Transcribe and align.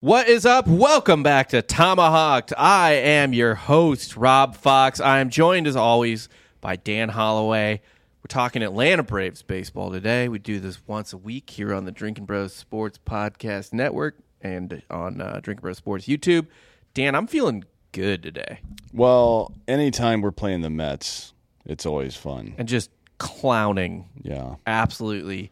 What 0.00 0.28
is 0.28 0.46
up? 0.46 0.68
Welcome 0.68 1.22
back 1.24 1.48
to 1.48 1.60
Tomahawk'd. 1.60 2.54
I 2.56 2.92
am 2.92 3.32
your 3.32 3.56
host, 3.56 4.16
Rob 4.16 4.54
Fox. 4.56 5.00
I 5.00 5.18
am 5.18 5.28
joined 5.28 5.66
as 5.66 5.74
always 5.74 6.28
by 6.60 6.76
Dan 6.76 7.08
Holloway. 7.08 7.80
We're 8.22 8.28
talking 8.28 8.62
Atlanta 8.62 9.02
Braves 9.02 9.42
baseball 9.42 9.90
today. 9.90 10.28
We 10.28 10.38
do 10.38 10.60
this 10.60 10.78
once 10.86 11.12
a 11.12 11.16
week 11.16 11.50
here 11.50 11.74
on 11.74 11.84
the 11.84 11.90
Drinking 11.90 12.26
Bros 12.26 12.52
Sports 12.54 12.98
Podcast 13.04 13.72
Network 13.72 14.16
and 14.40 14.82
on 14.88 15.20
uh, 15.20 15.40
Drinking 15.42 15.62
Bros 15.62 15.78
Sports 15.78 16.06
YouTube. 16.06 16.46
Dan, 16.94 17.16
I'm 17.16 17.26
feeling 17.26 17.64
good 17.92 18.22
today 18.22 18.60
Well, 18.92 19.52
anytime 19.66 20.20
we're 20.20 20.30
playing 20.30 20.60
the 20.60 20.70
Mets, 20.70 21.32
it's 21.64 21.86
always 21.86 22.14
fun. 22.16 22.54
and 22.58 22.68
just 22.68 22.90
clowning 23.18 24.04
Yeah. 24.22 24.54
absolutely 24.64 25.50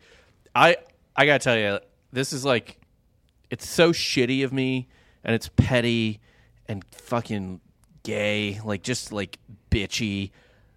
i 0.54 0.76
i 1.16 1.26
gotta 1.26 1.40
tell 1.42 1.58
you 1.58 1.80
this 2.12 2.32
is 2.32 2.44
like 2.44 2.78
it's 3.50 3.68
so 3.68 3.92
shitty 3.92 4.44
of 4.44 4.52
me 4.52 4.88
and 5.24 5.34
it's 5.34 5.48
petty 5.56 6.20
and 6.66 6.84
fucking 6.92 7.60
gay 8.02 8.60
like 8.64 8.82
just 8.82 9.12
like 9.12 9.38
bitchy 9.70 10.30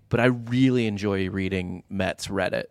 but 0.10 0.20
i 0.20 0.26
really 0.26 0.88
enjoy 0.88 1.30
reading 1.30 1.84
mets 1.90 2.28
reddit 2.28 2.66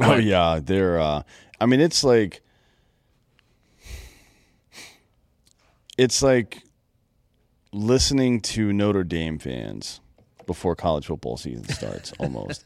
Oh 0.00 0.16
yeah, 0.16 0.60
they're 0.62 0.98
uh 1.00 1.22
I 1.60 1.66
mean 1.66 1.80
it's 1.80 2.02
like 2.02 2.42
it's 5.98 6.22
like 6.22 6.62
listening 7.72 8.40
to 8.40 8.72
Notre 8.72 9.04
Dame 9.04 9.38
fans 9.38 10.00
before 10.46 10.74
college 10.74 11.06
football 11.06 11.36
season 11.36 11.68
starts 11.68 12.12
almost. 12.18 12.64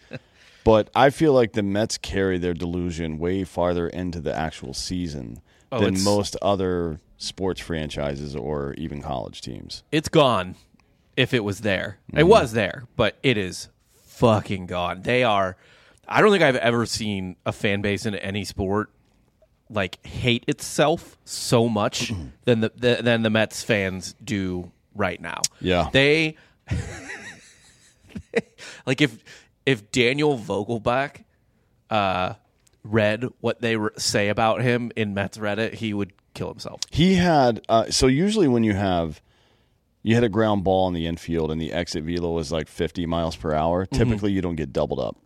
But 0.65 0.91
I 0.95 1.11
feel 1.11 1.33
like 1.33 1.53
the 1.53 1.63
Mets 1.63 1.97
carry 1.99 2.39
their 2.39 2.55
delusion 2.55 3.19
way 3.19 3.45
farther 3.45 3.89
into 3.89 4.21
the 4.21 4.35
actual 4.35 4.75
season 4.75 5.41
Oh, 5.73 5.81
than 5.81 6.03
most 6.05 6.37
other 6.43 7.01
sports 7.19 7.61
franchises 7.61 8.37
or 8.37 8.75
even 8.75 9.03
college 9.03 9.41
teams. 9.41 9.83
it's 9.91 10.09
gone 10.09 10.55
if 11.17 11.33
it 11.35 11.43
was 11.45 11.61
there 11.63 11.99
it 12.13 12.17
Mm-hmm. 12.19 12.29
was 12.29 12.53
there 12.53 12.85
but 12.97 13.17
it 13.23 13.37
is 13.39 13.69
fucking 14.07 14.67
gone 14.67 15.03
they 15.03 15.25
are 15.25 15.57
i 16.07 16.21
don't 16.21 16.31
think 16.31 16.43
i've 16.45 16.57
ever 16.57 16.85
seen 16.87 17.37
a 17.47 17.53
fan 17.53 17.81
base 17.83 18.05
in 18.07 18.15
any 18.15 18.45
sport 18.45 18.91
like 19.71 20.05
hate 20.07 20.45
itself 20.47 21.17
so 21.25 21.69
much 21.69 22.13
than 22.45 22.61
the, 22.61 22.71
the 22.77 22.99
than 23.03 23.23
the 23.23 23.31
Mets 23.31 23.65
fans 23.65 24.15
do 24.23 24.71
right 24.95 25.21
now. 25.21 25.41
Yeah. 25.61 25.89
They 25.93 26.37
like 28.87 29.01
if 29.01 29.19
if 29.65 29.91
Daniel 29.91 30.39
Vogelbach 30.39 31.25
uh 31.91 32.35
read 32.93 33.25
what 33.41 33.61
they 33.61 33.77
re- 33.77 33.91
say 33.99 34.29
about 34.29 34.63
him 34.63 34.91
in 34.97 35.15
Mets 35.15 35.39
Reddit, 35.39 35.75
he 35.75 35.93
would 35.95 36.13
kill 36.35 36.49
himself. 36.49 36.81
He 36.91 37.15
had 37.15 37.63
uh, 37.69 37.91
so 37.91 38.07
usually 38.07 38.49
when 38.49 38.65
you 38.65 38.75
have 38.75 39.21
you 40.03 40.15
hit 40.15 40.23
a 40.25 40.29
ground 40.29 40.63
ball 40.65 40.87
in 40.89 40.95
the 40.95 41.07
infield 41.07 41.51
and 41.51 41.61
the 41.61 41.73
exit 41.73 42.05
velo 42.05 42.39
is 42.39 42.53
like 42.53 42.69
50 42.69 43.07
miles 43.07 43.35
per 43.37 43.53
hour, 43.53 43.87
Mm-hmm. 43.87 43.97
typically 43.97 44.33
you 44.33 44.41
don't 44.41 44.57
get 44.57 44.73
doubled 44.73 45.01
up. 45.01 45.17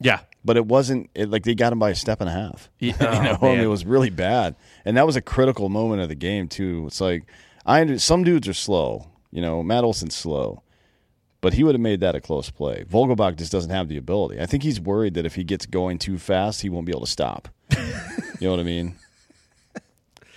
Yeah. 0.00 0.20
But 0.44 0.56
it 0.56 0.66
wasn't 0.66 1.10
it, 1.14 1.28
like 1.30 1.44
they 1.44 1.54
got 1.54 1.72
him 1.72 1.78
by 1.78 1.90
a 1.90 1.94
step 1.94 2.20
and 2.20 2.28
a 2.28 2.32
half. 2.32 2.70
Yeah. 2.78 2.94
you 3.00 3.06
Oh, 3.06 3.22
know, 3.22 3.30
and 3.32 3.56
man. 3.56 3.60
it 3.60 3.66
was 3.68 3.84
really 3.84 4.10
bad. 4.10 4.56
And 4.84 4.96
that 4.96 5.06
was 5.06 5.16
a 5.16 5.20
critical 5.22 5.68
moment 5.68 6.00
of 6.02 6.08
the 6.08 6.14
game 6.14 6.48
too. 6.48 6.84
It's 6.86 7.00
like 7.00 7.24
I 7.66 7.96
some 7.96 8.24
dudes 8.24 8.48
are 8.48 8.54
slow. 8.54 9.06
You 9.30 9.42
know, 9.42 9.62
Matt 9.62 9.84
Olson's 9.84 10.16
slow. 10.16 10.62
But 11.42 11.54
he 11.54 11.64
would 11.64 11.74
have 11.74 11.80
made 11.80 12.00
that 12.00 12.14
a 12.14 12.20
close 12.20 12.50
play. 12.50 12.84
Vogelbach 12.84 13.36
just 13.36 13.50
doesn't 13.50 13.70
have 13.70 13.88
the 13.88 13.96
ability. 13.96 14.40
I 14.40 14.46
think 14.46 14.62
he's 14.62 14.78
worried 14.80 15.14
that 15.14 15.24
if 15.24 15.36
he 15.36 15.44
gets 15.44 15.64
going 15.64 15.98
too 15.98 16.18
fast, 16.18 16.60
he 16.60 16.68
won't 16.68 16.84
be 16.86 16.92
able 16.92 17.00
to 17.06 17.10
stop. 17.10 17.48
you 17.70 17.78
know 18.42 18.50
what 18.50 18.60
I 18.60 18.64
mean? 18.64 18.96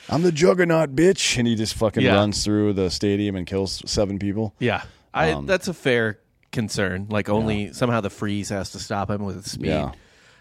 I'm 0.09 0.21
the 0.21 0.31
juggernaut, 0.31 0.95
bitch, 0.95 1.37
and 1.37 1.47
he 1.47 1.55
just 1.55 1.73
fucking 1.75 2.03
Yeah. 2.03 2.15
runs 2.15 2.43
through 2.43 2.73
the 2.73 2.89
stadium 2.89 3.35
and 3.35 3.45
kills 3.47 3.81
seven 3.85 4.19
people. 4.19 4.53
Yeah. 4.59 4.83
I 5.13 5.31
Um, 5.31 5.45
that's 5.45 5.67
a 5.67 5.73
fair 5.73 6.19
concern. 6.51 7.07
Like 7.09 7.29
only 7.29 7.73
somehow 7.73 8.01
the 8.01 8.09
freeze 8.09 8.49
has 8.49 8.71
to 8.71 8.79
stop 8.79 9.09
him 9.09 9.23
with 9.23 9.45
speed. 9.47 9.67
Yeah. 9.67 9.91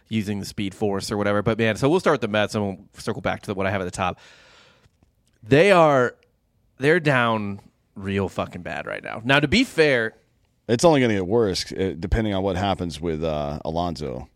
Using 0.09 0.41
the 0.41 0.47
speed 0.47 0.75
force 0.75 1.11
or 1.11 1.17
whatever. 1.17 1.43
But 1.43 1.59
man, 1.59 1.77
so 1.77 1.89
we'll 1.89 2.01
start 2.01 2.15
with 2.15 2.21
the 2.23 2.29
Mets 2.29 2.55
and 2.55 2.65
we'll 2.65 2.79
circle 2.99 3.23
back 3.23 3.43
to 3.43 3.47
the, 3.49 3.55
what 3.55 3.67
I 3.67 3.71
have 3.71 3.81
at 3.81 3.85
the 3.85 3.91
top. 3.91 4.19
They 5.43 5.73
are 5.73 6.15
they're 6.79 7.01
down 7.01 7.61
real 7.95 8.29
fucking 8.29 8.63
bad 8.63 8.87
right 8.87 9.03
now. 9.03 9.23
Now 9.25 9.41
to 9.41 9.49
be 9.49 9.65
fair, 9.65 10.15
It's 10.73 10.85
only 10.85 11.01
going 11.01 11.11
to 11.11 11.17
get 11.17 11.27
worse 11.27 11.71
uh, 11.73 11.95
depending 11.99 12.35
on 12.35 12.43
what 12.43 12.57
happens 12.57 13.01
with 13.01 13.23
uh, 13.23 13.59
Alonso. 13.65 14.29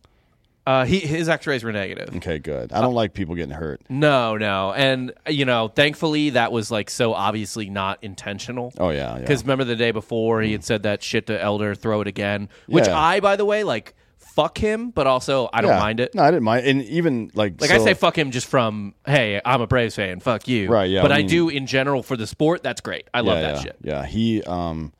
uh, 0.66 0.84
he 0.84 0.98
his 1.00 1.28
X-rays 1.28 1.62
were 1.64 1.72
negative. 1.72 2.14
Okay, 2.16 2.38
good. 2.38 2.72
I 2.72 2.80
don't 2.80 2.94
like 2.94 3.14
people 3.14 3.34
getting 3.36 3.54
hurt. 3.54 3.80
No, 3.88 4.36
no, 4.36 4.72
and 4.72 5.12
you 5.28 5.44
know, 5.44 5.68
thankfully 5.68 6.30
that 6.30 6.50
was 6.52 6.70
like 6.70 6.90
so 6.90 7.14
obviously 7.14 7.70
not 7.70 8.02
intentional. 8.02 8.72
Oh 8.78 8.90
yeah, 8.90 9.14
yeah. 9.14 9.20
Because 9.20 9.42
remember 9.44 9.64
the 9.64 9.76
day 9.76 9.92
before 9.92 10.42
he 10.42 10.52
had 10.52 10.64
said 10.64 10.82
that 10.82 11.02
shit 11.02 11.26
to 11.28 11.40
Elder, 11.40 11.74
throw 11.74 12.00
it 12.00 12.08
again. 12.08 12.48
Which 12.66 12.86
Yeah. 12.86 12.98
I, 12.98 13.20
by 13.20 13.36
the 13.36 13.44
way, 13.44 13.62
like 13.64 13.94
fuck 14.18 14.58
him, 14.58 14.90
but 14.90 15.06
also 15.06 15.48
I 15.52 15.62
don't 15.62 15.70
Yeah. 15.70 15.78
mind 15.78 16.00
it. 16.00 16.14
No, 16.14 16.22
I 16.22 16.30
didn't 16.30 16.42
mind. 16.42 16.66
And 16.66 16.82
even 16.84 17.30
like, 17.34 17.58
Like 17.60 17.70
I 17.70 17.78
so- 17.78 17.84
say 17.84 17.94
fuck 17.94 18.18
him 18.18 18.32
just 18.32 18.48
from 18.48 18.94
hey, 19.06 19.40
I'm 19.44 19.60
a 19.62 19.66
Braves 19.66 19.94
fan, 19.94 20.20
fuck 20.20 20.46
you. 20.48 20.68
Right, 20.68 20.90
yeah, 20.90 21.00
But 21.02 21.12
I 21.12 21.14
I, 21.14 21.18
mean- 21.18 21.28
do 21.28 21.48
in 21.48 21.66
general 21.66 22.02
for 22.02 22.16
the 22.16 22.26
sport, 22.26 22.62
that's 22.62 22.80
great. 22.82 23.08
I 23.14 23.20
love 23.20 23.38
yeah, 23.38 23.42
that 23.42 23.54
yeah, 23.56 23.62
shit. 23.62 23.76
Yeah, 23.82 24.04
he. 24.04 24.42
Um, 24.42 24.92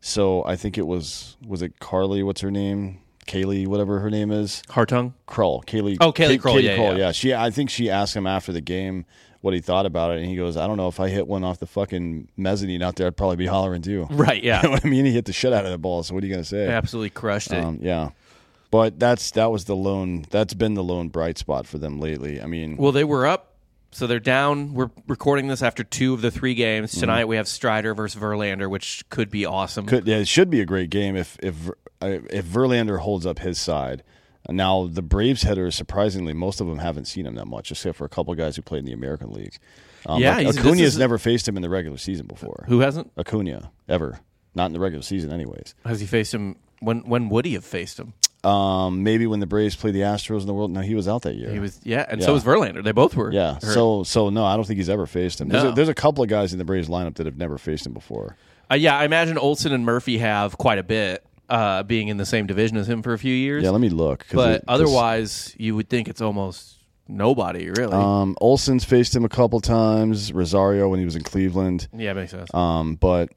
so 0.00 0.44
I 0.44 0.56
think 0.56 0.78
it 0.78 0.86
was 0.86 1.36
was 1.46 1.62
it 1.62 1.78
Carly? 1.80 2.22
What's 2.22 2.40
her 2.40 2.50
name? 2.50 3.00
Kaylee, 3.26 3.66
whatever 3.66 4.00
her 4.00 4.08
name 4.10 4.30
is. 4.30 4.62
Hartung? 4.68 5.12
Crull, 5.26 5.62
Kaylee. 5.66 5.98
Oh, 6.00 6.12
Kaylee 6.12 6.28
Kay- 6.28 6.38
Crull, 6.38 6.60
yeah, 6.60 6.76
Crull, 6.76 6.96
yeah. 6.98 7.12
She, 7.12 7.34
I 7.34 7.50
think 7.50 7.68
she 7.68 7.90
asked 7.90 8.16
him 8.16 8.26
after 8.26 8.52
the 8.52 8.62
game 8.62 9.04
what 9.42 9.52
he 9.52 9.60
thought 9.60 9.84
about 9.84 10.12
it, 10.12 10.18
and 10.20 10.26
he 10.26 10.34
goes, 10.34 10.56
"I 10.56 10.66
don't 10.66 10.78
know 10.78 10.88
if 10.88 10.98
I 10.98 11.08
hit 11.08 11.26
one 11.26 11.44
off 11.44 11.58
the 11.58 11.66
fucking 11.66 12.28
mezzanine 12.38 12.80
out 12.82 12.96
there, 12.96 13.06
I'd 13.06 13.16
probably 13.18 13.36
be 13.36 13.46
hollering 13.46 13.82
too." 13.82 14.06
Right, 14.10 14.42
You 14.42 14.52
know 14.52 14.60
yeah. 14.64 14.68
what 14.70 14.84
I 14.84 14.88
mean? 14.88 15.04
He 15.04 15.12
hit 15.12 15.26
the 15.26 15.34
shit 15.34 15.52
out 15.52 15.66
of 15.66 15.70
the 15.70 15.78
ball. 15.78 16.02
So 16.02 16.14
what 16.14 16.24
are 16.24 16.26
you 16.26 16.32
gonna 16.32 16.44
say? 16.44 16.66
Absolutely 16.68 17.10
crushed 17.10 17.52
it. 17.52 17.62
Um, 17.62 17.78
yeah. 17.82 18.10
But 18.70 18.98
that's 18.98 19.30
that 19.32 19.50
was 19.50 19.66
the 19.66 19.76
lone 19.76 20.24
that's 20.30 20.54
been 20.54 20.72
the 20.74 20.82
lone 20.82 21.08
bright 21.08 21.36
spot 21.38 21.66
for 21.66 21.76
them 21.78 22.00
lately. 22.00 22.40
I 22.40 22.46
mean, 22.46 22.76
well, 22.78 22.92
they 22.92 23.04
were 23.04 23.26
up, 23.26 23.52
so 23.90 24.06
they're 24.06 24.20
down. 24.20 24.74
We're 24.74 24.90
recording 25.06 25.48
this 25.48 25.62
after 25.62 25.82
two 25.84 26.14
of 26.14 26.20
the 26.20 26.30
three 26.30 26.54
games. 26.54 26.90
Mm-hmm. 26.92 27.00
Tonight 27.00 27.24
we 27.26 27.36
have 27.36 27.48
Strider 27.48 27.94
versus 27.94 28.20
Verlander, 28.20 28.68
which 28.68 29.04
could 29.08 29.30
be 29.30 29.46
awesome. 29.46 29.86
could, 29.86 30.06
yeah, 30.06 30.16
it 30.18 30.28
should 30.28 30.50
be 30.50 30.60
a 30.60 30.66
great 30.66 30.90
game 30.90 31.16
if 31.16 31.36
if 31.42 31.70
if 32.00 32.44
Verlander 32.44 32.98
holds 33.00 33.26
up 33.26 33.38
his 33.40 33.58
side. 33.58 34.02
Now 34.48 34.86
the 34.86 35.02
Braves 35.02 35.42
hitters, 35.42 35.74
surprisingly, 35.74 36.32
most 36.32 36.60
of 36.60 36.66
them 36.66 36.78
haven't 36.78 37.04
seen 37.06 37.26
him 37.26 37.34
that 37.34 37.46
much, 37.46 37.70
except 37.70 37.96
for 37.98 38.04
a 38.04 38.08
couple 38.08 38.34
guys 38.34 38.56
who 38.56 38.62
played 38.62 38.80
in 38.80 38.86
the 38.86 38.92
American 38.92 39.30
League. 39.32 39.56
Um, 40.06 40.22
Yeah, 40.22 40.30
like, 40.36 40.40
he's- 40.42 40.54
this 40.54 40.64
Acuna's 40.64 40.80
is- 40.94 40.98
never 40.98 41.18
faced 41.18 41.46
him 41.46 41.56
in 41.56 41.62
the 41.62 41.68
regular 41.68 41.98
season 41.98 42.26
before. 42.26 42.64
Who 42.68 42.80
hasn't? 42.80 43.10
Acuna 43.18 43.70
ever, 43.88 44.20
not 44.54 44.66
in 44.66 44.72
the 44.72 44.80
regular 44.80 45.02
season, 45.02 45.32
anyways. 45.32 45.74
Has 45.84 46.00
he 46.00 46.06
faced 46.06 46.32
him? 46.32 46.56
When 46.80 47.00
when 47.00 47.28
would 47.28 47.44
he 47.44 47.54
have 47.54 47.64
faced 47.64 47.98
him? 47.98 48.14
Um, 48.48 49.02
maybe 49.02 49.26
when 49.26 49.40
the 49.40 49.46
Braves 49.46 49.76
played 49.76 49.94
the 49.94 50.00
Astros 50.00 50.40
in 50.40 50.46
the 50.46 50.54
World. 50.54 50.70
No, 50.70 50.80
he 50.80 50.94
was 50.94 51.06
out 51.08 51.22
that 51.22 51.34
year. 51.34 51.50
He 51.50 51.58
was 51.58 51.80
yeah, 51.84 52.06
and 52.08 52.20
Yeah. 52.20 52.26
so 52.26 52.32
was 52.32 52.44
Verlander. 52.44 52.82
They 52.82 52.92
both 52.92 53.14
were. 53.16 53.32
Yeah. 53.32 53.54
hurt. 53.54 53.62
So 53.62 54.04
so 54.04 54.30
no, 54.30 54.44
I 54.44 54.56
don't 54.56 54.64
think 54.66 54.78
he's 54.78 54.88
ever 54.88 55.06
faced 55.06 55.40
him. 55.40 55.48
There's, 55.48 55.64
No. 55.64 55.70
a, 55.70 55.74
there's 55.74 55.88
a 55.88 55.94
couple 55.94 56.22
of 56.22 56.30
guys 56.30 56.52
in 56.52 56.58
the 56.58 56.64
Braves 56.64 56.88
lineup 56.88 57.14
that 57.16 57.26
have 57.26 57.36
never 57.36 57.58
faced 57.58 57.86
him 57.86 57.92
before. 57.92 58.36
Uh, 58.70 58.74
yeah, 58.76 58.96
I 58.98 59.04
imagine 59.04 59.38
Olson 59.38 59.72
and 59.72 59.84
Murphy 59.84 60.18
have 60.18 60.56
quite 60.58 60.78
a 60.78 60.82
bit, 60.82 61.24
uh, 61.48 61.82
being 61.82 62.08
in 62.08 62.16
the 62.18 62.26
same 62.26 62.46
division 62.46 62.76
as 62.76 62.88
him 62.88 63.02
for 63.02 63.12
a 63.14 63.18
few 63.18 63.34
years. 63.34 63.64
Yeah, 63.64 63.70
let 63.70 63.80
me 63.80 63.88
look. 63.88 64.26
but 64.32 64.56
it- 64.56 64.64
otherwise, 64.68 65.54
you 65.58 65.74
would 65.76 65.88
think 65.88 66.06
it's 66.08 66.20
almost 66.20 66.76
nobody 67.08 67.70
really. 67.70 67.94
um, 67.94 68.36
Olson's 68.40 68.84
faced 68.84 69.16
him 69.16 69.24
a 69.24 69.28
couple 69.30 69.60
times. 69.60 70.32
Rosario 70.32 70.88
when 70.88 70.98
he 70.98 71.04
was 71.06 71.16
in 71.16 71.22
Cleveland. 71.22 71.88
yeah, 71.96 72.12
makes 72.12 72.30
sense. 72.32 72.52
Um, 72.54 72.96
but 72.96 73.30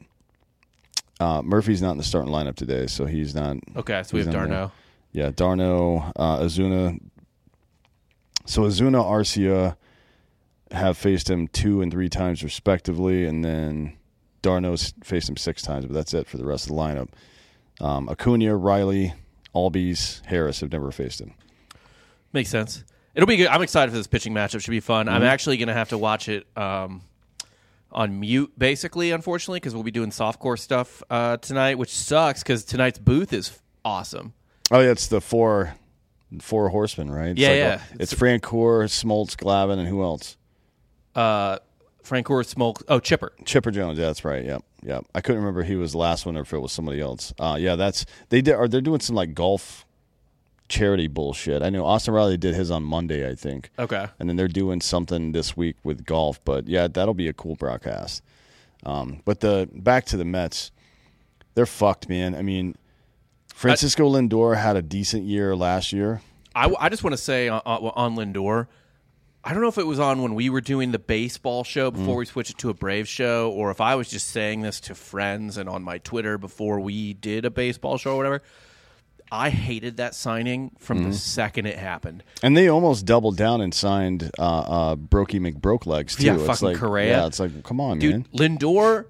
uh, 1.19 1.41
Murphy's 1.41 1.81
not 1.81 1.91
in 1.91 1.97
the 1.97 2.03
starting 2.03 2.31
lineup 2.31 2.55
today, 2.55 2.87
so 2.87 3.05
he's 3.05 3.33
not. 3.35 3.57
okay, 3.77 4.03
so 4.03 4.17
we 4.17 4.23
have. 4.23 4.31
d'Arnaud. 4.33 4.71
Yeah, 5.11 5.31
d'Arnaud, 5.31 6.11
uh, 6.15 6.39
Ozuna. 6.39 6.99
So 8.45 8.63
Ozuna, 8.63 9.03
Arcia 9.03 9.75
have 10.71 10.97
faced 10.97 11.29
him 11.29 11.47
two 11.47 11.81
and 11.81 11.91
three 11.91 12.09
times 12.09 12.43
respectively, 12.43 13.25
and 13.25 13.43
then 13.43 13.97
d'Arnaud's 14.41 14.93
faced 15.03 15.29
him 15.29 15.37
six 15.37 15.61
times, 15.61 15.85
but 15.85 15.93
that's 15.93 16.13
it 16.13 16.27
for 16.27 16.37
the 16.37 16.45
rest 16.45 16.69
of 16.69 16.75
the 16.75 16.81
lineup. 16.81 17.09
Um, 17.81 18.07
Acuna, 18.09 18.55
Riley, 18.55 19.13
Albies, 19.53 20.23
Harris 20.25 20.61
have 20.61 20.71
never 20.71 20.91
faced 20.91 21.19
him. 21.19 21.33
Makes 22.33 22.49
sense. 22.49 22.83
It'll 23.13 23.27
be 23.27 23.37
good. 23.37 23.47
I'm 23.47 23.61
excited 23.61 23.91
for 23.91 23.97
this 23.97 24.07
pitching 24.07 24.33
matchup. 24.33 24.61
Should 24.61 24.71
be 24.71 24.79
fun. 24.79 25.07
Mm-hmm. 25.07 25.15
I'm 25.15 25.23
actually 25.23 25.57
going 25.57 25.67
to 25.67 25.73
have 25.73 25.89
to 25.89 25.97
watch 25.97 26.29
it 26.29 26.47
um, 26.55 27.01
on 27.91 28.19
mute, 28.19 28.53
basically, 28.57 29.11
unfortunately, 29.11 29.59
because 29.59 29.73
we'll 29.73 29.83
be 29.83 29.91
doing 29.91 30.11
softcore 30.11 30.57
stuff 30.57 31.03
uh, 31.09 31.37
tonight, 31.37 31.77
which 31.77 31.93
sucks 31.93 32.41
because 32.41 32.63
tonight's 32.63 32.99
booth 32.99 33.33
is 33.33 33.59
awesome. 33.83 34.33
Oh 34.71 34.79
yeah, 34.79 34.89
it's 34.91 35.07
the 35.07 35.21
four 35.21 35.75
four 36.39 36.69
horsemen, 36.69 37.11
right? 37.11 37.29
It's 37.29 37.39
Yeah, 37.39 37.47
like, 37.49 37.57
yeah. 37.57 37.81
uh, 37.93 37.97
It's 37.99 38.13
Francoeur, 38.13 38.85
Smoltz, 38.87 39.35
Glavine, 39.35 39.77
and 39.79 39.87
who 39.87 40.01
else? 40.01 40.37
Uh, 41.13 41.57
Francoeur 42.03 42.43
Smoltz. 42.43 42.81
Oh, 42.87 42.99
Chipper. 42.99 43.33
Chipper 43.45 43.69
Jones. 43.71 43.99
Yeah, 43.99 44.05
that's 44.07 44.23
right. 44.23 44.43
Yep, 44.45 44.63
yep. 44.83 45.05
I 45.13 45.21
couldn't 45.21 45.41
remember 45.41 45.63
he 45.63 45.75
was 45.75 45.91
the 45.91 45.97
last 45.97 46.25
one 46.25 46.37
or 46.37 46.41
if 46.41 46.53
it 46.53 46.59
was 46.59 46.71
somebody 46.71 47.01
else. 47.01 47.33
Uh, 47.37 47.57
yeah, 47.59 47.75
that's 47.75 48.05
they 48.29 48.41
did. 48.41 48.55
Are 48.55 48.67
they're 48.67 48.81
doing 48.81 49.01
some 49.01 49.15
like 49.15 49.33
golf 49.33 49.85
charity 50.69 51.07
bullshit. 51.07 51.61
I 51.61 51.69
know 51.69 51.85
Austin 51.85 52.13
Riley 52.13 52.37
did 52.37 52.55
his 52.55 52.71
on 52.71 52.83
Monday, 52.83 53.29
I 53.29 53.35
think. 53.35 53.69
Okay. 53.77 54.07
And 54.19 54.29
then 54.29 54.37
they're 54.37 54.47
doing 54.47 54.79
something 54.79 55.33
this 55.33 55.57
week 55.57 55.75
with 55.83 56.05
golf. 56.05 56.39
But 56.45 56.67
yeah, 56.69 56.87
that'll 56.87 57.13
be 57.13 57.27
a 57.27 57.33
cool 57.33 57.55
broadcast. 57.55 58.23
Um, 58.85 59.21
but 59.25 59.41
the 59.41 59.69
back 59.73 60.05
to 60.05 60.17
the 60.17 60.23
Mets, 60.25 60.71
they're 61.55 61.65
fucked, 61.65 62.07
man. 62.07 62.33
I 62.35 62.41
mean, 62.41 62.75
Francisco 63.53 64.09
Lindor 64.09 64.57
had 64.57 64.75
a 64.75 64.81
decent 64.81 65.23
year 65.23 65.55
last 65.55 65.93
year. 65.93 66.21
I, 66.55 66.73
I 66.79 66.89
just 66.89 67.03
want 67.03 67.13
to 67.13 67.21
say 67.21 67.47
on, 67.47 67.61
on 67.65 68.15
Lindor, 68.15 68.67
I 69.43 69.53
don't 69.53 69.61
know 69.61 69.67
if 69.67 69.77
it 69.77 69.87
was 69.87 69.99
on 69.99 70.21
when 70.21 70.35
we 70.35 70.49
were 70.49 70.61
doing 70.61 70.91
the 70.91 70.99
baseball 70.99 71.63
show 71.63 71.89
before 71.89 72.15
we 72.15 72.25
switched 72.25 72.51
it 72.51 72.57
to 72.59 72.69
a 72.69 72.73
Brave 72.73 73.07
show, 73.07 73.51
or 73.51 73.71
if 73.71 73.81
I 73.81 73.95
was 73.95 74.09
just 74.09 74.27
saying 74.27 74.61
this 74.61 74.79
to 74.81 74.95
friends 74.95 75.57
and 75.57 75.67
on 75.67 75.81
my 75.83 75.97
Twitter 75.99 76.37
before 76.37 76.79
we 76.79 77.13
did 77.13 77.45
a 77.45 77.49
baseball 77.49 77.97
show 77.97 78.13
or 78.13 78.17
whatever. 78.17 78.41
I 79.33 79.49
hated 79.49 79.97
that 79.97 80.13
signing 80.13 80.71
from 80.77 81.03
the 81.05 81.13
second 81.13 81.65
it 81.65 81.77
happened. 81.77 82.21
And 82.43 82.57
they 82.57 82.67
almost 82.67 83.05
doubled 83.05 83.37
down 83.37 83.61
and 83.61 83.73
signed 83.73 84.29
uh, 84.37 84.41
uh, 84.41 84.95
Brokey 84.97 85.39
McBroke 85.39 85.85
too. 86.17 86.25
Yeah, 86.25 86.35
it's 86.35 86.45
fucking 86.45 86.67
like, 86.67 86.77
Correa. 86.77 87.19
Yeah, 87.21 87.27
it's 87.27 87.39
like, 87.39 87.63
come 87.63 87.79
on, 87.79 87.99
Dude, 87.99 88.11
man. 88.11 88.57
Lindor, 88.57 89.05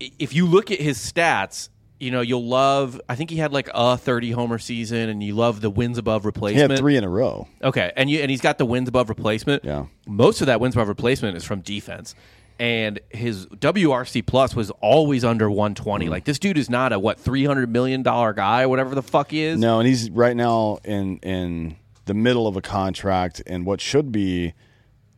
if 0.00 0.34
you 0.34 0.46
look 0.46 0.70
at 0.70 0.80
his 0.80 0.96
stats, 0.98 1.68
you 2.02 2.10
know, 2.10 2.20
you'll 2.20 2.44
love, 2.44 3.00
I 3.08 3.14
think 3.14 3.30
he 3.30 3.36
had 3.36 3.52
like 3.52 3.70
a 3.72 3.96
30 3.96 4.32
homer 4.32 4.58
season, 4.58 5.08
and 5.08 5.22
you 5.22 5.36
love 5.36 5.60
the 5.60 5.70
wins 5.70 5.98
above 5.98 6.24
replacement. 6.24 6.56
He 6.56 6.74
had 6.74 6.76
three 6.76 6.96
in 6.96 7.04
a 7.04 7.08
row. 7.08 7.46
Okay, 7.62 7.92
and 7.96 8.10
you 8.10 8.18
and 8.20 8.28
he's 8.28 8.40
got 8.40 8.58
the 8.58 8.66
wins 8.66 8.88
above 8.88 9.08
replacement. 9.08 9.64
Yeah. 9.64 9.86
most 10.06 10.40
of 10.40 10.48
that 10.48 10.60
wins 10.60 10.74
above 10.74 10.88
replacement 10.88 11.36
is 11.36 11.44
from 11.44 11.60
defense, 11.60 12.16
and 12.58 12.98
his 13.10 13.46
WRC 13.46 14.26
plus 14.26 14.56
was 14.56 14.70
always 14.80 15.24
under 15.24 15.48
120. 15.48 16.06
Mm. 16.06 16.10
Like 16.10 16.24
this 16.24 16.40
dude 16.40 16.58
is 16.58 16.68
not 16.68 16.92
a 16.92 16.98
what 16.98 17.20
300 17.20 17.70
million 17.70 18.02
dollar 18.02 18.32
guy, 18.32 18.66
whatever 18.66 18.96
the 18.96 19.02
fuck 19.02 19.30
he 19.30 19.42
is. 19.42 19.60
No, 19.60 19.78
and 19.78 19.86
he's 19.86 20.10
right 20.10 20.36
now 20.36 20.78
in 20.84 21.18
in 21.18 21.76
the 22.06 22.14
middle 22.14 22.48
of 22.48 22.56
a 22.56 22.62
contract, 22.62 23.42
and 23.46 23.64
what 23.64 23.80
should 23.80 24.10
be 24.10 24.54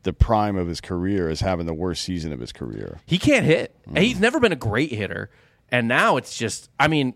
the 0.03 0.13
prime 0.13 0.57
of 0.57 0.69
his 0.69 0.83
career 0.83 1.31
is 1.31 1.41
having 1.41 1.65
the 1.65 1.73
worst 1.73 2.03
season 2.05 2.31
of 2.31 2.41
his 2.41 2.53
career. 2.53 3.01
He 3.07 3.19
can't 3.19 3.47
hit. 3.47 3.75
Mm. 3.89 3.97
And 3.97 4.05
he's 4.05 4.21
never 4.21 4.39
been 4.39 4.53
a 4.53 4.57
great 4.57 4.93
hitter, 4.93 5.31
and 5.71 5.89
now 5.89 6.17
it's 6.17 6.37
just. 6.37 6.69
I 6.79 6.89
mean, 6.89 7.15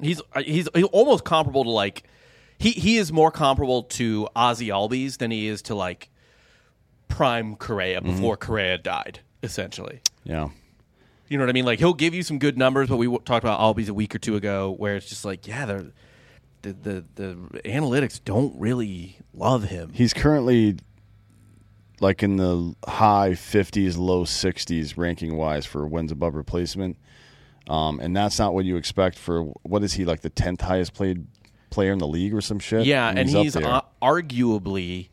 he's 0.00 0.20
he's, 0.44 0.68
he's 0.74 0.84
almost 0.84 1.24
comparable 1.24 1.64
to 1.64 1.70
like. 1.70 2.04
He 2.58 2.70
he 2.72 2.96
is 2.98 3.12
more 3.12 3.30
comparable 3.30 3.84
to 3.84 4.28
Ozzie 4.36 4.68
Albies 4.68 5.18
than 5.18 5.30
he 5.30 5.46
is 5.46 5.62
to 5.62 5.74
like 5.74 6.10
prime 7.08 7.56
Correa 7.56 8.00
Mm-hmm. 8.00 8.10
before 8.16 8.36
Correa 8.36 8.78
died. 8.78 9.20
Essentially. 9.42 10.00
Yeah, 10.22 10.50
You 11.30 11.38
know 11.38 11.44
what 11.44 11.48
I 11.48 11.54
mean? 11.54 11.64
Like 11.64 11.78
he'll 11.78 11.94
give 11.94 12.12
you 12.14 12.22
some 12.22 12.38
good 12.38 12.58
numbers, 12.58 12.90
but 12.90 12.98
we 12.98 13.06
w- 13.06 13.22
talked 13.24 13.42
about 13.42 13.58
Albies 13.58 13.88
a 13.88 13.94
week 13.94 14.14
or 14.14 14.18
two 14.18 14.36
ago, 14.36 14.74
where 14.76 14.96
it's 14.96 15.08
just 15.08 15.24
like, 15.24 15.46
yeah, 15.46 15.64
they're, 15.64 15.86
the 16.60 16.74
the 16.74 17.04
the 17.14 17.34
analytics 17.64 18.20
don't 18.22 18.54
really 18.60 19.16
love 19.32 19.64
him. 19.64 19.92
he's 19.94 20.12
currently 20.12 20.76
like 22.00 22.22
in 22.22 22.36
the 22.36 22.74
high 22.86 23.34
fifties, 23.34 23.96
low 23.96 24.26
sixties 24.26 24.98
ranking 24.98 25.36
wise 25.36 25.64
for 25.64 25.86
wins 25.86 26.12
above 26.12 26.34
replacement, 26.34 26.98
um, 27.68 28.00
and 28.00 28.16
that's 28.16 28.38
not 28.38 28.54
what 28.54 28.64
you 28.64 28.76
expect 28.76 29.18
for 29.18 29.44
what 29.62 29.82
is 29.82 29.94
he 29.94 30.04
like 30.04 30.20
the 30.20 30.30
tenth 30.30 30.60
highest 30.60 30.94
played 30.94 31.26
player 31.70 31.92
in 31.92 31.98
the 31.98 32.06
league 32.06 32.34
or 32.34 32.40
some 32.40 32.58
shit? 32.58 32.86
Yeah, 32.86 33.08
mean, 33.08 33.18
and 33.18 33.36
up 33.36 33.42
he's 33.42 33.56
uh, 33.56 33.82
arguably. 34.02 35.08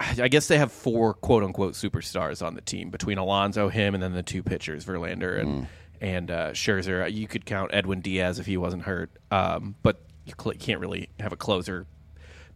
I 0.00 0.28
guess 0.28 0.46
they 0.46 0.58
have 0.58 0.70
four 0.70 1.14
quote 1.14 1.42
unquote 1.42 1.74
superstars 1.74 2.46
on 2.46 2.54
the 2.54 2.60
team 2.60 2.90
between 2.90 3.18
Alonso, 3.18 3.68
him, 3.68 3.94
and 3.94 4.02
then 4.02 4.12
the 4.12 4.22
two 4.22 4.44
pitchers, 4.44 4.84
Verlander 4.84 5.40
and 5.40 5.66
and 6.00 6.30
uh, 6.30 6.50
Scherzer. 6.50 7.12
You 7.12 7.26
could 7.26 7.44
count 7.44 7.72
Edwin 7.74 8.00
Diaz 8.00 8.38
if 8.38 8.46
he 8.46 8.56
wasn't 8.56 8.84
hurt, 8.84 9.10
um, 9.32 9.74
but 9.82 10.00
you 10.24 10.34
cl- 10.40 10.54
can't 10.56 10.78
really 10.78 11.08
have 11.18 11.32
a 11.32 11.36
closer 11.36 11.86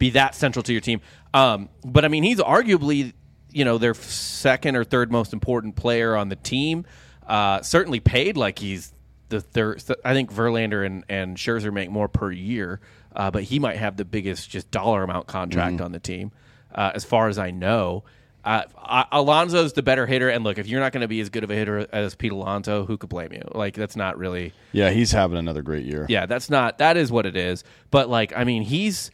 be 0.03 0.11
that 0.11 0.35
central 0.35 0.65
to 0.65 0.73
your 0.73 0.81
team. 0.81 1.01
Um, 1.33 1.69
but 1.85 2.05
I 2.05 2.09
mean, 2.09 2.25
he's 2.25 2.39
arguably 2.39 3.13
you 3.51 3.65
know 3.65 3.79
their 3.79 3.95
second 3.95 4.77
or 4.77 4.85
third 4.85 5.13
most 5.13 5.33
important 5.33 5.77
player 5.77 6.17
on 6.17 6.29
the 6.29 6.37
team. 6.37 6.85
Uh, 7.27 7.63
certainly 7.63 8.01
paid 8.01 8.37
like 8.37 8.59
he's 8.59 8.93
the 9.29 9.41
third. 9.41 9.83
I 10.05 10.13
think 10.13 10.33
Verlander 10.33 10.85
and 10.85 11.05
and 11.09 11.37
Scherzer 11.37 11.73
make 11.73 11.91
more 11.91 12.09
per 12.09 12.31
year, 12.31 12.81
uh, 13.17 13.31
but 13.31 13.45
he 13.45 13.59
might 13.59 13.77
have 13.77 13.97
the 13.97 14.05
biggest 14.05 14.51
just 14.51 14.71
dollar 14.71 15.03
amount 15.03 15.27
contract 15.27 15.81
on 15.81 15.93
the 15.93 16.01
team, 16.01 16.33
uh, 16.75 16.93
as 16.95 17.05
far 17.05 17.29
as 17.29 17.39
I 17.39 17.51
know. 17.51 18.05
Uh, 18.45 18.65
Alonso's 19.13 19.73
the 19.73 19.83
better 19.85 20.05
hitter, 20.05 20.29
and 20.29 20.43
look, 20.43 20.59
if 20.59 20.67
you're 20.67 20.81
not 20.81 20.91
going 20.93 21.03
to 21.03 21.09
be 21.09 21.21
as 21.21 21.31
good 21.31 21.45
of 21.45 21.51
a 21.53 21.55
hitter 21.55 21.87
as 21.93 22.17
Pete 22.17 22.33
Alonso, 22.33 22.85
who 22.85 22.99
could 22.99 23.09
blame 23.09 23.33
you? 23.33 23.43
Like 23.53 23.75
that's 23.75 23.95
not 23.95 24.19
really. 24.19 24.53
yeah, 24.73 24.91
he's 24.91 25.13
having 25.13 25.39
another 25.39 25.63
great 25.63 25.87
year. 25.87 26.07
Yeah, 26.09 26.27
that's 26.27 26.51
not. 26.51 26.79
That 26.79 26.97
is 26.97 27.13
what 27.13 27.25
it 27.25 27.37
is. 27.37 27.63
But 27.93 28.09
like, 28.09 28.33
I 28.37 28.43
mean, 28.43 28.63
he's 28.65 29.13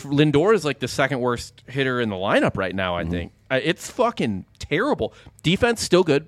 Lindor 0.00 0.54
is 0.54 0.62
like 0.64 0.78
the 0.80 0.88
second 0.88 1.20
worst 1.20 1.62
hitter 1.66 2.02
in 2.02 2.10
the 2.10 2.16
lineup 2.16 2.58
right 2.58 2.74
now. 2.74 2.96
I 2.96 3.04
think 3.06 3.32
Uh, 3.50 3.60
it's 3.62 3.90
fucking 3.90 4.44
terrible. 4.58 5.14
Defense 5.42 5.80
still 5.80 6.02
good. 6.04 6.26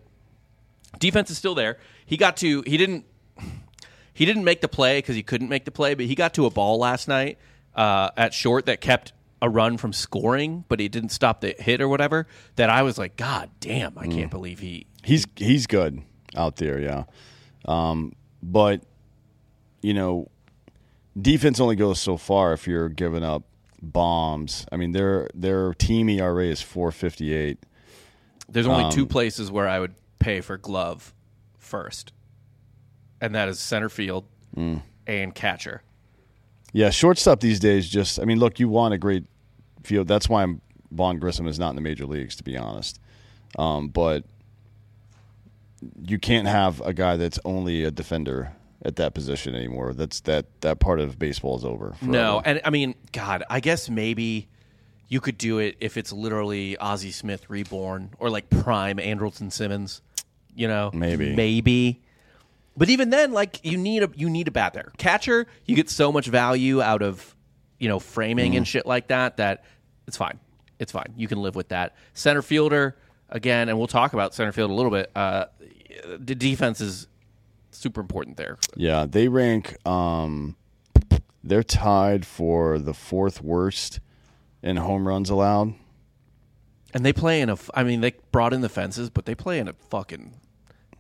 Defense 0.99 1.31
is 1.31 1.39
still 1.39 1.55
there. 1.55 1.79
He 2.07 2.17
got 2.17 2.37
to. 2.39 2.63
He 2.67 2.77
didn't. 2.77 3.05
He 4.13 4.25
didn't 4.25 4.43
make 4.43 4.61
the 4.61 4.69
play 4.69 4.99
because 4.99 5.15
he 5.15 5.23
couldn't 5.23 5.49
make 5.49 5.65
the 5.65 5.71
play, 5.71 5.95
but 5.95 6.07
he 6.07 6.17
got 6.17 6.35
to 6.35 6.47
a 6.47 6.51
ball 6.51 6.79
last 6.79 7.07
night 7.07 7.39
uh, 7.77 8.11
at 8.17 8.35
short 8.35 8.67
that 8.67 8.81
kept 8.81 9.13
a 9.41 9.49
run 9.49 9.77
from 9.77 9.93
scoring, 9.93 10.65
but 10.69 10.81
he 10.81 10.89
didn't 10.89 11.11
stop 11.11 11.41
the 11.41 11.55
hit 11.57 11.81
or 11.81 11.89
whatever. 11.89 12.27
That 12.57 12.69
I 12.69 12.83
was 12.83 12.99
like, 12.99 13.17
God 13.17 13.51
damn, 13.61 13.97
I 13.97 14.09
can't 14.09 14.31
believe 14.31 14.59
he. 14.59 14.87
He's 15.05 15.25
he's 15.37 15.67
good 15.67 16.03
out 16.37 16.57
there, 16.57 16.81
yeah. 16.81 17.05
Um, 17.65 18.15
but 18.43 18.83
you 19.83 19.95
know, 19.95 20.29
defense 21.21 21.61
only 21.61 21.77
goes 21.77 22.01
so 22.01 22.17
far 22.17 22.53
if 22.53 22.67
you're 22.67 22.89
giving 22.89 23.23
up 23.23 23.45
bombs. 23.81 24.67
I 24.73 24.77
mean, 24.77 24.93
their 24.93 25.29
their 25.35 25.75
team 25.75 26.09
ERA 26.09 26.47
is 26.47 26.61
458. 26.61 27.65
There's 28.49 28.67
only 28.67 28.91
two 28.91 29.07
places 29.07 29.51
where 29.51 29.69
I 29.69 29.79
would 29.79 29.95
pay 30.19 30.41
for 30.41 30.57
glove 30.57 31.15
first, 31.59 32.13
and 33.21 33.35
that 33.35 33.49
is 33.49 33.59
center 33.59 33.89
field 33.89 34.25
and 35.07 35.35
catcher. 35.35 35.83
Yeah, 36.73 36.91
shortstop 36.91 37.41
these 37.41 37.61
days 37.61 37.89
just 37.89 38.21
I 38.21 38.25
mean, 38.25 38.39
look, 38.39 38.59
you 38.61 38.69
want 38.69 38.95
a 38.95 38.99
great 38.99 39.27
field. 39.83 40.09
That's 40.09 40.29
why 40.29 40.43
I'm, 40.43 40.61
Vaughn 40.91 41.19
Grissom 41.19 41.47
is 41.47 41.59
not 41.59 41.71
in 41.71 41.77
the 41.77 41.83
major 41.83 42.07
leagues 42.07 42.37
to 42.37 42.45
be 42.45 42.57
honest. 42.57 43.01
Um, 43.59 43.89
but 43.89 44.25
you 46.03 46.19
can't 46.19 46.47
have 46.47 46.81
a 46.81 46.93
guy 46.93 47.17
that's 47.17 47.39
only 47.45 47.85
a 47.85 47.91
defender 47.91 48.53
at 48.85 48.97
that 48.97 49.15
position 49.15 49.55
anymore. 49.55 49.93
That's 49.95 50.21
that 50.21 50.47
that 50.61 50.81
part 50.81 51.01
of 51.01 51.19
baseball 51.19 51.57
is 51.57 51.65
over. 51.65 51.93
forever. 51.93 52.13
No, 52.13 52.43
and 52.45 52.61
I 52.65 52.71
mean, 52.71 52.95
God, 53.13 53.45
I 53.49 53.61
guess 53.61 53.89
maybe 53.89 54.49
you 55.09 55.21
could 55.21 55.39
do 55.39 55.59
it 55.59 55.77
if 55.81 55.97
it's 55.97 56.13
literally 56.13 56.77
Ozzie 56.77 57.11
Smith 57.11 57.49
reborn 57.49 58.11
or 58.19 58.29
like 58.31 58.51
prime 58.51 58.99
Andrelton 58.99 59.51
Simmons. 59.51 60.03
You 60.59 60.67
know, 60.67 60.91
Maybe. 60.93 61.37
maybe. 61.37 62.03
But 62.77 62.91
even 62.91 63.11
then, 63.11 63.33
like 63.33 63.65
you 63.65 63.79
need 63.79 64.03
a 64.03 64.11
you 64.17 64.29
need 64.29 64.49
a 64.49 64.51
bat 64.51 64.75
there. 64.75 64.91
Catcher, 64.99 65.47
you 65.67 65.77
get 65.77 65.89
so 65.89 66.11
much 66.11 66.27
value 66.27 66.83
out 66.83 67.01
of 67.01 67.37
you 67.79 67.89
know 67.89 68.01
framing 68.01 68.57
and 68.57 68.67
shit 68.67 68.85
like 68.85 69.07
that 69.07 69.37
that 69.37 69.65
it's 70.09 70.17
fine. 70.17 70.41
It's 70.81 70.91
fine. 70.91 71.15
You 71.17 71.29
can 71.29 71.41
live 71.43 71.55
with 71.55 71.69
that. 71.69 71.95
Center 72.13 72.43
fielder 72.43 72.97
again, 73.29 73.69
and 73.69 73.79
we'll 73.79 73.87
talk 73.87 74.15
about 74.15 74.35
center 74.35 74.51
field 74.51 74.71
a 74.71 74.75
little 74.75 74.91
bit. 74.91 75.11
Uh, 75.15 75.47
the 76.19 76.35
defense 76.35 76.81
is 76.81 77.07
super 77.71 78.01
important 78.01 78.37
there. 78.37 78.59
Yeah, 78.75 79.07
they 79.09 79.29
rank. 79.29 79.77
Um, 79.87 80.57
they're 81.45 81.63
tied 81.63 82.27
for 82.27 82.79
the 82.81 82.95
fourth 82.95 83.43
worst 83.43 84.01
in 84.63 84.77
home 84.77 85.07
runs 85.07 85.31
allowed. 85.31 85.75
And 86.95 87.05
they 87.05 87.13
play 87.13 87.41
in 87.41 87.49
a. 87.51 87.59
I 87.75 87.85
mean, 87.85 88.01
they 88.01 88.15
brought 88.33 88.53
in 88.53 88.61
the 88.61 88.69
fences, 88.69 89.11
but 89.11 89.25
they 89.27 89.35
play 89.35 89.59
in 89.59 89.69
a 89.69 89.73
fucking 89.73 90.33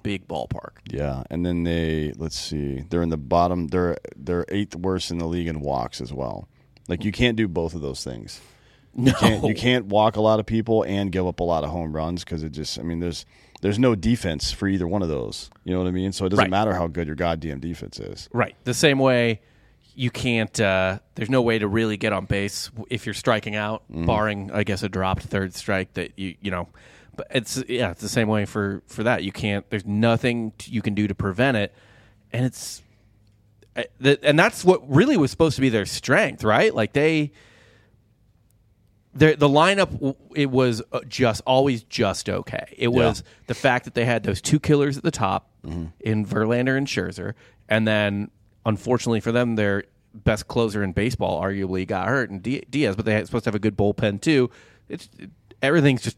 big 0.02 0.26
ballpark. 0.28 0.72
Yeah, 0.90 1.22
and 1.30 1.44
then 1.44 1.64
they 1.64 2.12
let's 2.16 2.38
see, 2.38 2.84
they're 2.90 3.02
in 3.02 3.08
the 3.10 3.16
bottom. 3.16 3.68
They're 3.68 3.96
they're 4.16 4.44
eighth 4.48 4.74
worst 4.76 5.10
in 5.10 5.18
the 5.18 5.26
league 5.26 5.46
in 5.48 5.60
walks 5.60 6.00
as 6.00 6.12
well. 6.12 6.48
Like 6.88 7.04
you 7.04 7.12
can't 7.12 7.36
do 7.36 7.48
both 7.48 7.74
of 7.74 7.80
those 7.80 8.02
things. 8.04 8.40
No, 8.94 9.12
You 9.12 9.14
can't, 9.18 9.44
you 9.44 9.54
can't 9.54 9.86
walk 9.86 10.16
a 10.16 10.20
lot 10.20 10.40
of 10.40 10.46
people 10.46 10.82
and 10.82 11.12
give 11.12 11.26
up 11.26 11.40
a 11.40 11.44
lot 11.44 11.62
of 11.62 11.70
home 11.70 11.94
runs 11.94 12.24
because 12.24 12.42
it 12.42 12.50
just. 12.52 12.78
I 12.78 12.82
mean, 12.82 12.98
there's 13.00 13.26
there's 13.60 13.78
no 13.78 13.94
defense 13.94 14.50
for 14.50 14.66
either 14.66 14.88
one 14.88 15.02
of 15.02 15.08
those. 15.08 15.50
You 15.64 15.72
know 15.74 15.80
what 15.80 15.88
I 15.88 15.92
mean? 15.92 16.12
So 16.12 16.24
it 16.26 16.30
doesn't 16.30 16.44
Right. 16.44 16.50
matter 16.50 16.74
how 16.74 16.86
good 16.86 17.06
your 17.06 17.14
goddamn 17.16 17.60
defense 17.60 18.00
is. 18.00 18.28
right. 18.32 18.56
The 18.64 18.74
same 18.74 18.98
way 18.98 19.40
you 19.94 20.10
can't. 20.10 20.58
Uh, 20.60 20.98
there's 21.16 21.28
no 21.30 21.42
way 21.42 21.58
to 21.58 21.68
really 21.68 21.96
get 21.96 22.12
on 22.12 22.24
base 22.24 22.70
if 22.88 23.04
you're 23.04 23.14
striking 23.14 23.54
out, 23.56 23.82
barring 23.90 24.50
I 24.52 24.64
guess 24.64 24.82
a 24.82 24.88
dropped 24.88 25.24
third 25.24 25.54
strike 25.54 25.92
that 25.94 26.12
you 26.18 26.34
you 26.40 26.50
know. 26.50 26.68
But 27.18 27.26
it's 27.30 27.62
yeah, 27.68 27.90
it's 27.90 28.00
the 28.00 28.08
same 28.08 28.28
way 28.28 28.46
for 28.46 28.82
for 28.86 29.02
that. 29.02 29.22
You 29.24 29.32
can't. 29.32 29.68
There's 29.68 29.84
nothing 29.84 30.52
t- 30.56 30.70
you 30.72 30.80
can 30.80 30.94
do 30.94 31.06
to 31.08 31.14
prevent 31.14 31.56
it, 31.58 31.74
and 32.32 32.46
it's. 32.46 32.80
uh, 33.76 33.82
the- 34.00 34.18
And 34.24 34.38
that's 34.38 34.64
what 34.64 34.88
really 34.88 35.16
was 35.18 35.30
supposed 35.30 35.56
to 35.56 35.60
be 35.60 35.68
their 35.68 35.84
strength, 35.84 36.44
right? 36.44 36.72
Like 36.74 36.92
they, 36.92 37.32
their, 39.14 39.34
the 39.36 39.48
lineup 39.48 40.14
it 40.34 40.50
was 40.50 40.82
uh, 40.92 41.00
just 41.08 41.42
always 41.46 41.82
just 41.84 42.28
okay. 42.28 42.72
It 42.78 42.88
was 42.88 43.24
the 43.48 43.54
fact 43.54 43.84
that 43.86 43.94
they 43.94 44.04
had 44.04 44.22
those 44.22 44.40
two 44.40 44.60
killers 44.60 44.96
at 44.96 45.02
the 45.02 45.10
top 45.10 45.50
in 46.00 46.24
Verlander 46.24 46.78
and 46.78 46.86
Scherzer, 46.86 47.34
and 47.68 47.86
then 47.86 48.30
unfortunately 48.64 49.20
for 49.20 49.32
them, 49.32 49.56
their 49.56 49.84
best 50.14 50.46
closer 50.48 50.82
in 50.84 50.92
baseball, 50.92 51.42
arguably, 51.42 51.86
got 51.86 52.08
hurt, 52.08 52.30
and 52.30 52.42
D- 52.42 52.62
Diaz, 52.70 52.96
but 52.96 53.04
they're 53.04 53.24
supposed 53.26 53.44
to 53.44 53.48
have 53.48 53.54
a 53.54 53.58
good 53.58 53.76
bullpen 53.76 54.20
too. 54.20 54.50
It's 54.88 55.08
it, 55.18 55.30
everything's 55.60 56.02
just 56.02 56.16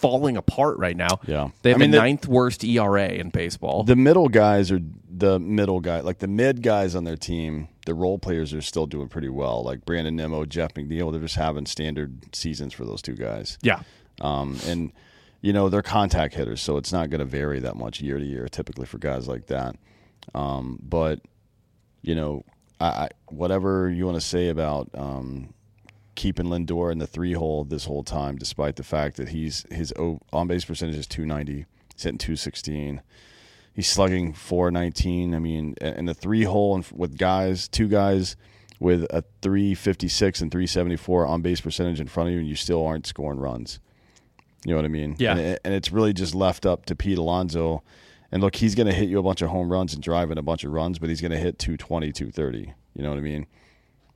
falling 0.00 0.36
apart 0.36 0.78
right 0.78 0.96
now. 0.96 1.20
Yeah. 1.26 1.50
they 1.62 1.70
have 1.70 1.78
I 1.78 1.80
mean, 1.80 1.90
the 1.90 1.98
ninth 1.98 2.26
worst 2.26 2.64
ERA 2.64 3.08
in 3.08 3.30
baseball. 3.30 3.84
The 3.84 3.96
middle 3.96 4.28
guys 4.28 4.72
are 4.72 4.80
the 5.08 5.38
middle 5.38 5.80
guy, 5.80 6.00
like 6.00 6.18
the 6.18 6.28
mid 6.28 6.62
guys 6.62 6.94
on 6.94 7.04
their 7.04 7.16
team. 7.16 7.68
The 7.86 7.94
role 7.94 8.18
players 8.18 8.54
are 8.54 8.62
still 8.62 8.86
doing 8.86 9.08
pretty 9.08 9.28
well. 9.28 9.62
Like 9.62 9.84
Brandon 9.84 10.16
Nimmo, 10.16 10.44
Jeff 10.44 10.74
McNeil, 10.74 11.12
they're 11.12 11.20
just 11.20 11.36
having 11.36 11.66
standard 11.66 12.34
seasons 12.34 12.72
for 12.72 12.84
those 12.84 13.02
two 13.02 13.14
guys. 13.14 13.58
yeah, 13.62 13.82
Um, 14.20 14.56
and 14.66 14.92
you 15.40 15.52
know 15.52 15.68
they're 15.68 15.82
contact 15.82 16.34
hitters, 16.34 16.60
so 16.60 16.76
it's 16.76 16.92
not 16.92 17.10
going 17.10 17.20
to 17.20 17.24
vary 17.24 17.60
that 17.60 17.76
much 17.76 18.00
year 18.00 18.18
to 18.18 18.24
year, 18.24 18.48
typically 18.48 18.86
for 18.86 18.98
guys 18.98 19.28
like 19.28 19.46
that. 19.46 19.76
Um, 20.34 20.78
but 20.82 21.20
you 22.02 22.14
know, 22.14 22.44
I, 22.80 22.86
I, 22.86 23.08
whatever 23.28 23.90
you 23.90 24.06
want 24.06 24.16
to 24.16 24.26
say 24.26 24.48
about 24.48 24.90
um, 24.94 25.52
keeping 26.20 26.46
Lindor 26.46 26.92
in 26.92 26.98
the 26.98 27.06
three 27.06 27.32
hole 27.32 27.64
this 27.64 27.86
whole 27.86 28.04
time, 28.04 28.36
despite 28.36 28.76
the 28.76 28.82
fact 28.82 29.16
that 29.16 29.30
he's 29.30 29.64
his 29.70 29.90
on 30.32 30.46
base 30.46 30.66
percentage 30.66 30.96
is 30.96 31.06
two 31.06 31.24
ninety, 31.24 31.64
he's 31.94 32.02
hitting 32.02 32.18
two 32.18 32.36
sixteen. 32.36 33.00
He's 33.72 33.88
slugging 33.88 34.34
four 34.34 34.70
nineteen. 34.70 35.34
I 35.34 35.38
mean, 35.38 35.76
in 35.80 36.04
the 36.04 36.12
three 36.12 36.42
hole 36.42 36.74
and 36.74 36.86
with 36.92 37.16
guys, 37.16 37.68
two 37.68 37.88
guys 37.88 38.36
with 38.78 39.04
a 39.04 39.24
three 39.40 39.74
fifty 39.74 40.08
six 40.08 40.42
and 40.42 40.52
three 40.52 40.66
seventy 40.66 40.96
four 40.96 41.24
on 41.24 41.40
base 41.40 41.62
percentage 41.62 42.00
in 42.00 42.06
front 42.06 42.28
of 42.28 42.34
you, 42.34 42.40
and 42.40 42.48
you 42.48 42.54
still 42.56 42.84
aren't 42.84 43.06
scoring 43.06 43.40
runs. 43.40 43.80
You 44.66 44.72
know 44.72 44.76
what 44.76 44.84
I 44.84 44.88
mean? 44.88 45.16
Yeah. 45.18 45.30
And, 45.32 45.40
it, 45.40 45.60
and 45.64 45.72
it's 45.72 45.90
really 45.90 46.12
just 46.12 46.34
left 46.34 46.66
up 46.66 46.84
to 46.86 46.94
Pete 46.94 47.16
Alonso. 47.16 47.82
And 48.30 48.42
look, 48.42 48.56
he's 48.56 48.74
going 48.74 48.88
to 48.88 48.92
hit 48.92 49.08
you 49.08 49.18
a 49.18 49.22
bunch 49.22 49.40
of 49.40 49.48
home 49.48 49.72
runs 49.72 49.94
and 49.94 50.02
drive 50.02 50.30
in 50.30 50.36
a 50.36 50.42
bunch 50.42 50.64
of 50.64 50.72
runs, 50.72 50.98
but 50.98 51.08
he's 51.08 51.22
going 51.22 51.32
to 51.32 51.38
hit 51.38 51.58
220, 51.58 52.12
230. 52.12 52.74
You 52.94 53.02
know 53.02 53.08
what 53.08 53.16
I 53.16 53.22
mean? 53.22 53.46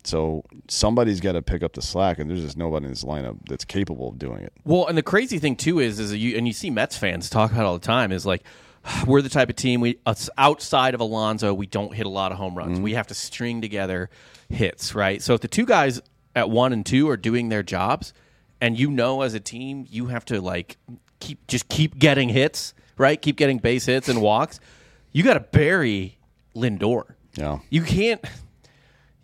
So 0.04 0.44
somebody's 0.68 1.20
got 1.20 1.32
to 1.32 1.42
pick 1.42 1.62
up 1.62 1.72
the 1.72 1.82
slack, 1.82 2.18
and 2.18 2.28
there's 2.28 2.42
just 2.42 2.56
nobody 2.56 2.84
in 2.86 2.92
this 2.92 3.04
lineup 3.04 3.38
that's 3.48 3.64
capable 3.64 4.10
of 4.10 4.18
doing 4.18 4.40
it. 4.40 4.52
Well, 4.64 4.86
and 4.86 4.96
the 4.98 5.02
crazy 5.02 5.38
thing 5.38 5.56
too 5.56 5.78
is, 5.78 5.98
is 5.98 6.14
you 6.14 6.36
and 6.36 6.46
you 6.46 6.52
see 6.52 6.70
Mets 6.70 6.96
fans 6.96 7.30
talk 7.30 7.52
about 7.52 7.62
it 7.62 7.66
all 7.66 7.78
the 7.78 7.86
time 7.86 8.12
is 8.12 8.26
like, 8.26 8.44
we're 9.06 9.22
the 9.22 9.28
type 9.28 9.48
of 9.48 9.56
team 9.56 9.80
we 9.80 9.98
outside 10.06 10.94
of 10.94 11.00
Alonso, 11.00 11.54
we 11.54 11.66
don't 11.66 11.94
hit 11.94 12.06
a 12.06 12.10
lot 12.10 12.32
of 12.32 12.38
home 12.38 12.54
runs. 12.54 12.74
Mm-hmm. 12.74 12.82
We 12.82 12.94
have 12.94 13.06
to 13.08 13.14
string 13.14 13.60
together 13.60 14.10
hits, 14.48 14.94
right? 14.94 15.22
So 15.22 15.34
if 15.34 15.40
the 15.40 15.48
two 15.48 15.66
guys 15.66 16.00
at 16.36 16.50
one 16.50 16.72
and 16.72 16.84
two 16.84 17.08
are 17.08 17.16
doing 17.16 17.48
their 17.48 17.62
jobs, 17.62 18.12
and 18.60 18.78
you 18.78 18.90
know 18.90 19.22
as 19.22 19.34
a 19.34 19.40
team 19.40 19.86
you 19.88 20.06
have 20.06 20.24
to 20.26 20.40
like 20.40 20.76
keep 21.20 21.46
just 21.46 21.68
keep 21.68 21.98
getting 21.98 22.28
hits, 22.28 22.74
right? 22.98 23.20
Keep 23.20 23.36
getting 23.36 23.58
base 23.58 23.86
hits 23.86 24.08
and 24.08 24.20
walks. 24.20 24.60
You 25.12 25.22
got 25.22 25.34
to 25.34 25.40
bury 25.40 26.18
Lindor. 26.54 27.14
Yeah. 27.36 27.60
You 27.70 27.82
can't. 27.82 28.24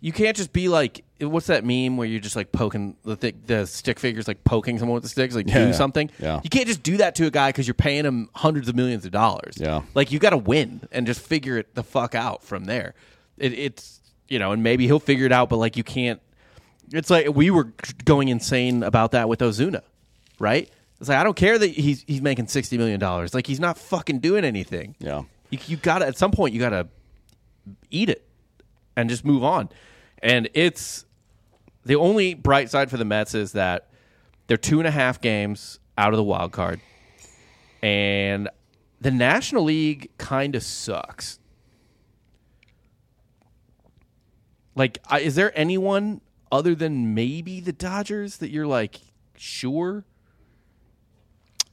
You 0.03 0.11
can't 0.11 0.35
just 0.35 0.51
be 0.51 0.67
like, 0.67 1.03
what's 1.19 1.45
that 1.47 1.63
meme 1.63 1.95
where 1.95 2.07
you're 2.07 2.19
just 2.19 2.35
like 2.35 2.51
poking 2.51 2.97
the 3.05 3.15
th- 3.15 3.35
the 3.45 3.67
stick 3.67 3.99
figures, 3.99 4.27
like 4.27 4.43
poking 4.43 4.79
someone 4.79 4.95
with 4.95 5.03
the 5.03 5.09
sticks, 5.09 5.35
like 5.35 5.45
do 5.45 5.53
Yeah, 5.53 5.65
yeah. 5.67 5.71
something. 5.73 6.09
Yeah. 6.17 6.41
You 6.43 6.49
can't 6.49 6.65
just 6.65 6.81
do 6.81 6.97
that 6.97 7.13
to 7.15 7.27
a 7.27 7.31
guy 7.31 7.49
because 7.49 7.67
you're 7.67 7.75
paying 7.75 8.03
him 8.03 8.27
hundreds 8.33 8.67
of 8.67 8.75
millions 8.75 9.05
of 9.05 9.11
dollars. 9.11 9.55
Yeah. 9.57 9.83
Like 9.93 10.11
you 10.11 10.17
got 10.17 10.31
to 10.31 10.37
win 10.37 10.81
and 10.91 11.05
just 11.05 11.21
figure 11.21 11.57
it 11.59 11.75
the 11.75 11.83
fuck 11.83 12.15
out 12.15 12.43
from 12.43 12.65
there. 12.65 12.95
It, 13.37 13.53
it's 13.53 14.01
you 14.27 14.39
know, 14.39 14.51
and 14.53 14.63
maybe 14.63 14.87
he'll 14.87 14.99
figure 14.99 15.25
it 15.27 15.31
out, 15.31 15.49
but 15.49 15.57
like 15.57 15.77
you 15.77 15.83
can't. 15.83 16.19
It's 16.91 17.11
like 17.11 17.29
we 17.35 17.51
were 17.51 17.71
going 18.03 18.27
insane 18.29 18.81
about 18.81 19.11
that 19.11 19.29
with 19.29 19.39
Ozuna, 19.41 19.81
right? 20.39 20.67
It's 20.99 21.09
like 21.09 21.19
I 21.19 21.23
don't 21.23 21.35
care 21.37 21.59
that 21.59 21.67
he's 21.69 22.03
he's 22.07 22.21
making 22.23 22.47
sixty 22.47 22.75
million 22.77 22.99
dollars. 22.99 23.35
Like 23.35 23.45
he's 23.45 23.59
not 23.59 23.77
fucking 23.77 24.17
doing 24.19 24.45
anything. 24.45 24.95
Yeah. 24.99 25.23
You, 25.51 25.59
you 25.67 25.77
got 25.77 25.99
to 25.99 26.07
at 26.07 26.17
some 26.17 26.31
point 26.31 26.55
you 26.55 26.59
got 26.59 26.69
to 26.69 26.87
eat 27.91 28.09
it 28.09 28.27
and 28.97 29.07
just 29.09 29.23
move 29.23 29.43
on. 29.43 29.69
And 30.21 30.49
it's 30.53 31.05
the 31.83 31.95
only 31.95 32.33
bright 32.33 32.69
side 32.69 32.89
for 32.89 32.97
the 32.97 33.05
Mets 33.05 33.33
is 33.33 33.53
that 33.53 33.89
they're 34.47 34.57
two 34.57 34.79
and 34.79 34.87
a 34.87 34.91
half 34.91 35.21
games 35.21 35.79
out 35.97 36.13
of 36.13 36.17
the 36.17 36.23
wild 36.23 36.51
card, 36.51 36.79
and 37.81 38.49
the 38.99 39.11
National 39.11 39.63
League 39.63 40.09
kind 40.17 40.55
of 40.55 40.63
sucks. 40.63 41.39
Like, 44.75 44.99
is 45.19 45.35
there 45.35 45.51
anyone 45.57 46.21
other 46.51 46.75
than 46.75 47.13
maybe 47.13 47.59
the 47.59 47.73
Dodgers 47.73 48.37
that 48.37 48.51
you're 48.51 48.67
like 48.67 48.99
sure? 49.35 50.05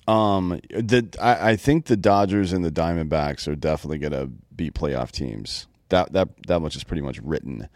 Um, 0.06 0.60
the 0.70 1.06
I, 1.20 1.50
I 1.50 1.56
think 1.56 1.86
the 1.86 1.96
Dodgers 1.96 2.52
and 2.52 2.64
the 2.64 2.72
Diamondbacks 2.72 3.46
are 3.46 3.54
definitely 3.54 3.98
going 3.98 4.12
to 4.12 4.30
be 4.54 4.70
playoff 4.70 5.10
teams. 5.10 5.66
That 5.90 6.12
that 6.14 6.28
that 6.46 6.60
much 6.60 6.76
is 6.76 6.84
pretty 6.84 7.02
much 7.02 7.18
written. 7.20 7.68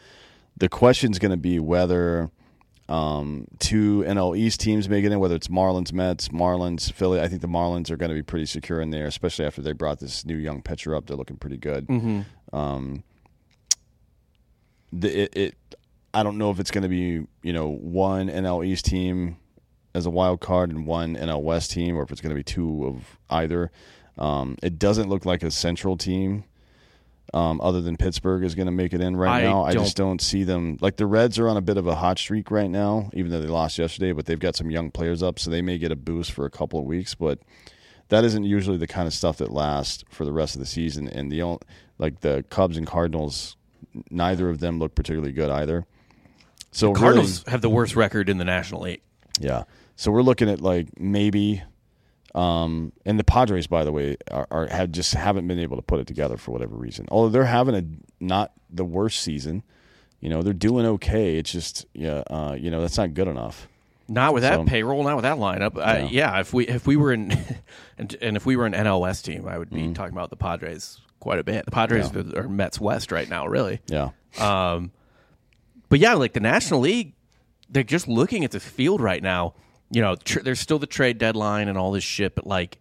The 0.62 0.69
question's 0.69 1.19
going 1.19 1.33
to 1.33 1.37
be 1.37 1.59
whether 1.59 2.31
um, 2.88 3.49
two 3.59 4.04
NL 4.07 4.38
East 4.38 4.61
teams 4.61 4.88
make 4.88 5.04
it 5.04 5.11
in, 5.11 5.19
whether 5.19 5.35
it's 5.35 5.49
Marlins, 5.49 5.92
Mets, 5.92 6.28
Marlins, 6.28 6.92
Philly. 6.92 7.21
I 7.21 7.26
think 7.26 7.40
the 7.40 7.49
Marlins 7.49 7.90
are 7.90 7.97
going 7.97 8.11
to 8.11 8.14
be 8.14 8.23
pretty 8.23 8.47
secure 8.47 8.81
in 8.81 8.90
there, 8.90 9.07
especially 9.07 9.45
after 9.45 9.61
they 9.61 9.73
brought 9.73 9.99
this 9.99 10.25
new 10.25 10.37
young 10.37 10.62
pitcher 10.62 10.95
up. 10.95 11.09
They're 11.09 11.16
looking 11.16 11.37
pretty 11.37 11.57
good. 11.57 11.88
Um, 12.52 13.02
the, 14.92 15.23
it, 15.23 15.37
it 15.37 15.76
I 16.14 16.23
don't 16.23 16.38
know 16.38 16.52
if 16.52 16.61
it's 16.61 16.71
going 16.71 16.83
to 16.83 16.88
be 16.88 17.26
you 17.42 17.52
know 17.52 17.69
one 17.69 18.28
NL 18.28 18.64
East 18.64 18.85
team 18.85 19.38
as 19.97 20.07
a 20.07 20.11
wild 20.11 20.40
card 20.40 20.71
and 20.71 20.87
one 20.87 21.16
NL 21.16 21.42
West 21.42 21.73
team, 21.73 21.97
or 21.97 22.04
if 22.04 22.12
it's 22.12 22.21
going 22.21 22.31
to 22.31 22.38
be 22.38 22.45
two 22.45 22.87
of 22.87 23.19
either. 23.31 23.73
Um, 24.16 24.57
it 24.62 24.78
doesn't 24.78 25.09
look 25.09 25.26
like 25.26 25.42
a 25.42 25.50
central 25.50 25.97
team, 25.97 26.45
um, 27.34 27.60
other 27.60 27.80
than 27.80 27.96
Pittsburgh, 27.96 28.44
is 28.44 28.54
going 28.54 28.66
to 28.66 28.72
make 28.72 28.92
it 28.92 29.00
in 29.00 29.16
right 29.16 29.42
I 29.42 29.42
now. 29.42 29.64
I 29.64 29.72
just 29.72 29.96
don't 29.96 30.20
see 30.20 30.44
them. 30.44 30.78
Like 30.80 30.96
the 30.96 31.06
Reds 31.06 31.38
are 31.38 31.48
on 31.48 31.56
a 31.56 31.62
bit 31.62 31.76
of 31.76 31.86
a 31.86 31.94
hot 31.94 32.18
streak 32.18 32.50
right 32.50 32.70
now, 32.70 33.10
even 33.14 33.30
though 33.30 33.40
they 33.40 33.48
lost 33.48 33.78
yesterday, 33.78 34.12
but 34.12 34.26
they've 34.26 34.38
got 34.38 34.56
some 34.56 34.70
young 34.70 34.90
players 34.90 35.22
up, 35.22 35.38
so 35.38 35.50
they 35.50 35.62
may 35.62 35.78
get 35.78 35.92
a 35.92 35.96
boost 35.96 36.32
for 36.32 36.44
a 36.44 36.50
couple 36.50 36.78
of 36.78 36.84
weeks. 36.84 37.14
But 37.14 37.38
that 38.08 38.24
isn't 38.24 38.44
usually 38.44 38.76
the 38.76 38.86
kind 38.86 39.06
of 39.06 39.14
stuff 39.14 39.38
that 39.38 39.50
lasts 39.50 40.04
for 40.10 40.24
the 40.24 40.32
rest 40.32 40.54
of 40.54 40.60
the 40.60 40.66
season. 40.66 41.08
And 41.08 41.32
the 41.32 41.42
only, 41.42 41.60
like 41.98 42.20
the 42.20 42.44
Cubs 42.50 42.76
and 42.76 42.86
Cardinals, 42.86 43.56
neither 44.10 44.50
of 44.50 44.60
them 44.60 44.78
look 44.78 44.94
particularly 44.94 45.32
good 45.32 45.50
either. 45.50 45.86
So 46.70 46.88
really- 46.88 47.00
Cardinals 47.00 47.44
have 47.46 47.62
the 47.62 47.70
worst 47.70 47.96
record 47.96 48.28
in 48.28 48.38
the 48.38 48.44
National 48.44 48.82
League. 48.82 49.02
yeah. 49.40 49.64
So 49.94 50.10
we're 50.10 50.22
looking 50.22 50.48
at 50.48 50.60
like 50.60 50.98
maybe, 50.98 51.62
um, 52.34 52.92
and 53.04 53.18
the 53.18 53.24
Padres, 53.24 53.66
by 53.66 53.84
the 53.84 53.92
way, 53.92 54.16
are, 54.30 54.46
are 54.50 54.66
have 54.68 54.90
just 54.92 55.14
haven't 55.14 55.46
been 55.48 55.58
able 55.58 55.76
to 55.76 55.82
put 55.82 56.00
it 56.00 56.06
together 56.06 56.36
for 56.36 56.50
whatever 56.52 56.74
reason. 56.76 57.06
Although 57.10 57.28
they're 57.30 57.44
having 57.44 57.74
a 57.74 57.84
not 58.24 58.52
the 58.70 58.84
worst 58.84 59.20
season, 59.20 59.62
you 60.20 60.28
know, 60.28 60.40
they're 60.42 60.52
doing 60.52 60.86
okay. 60.86 61.36
It's 61.36 61.52
just 61.52 61.86
yeah, 61.92 62.22
uh, 62.30 62.56
you 62.58 62.70
know, 62.70 62.80
that's 62.80 62.96
not 62.96 63.14
good 63.14 63.28
enough. 63.28 63.68
Not 64.08 64.34
with 64.34 64.42
that 64.42 64.54
So- 64.56 64.64
payroll, 64.64 65.02
not 65.04 65.16
with 65.16 65.22
that 65.24 65.36
lineup. 65.38 65.76
Uh, 65.76 66.08
yeah, 66.10 66.38
if 66.40 66.52
we 66.52 66.66
if 66.66 66.86
we 66.86 66.96
were 66.96 67.12
in 67.12 67.32
and, 67.98 68.14
and 68.20 68.36
if 68.36 68.44
we 68.46 68.56
were 68.56 68.66
an 68.66 68.72
NL 68.72 69.00
West 69.00 69.24
team, 69.24 69.46
I 69.46 69.58
would 69.58 69.70
be 69.70 69.82
Mm-hmm. 69.82 69.92
talking 69.94 70.12
about 70.12 70.30
the 70.30 70.36
Padres 70.36 71.00
quite 71.20 71.38
a 71.38 71.44
bit. 71.44 71.64
The 71.66 71.70
Padres 71.70 72.10
are 72.34 72.48
Mets 72.48 72.80
West 72.80 73.12
right 73.12 73.28
now, 73.28 73.46
really. 73.46 73.80
Yeah, 73.86 74.10
Um, 74.40 74.90
but 75.88 75.98
yeah, 76.00 76.14
like 76.14 76.32
the 76.32 76.40
National 76.40 76.80
League, 76.80 77.14
they're 77.70 77.84
just 77.84 78.08
looking 78.08 78.44
at 78.44 78.50
the 78.50 78.60
field 78.60 79.00
right 79.00 79.22
now. 79.22 79.54
You 79.92 80.00
know, 80.02 80.16
tr- 80.16 80.40
there's 80.40 80.58
still 80.58 80.78
the 80.78 80.87
trade 80.87 81.18
deadline 81.18 81.68
and 81.68 81.76
all 81.78 81.92
this 81.92 82.02
shit, 82.04 82.34
but 82.34 82.46
like 82.46 82.78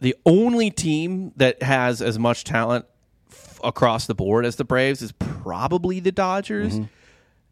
the 0.00 0.14
only 0.26 0.70
team 0.70 1.32
that 1.36 1.62
has 1.62 2.02
as 2.02 2.18
much 2.18 2.44
talent 2.44 2.84
f- 3.30 3.60
across 3.64 4.06
the 4.06 4.14
board 4.14 4.44
as 4.44 4.56
the 4.56 4.64
Braves 4.64 5.00
is 5.00 5.12
probably 5.12 6.00
the 6.00 6.12
Dodgers. 6.12 6.78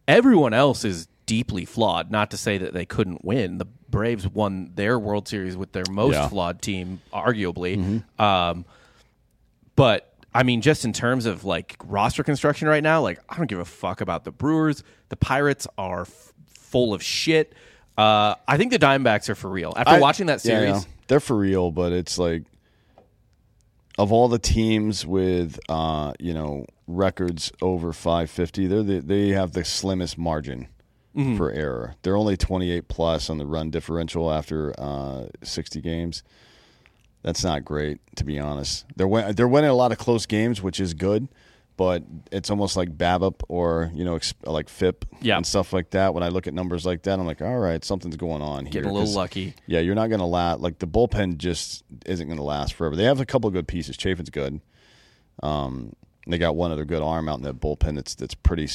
Everyone 0.07 0.53
else 0.53 0.85
is 0.85 1.09
deeply 1.27 1.65
flawed. 1.65 2.11
Not 2.11 2.31
to 2.33 2.37
say 2.37 2.59
that 2.59 2.75
they 2.75 2.85
couldn't 2.85 3.25
win. 3.25 3.57
The 3.59 3.65
Braves 3.89 4.27
won 4.29 4.73
their 4.75 4.99
World 4.99 5.27
Series 5.29 5.57
with 5.57 5.73
their 5.73 5.85
most 5.91 6.15
Yeah. 6.15 6.29
flawed 6.29 6.61
team, 6.61 7.01
arguably. 7.13 8.03
Um, 8.21 8.65
but 9.77 10.13
I 10.35 10.43
mean, 10.43 10.61
just 10.61 10.85
in 10.85 10.93
terms 10.93 11.25
of 11.27 11.45
like 11.45 11.77
roster 11.85 12.25
construction 12.25 12.67
right 12.69 12.83
now, 12.83 13.01
like 13.01 13.21
I 13.29 13.37
don't 13.37 13.47
give 13.47 13.61
a 13.61 13.65
fuck 13.65 14.01
about 14.01 14.25
the 14.25 14.33
Brewers. 14.33 14.83
The 15.09 15.17
Pirates 15.17 15.67
are 15.79 16.03
f- 16.03 16.33
full 16.49 16.93
of 16.93 17.03
shit. 17.03 17.55
Uh, 17.97 18.35
I 18.49 18.57
think 18.57 18.73
the 18.73 18.79
Diamondbacks 18.79 19.29
are 19.29 19.35
for 19.35 19.49
real. 19.51 19.73
After 19.77 19.95
I- 19.95 20.01
watching 20.01 20.27
that 20.27 20.45
yeah, 20.45 20.51
series, 20.59 20.75
yeah. 20.85 20.91
they're 21.09 21.21
for 21.21 21.37
real. 21.37 21.71
But 21.71 21.93
it's 21.93 22.19
like 22.19 22.43
of 23.99 24.13
all 24.13 24.29
the 24.29 24.39
teams 24.39 25.07
with 25.07 25.59
uh, 25.69 26.13
you 26.19 26.35
know 26.35 26.67
records 26.87 27.53
over 27.63 27.93
550, 27.93 28.67
they're 28.67 28.83
the, 28.83 29.01
they 29.01 29.29
have 29.29 29.53
the 29.53 29.65
slimmest 29.65 30.19
margin 30.19 30.69
Mm-hmm. 31.17 31.37
for 31.37 31.53
error. 31.53 31.95
They're 32.03 32.17
only 32.17 32.37
28 32.37 32.89
plus 32.89 33.31
on 33.31 33.39
the 33.39 33.47
run 33.47 33.71
differential 33.71 34.33
after 34.33 34.75
uh, 34.77 35.27
60 35.45 35.81
games. 35.81 36.25
That's 37.23 37.45
not 37.45 37.65
great, 37.65 38.01
to 38.17 38.25
be 38.25 38.41
honest. 38.41 38.85
They're 38.97 39.07
win- 39.07 39.33
they're 39.37 39.47
winning 39.47 39.71
a 39.71 39.75
lot 39.75 39.93
of 39.93 39.99
close 39.99 40.27
games, 40.27 40.61
which 40.61 40.81
is 40.81 40.93
good, 40.93 41.29
but 41.77 42.03
it's 42.31 42.51
almost 42.51 42.77
like 42.77 42.97
BABIP 42.97 43.41
or 43.49 43.91
you 43.95 44.05
know 44.05 44.19
like 44.45 44.69
FIP 44.69 45.05
Yeah. 45.21 45.37
and 45.37 45.47
stuff 45.47 45.73
like 45.73 45.91
that. 45.91 46.15
When 46.15 46.23
I 46.23 46.29
look 46.29 46.47
at 46.47 46.55
numbers 46.55 46.87
like 46.87 47.03
that, 47.03 47.19
I'm 47.19 47.27
like, 47.27 47.43
all 47.43 47.59
right, 47.59 47.85
something's 47.85 48.17
going 48.17 48.43
on 48.43 48.67
here. 48.67 48.83
Get 48.83 48.87
a 48.91 48.93
little 48.93 49.13
lucky. 49.13 49.55
yeah, 49.67 49.81
you're 49.81 49.95
not 49.95 50.09
going 50.09 50.21
to 50.21 50.27
last. 50.27 50.61
Like 50.61 50.79
the 50.79 50.87
bullpen 50.87 51.39
just 51.39 51.83
isn't 52.07 52.27
going 52.27 52.39
to 52.39 52.45
last 52.45 52.75
forever. 52.75 52.95
They 52.97 53.05
have 53.05 53.21
a 53.21 53.27
couple 53.27 53.49
of 53.49 53.55
good 53.55 53.67
pieces. 53.69 53.97
Chafin's 53.97 54.31
good. 54.31 54.61
Um, 55.43 55.95
they 56.27 56.39
got 56.39 56.57
one 56.57 56.71
other 56.71 56.85
good 56.85 57.03
arm 57.03 57.29
out 57.29 57.39
in 57.39 57.45
that 57.45 57.61
bullpen 57.61 57.97
that's 57.97 58.15
that's 58.15 58.35
pretty 58.35 58.69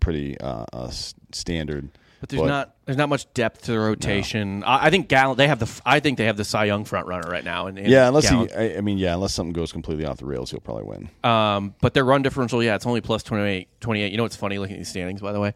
pretty 0.00 0.38
uh, 0.40 0.66
uh, 0.72 0.90
standard. 1.32 1.88
But 2.22 2.28
there's 2.28 2.42
not 2.42 2.76
there's 2.84 2.96
not 2.96 3.08
much 3.08 3.34
depth 3.34 3.62
to 3.62 3.72
the 3.72 3.80
rotation. 3.80 4.62
I, 4.62 4.86
I 4.86 4.90
think 4.90 5.08
Gallen 5.08 5.36
they 5.36 5.48
have 5.48 5.58
the 5.58 5.82
I 5.84 5.98
think 5.98 6.18
they 6.18 6.26
have 6.26 6.36
the 6.36 6.44
Cy 6.44 6.66
Young 6.66 6.84
front 6.84 7.08
runner 7.08 7.28
right 7.28 7.42
now. 7.42 7.66
And, 7.66 7.76
and 7.80 7.88
Yeah, 7.88 8.06
unless 8.06 8.28
he, 8.28 8.36
I, 8.52 8.76
I 8.76 8.80
mean, 8.80 8.96
yeah, 8.96 9.14
unless 9.14 9.34
something 9.34 9.52
goes 9.52 9.72
completely 9.72 10.06
off 10.06 10.18
the 10.18 10.24
rails, 10.24 10.52
he'll 10.52 10.60
probably 10.60 10.84
win. 10.84 11.10
Um, 11.24 11.74
but 11.80 11.94
their 11.94 12.04
run 12.04 12.22
differential, 12.22 12.62
yeah, 12.62 12.76
it's 12.76 12.86
only 12.86 13.00
plus 13.00 13.24
28, 13.24 13.68
28. 13.80 14.12
You 14.12 14.16
know 14.16 14.22
what's 14.22 14.36
funny 14.36 14.58
looking 14.58 14.76
at 14.76 14.78
these 14.78 14.88
standings, 14.88 15.20
by 15.20 15.32
the 15.32 15.40
way? 15.40 15.52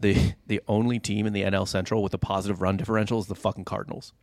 The 0.00 0.32
the 0.46 0.62
only 0.68 0.98
team 0.98 1.26
in 1.26 1.34
the 1.34 1.42
NL 1.42 1.68
Central 1.68 2.02
with 2.02 2.14
a 2.14 2.18
positive 2.18 2.62
run 2.62 2.78
differential 2.78 3.18
is 3.18 3.26
the 3.26 3.34
fucking 3.34 3.66
Cardinals. 3.66 4.14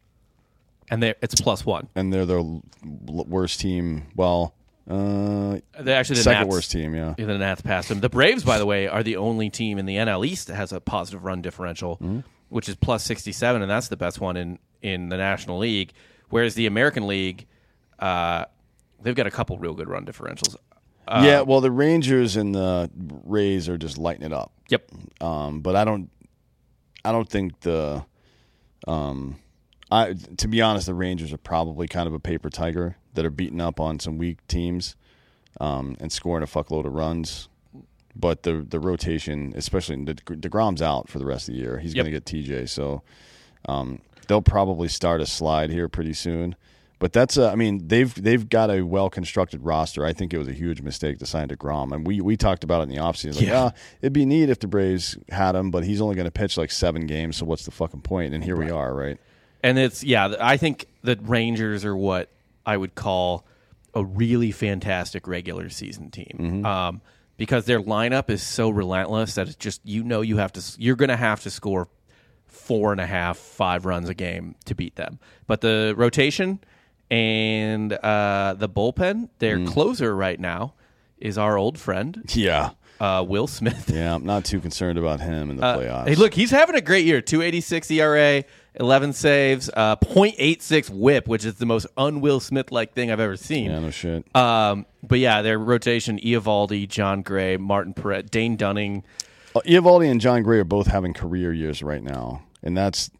And 0.89 1.03
they 1.03 1.13
it's 1.21 1.39
plus 1.39 1.63
one. 1.63 1.89
And 1.93 2.11
they're 2.11 2.25
the 2.25 2.59
worst 2.81 3.59
team. 3.59 4.07
Well, 4.15 4.55
uh, 4.89 5.59
They 5.79 5.93
actually 5.93 6.17
the 6.17 6.23
second 6.23 6.41
Nats, 6.47 6.49
worst 6.49 6.71
team. 6.71 6.93
Yeah, 6.93 7.13
The 7.17 7.37
Nats 7.37 7.61
passed 7.61 7.89
them. 7.89 7.99
The 8.01 8.09
Braves, 8.09 8.43
by 8.43 8.57
the 8.57 8.65
way, 8.65 8.87
are 8.87 9.03
the 9.03 9.17
only 9.17 9.49
team 9.49 9.77
in 9.77 9.85
the 9.85 9.95
NL 9.95 10.25
East 10.25 10.47
that 10.47 10.55
has 10.55 10.71
a 10.73 10.79
positive 10.81 11.23
run 11.23 11.41
differential, 11.41 11.97
Mm-hmm. 11.97 12.19
which 12.49 12.67
is 12.69 12.75
plus 12.75 13.03
67, 13.03 13.61
and 13.61 13.69
that's 13.71 13.87
the 13.87 13.97
best 13.97 14.19
one 14.19 14.35
in, 14.37 14.59
in 14.81 15.09
the 15.09 15.17
National 15.17 15.57
League. 15.59 15.93
Whereas 16.29 16.55
the 16.55 16.65
American 16.65 17.07
League, 17.07 17.45
uh, 17.99 18.45
they've 19.01 19.15
got 19.15 19.27
a 19.27 19.31
couple 19.31 19.57
real 19.57 19.73
good 19.73 19.87
run 19.87 20.05
differentials. 20.05 20.55
Uh, 21.07 21.23
yeah. 21.25 21.41
Well, 21.41 21.61
the 21.61 21.71
Rangers 21.71 22.35
and 22.35 22.55
the 22.55 22.89
Rays 23.25 23.67
are 23.69 23.77
just 23.77 23.97
lighting 23.97 24.23
it 24.25 24.33
up. 24.33 24.51
Yep. 24.69 24.89
Um, 25.21 25.59
but 25.61 25.75
I 25.75 25.83
don't, 25.83 26.09
I 27.05 27.11
don't 27.11 27.29
think 27.29 27.59
the, 27.61 28.05
um, 28.87 29.37
I 29.91 30.15
to 30.37 30.47
be 30.47 30.61
honest, 30.61 30.85
the 30.87 30.93
Rangers 30.93 31.31
are 31.33 31.37
probably 31.37 31.87
kind 31.87 32.07
of 32.07 32.13
a 32.13 32.19
paper 32.19 32.49
tiger 32.49 32.95
that 33.13 33.25
are 33.25 33.29
beating 33.31 33.61
up 33.61 33.79
on 33.79 33.99
some 33.99 34.17
weak 34.17 34.45
teams, 34.47 34.95
um, 35.59 35.95
and 35.99 36.11
scoring 36.11 36.43
a 36.43 36.47
fuckload 36.47 36.85
of 36.85 36.93
runs. 36.93 37.47
But 38.15 38.43
the 38.43 38.65
the 38.67 38.79
rotation, 38.79 39.53
especially 39.55 40.03
the 40.03 40.13
Degrom's 40.15 40.81
out 40.81 41.09
for 41.09 41.17
the 41.19 41.25
rest 41.25 41.49
of 41.49 41.55
the 41.55 41.61
year. 41.61 41.79
He's 41.79 41.95
Yep. 41.95 42.03
going 42.05 42.13
to 42.13 42.19
get 42.19 42.25
TJ, 42.25 42.69
so 42.69 43.01
um, 43.67 44.01
they'll 44.27 44.41
probably 44.41 44.87
start 44.87 45.19
a 45.21 45.25
slide 45.25 45.69
here 45.71 45.87
pretty 45.89 46.13
soon. 46.13 46.55
But 46.99 47.11
that's 47.11 47.37
uh, 47.37 47.49
I 47.49 47.55
mean 47.55 47.87
they've 47.87 48.13
they've 48.13 48.47
got 48.47 48.69
a 48.69 48.83
well 48.83 49.09
constructed 49.09 49.61
roster. 49.65 50.05
I 50.05 50.13
think 50.13 50.31
it 50.33 50.37
was 50.37 50.47
a 50.47 50.53
huge 50.53 50.81
mistake 50.81 51.17
to 51.19 51.25
sign 51.25 51.49
Degrom, 51.49 51.91
and 51.91 52.05
we 52.07 52.21
we 52.21 52.37
talked 52.37 52.63
about 52.63 52.79
it 52.81 52.83
in 52.83 52.89
the 52.95 53.01
offseason. 53.01 53.35
Like, 53.37 53.45
Yeah. 53.47 53.63
ah, 53.63 53.71
it'd 54.01 54.13
be 54.13 54.25
neat 54.25 54.49
if 54.49 54.59
the 54.59 54.67
Braves 54.67 55.17
had 55.29 55.55
him, 55.55 55.69
but 55.71 55.83
he's 55.83 55.99
only 55.99 56.15
going 56.15 56.25
to 56.25 56.31
pitch 56.31 56.55
like 56.55 56.71
seven 56.71 57.05
games. 57.07 57.35
So 57.37 57.45
what's 57.45 57.65
the 57.65 57.71
fucking 57.71 58.01
point? 58.01 58.33
And 58.33 58.43
here 58.43 58.55
we 58.55 58.69
are, 58.69 58.93
right? 58.93 59.17
And 59.63 59.77
it's 59.79 60.03
yeah, 60.03 60.35
I 60.39 60.55
think 60.55 60.85
the 61.03 61.17
Rangers 61.21 61.83
are 61.83 61.95
what 61.95 62.29
I 62.65 62.77
would 62.77 62.95
call 62.95 63.45
a 63.93 64.03
really 64.03 64.51
fantastic 64.51 65.27
regular 65.27 65.69
season 65.69 66.09
team. 66.11 66.37
Mm-hmm. 66.39 66.65
Um, 66.65 67.01
because 67.35 67.65
their 67.65 67.81
lineup 67.81 68.29
is 68.29 68.43
so 68.43 68.69
relentless 68.69 69.35
that 69.35 69.47
it's 69.47 69.55
just 69.55 69.81
you 69.83 70.03
know 70.03 70.21
you 70.21 70.37
have 70.37 70.53
to 70.53 70.61
you're 70.77 70.95
going 70.95 71.09
to 71.09 71.17
have 71.17 71.41
to 71.41 71.49
score 71.49 71.87
four 72.45 72.91
and 72.91 73.01
a 73.01 73.05
half 73.07 73.37
five 73.37 73.85
runs 73.85 74.07
a 74.07 74.13
game 74.13 74.55
to 74.65 74.75
beat 74.75 74.95
them. 74.95 75.19
But 75.47 75.61
the 75.61 75.93
rotation 75.97 76.59
and 77.09 77.91
uh, 77.93 78.55
the 78.57 78.69
bullpen, 78.69 79.29
their 79.39 79.57
Mm. 79.57 79.67
closer 79.67 80.15
right 80.15 80.39
now 80.39 80.73
is 81.17 81.37
our 81.37 81.57
old 81.57 81.77
friend 81.77 82.23
Yeah, 82.33 82.71
uh, 82.99 83.23
Will 83.27 83.47
Smith. 83.47 83.89
yeah. 83.93 84.13
I'm 84.15 84.25
not 84.25 84.45
too 84.45 84.59
concerned 84.59 84.97
about 84.99 85.19
him 85.19 85.49
in 85.49 85.57
the 85.57 85.63
playoffs. 85.63 86.01
Uh, 86.03 86.05
Hey, 86.05 86.15
look, 86.15 86.33
he's 86.33 86.51
having 86.51 86.75
a 86.75 86.81
great 86.81 87.05
year. 87.05 87.21
286 87.21 87.89
ERA, 87.91 88.43
11 88.79 89.13
saves, 89.13 89.69
uh, 89.75 89.95
0.86 89.97 90.89
whip, 90.89 91.27
which 91.27 91.45
is 91.45 91.55
the 91.55 91.65
most 91.65 91.85
un-Will 91.97 92.39
Smith-like 92.39 92.93
thing 92.93 93.11
I've 93.11 93.19
ever 93.19 93.37
seen. 93.37 93.69
yeah, 93.69 93.79
no 93.79 93.91
shit. 93.91 94.35
Um, 94.35 94.85
but 95.03 95.19
yeah, 95.19 95.41
their 95.41 95.59
rotation, 95.59 96.19
Eovaldi, 96.19 96.87
Jon 96.87 97.21
Gray, 97.21 97.57
Martin 97.57 97.93
Perez, 97.93 98.25
Dane 98.29 98.55
Dunning. 98.55 99.03
Uh, 99.55 99.59
Eovaldi 99.61 100.09
and 100.09 100.19
Jon 100.19 100.41
Gray 100.43 100.57
are 100.59 100.63
both 100.63 100.87
having 100.87 101.13
career 101.13 101.53
years 101.53 101.83
right 101.83 102.01
now, 102.03 102.41
and 102.63 102.75
that's 102.75 103.11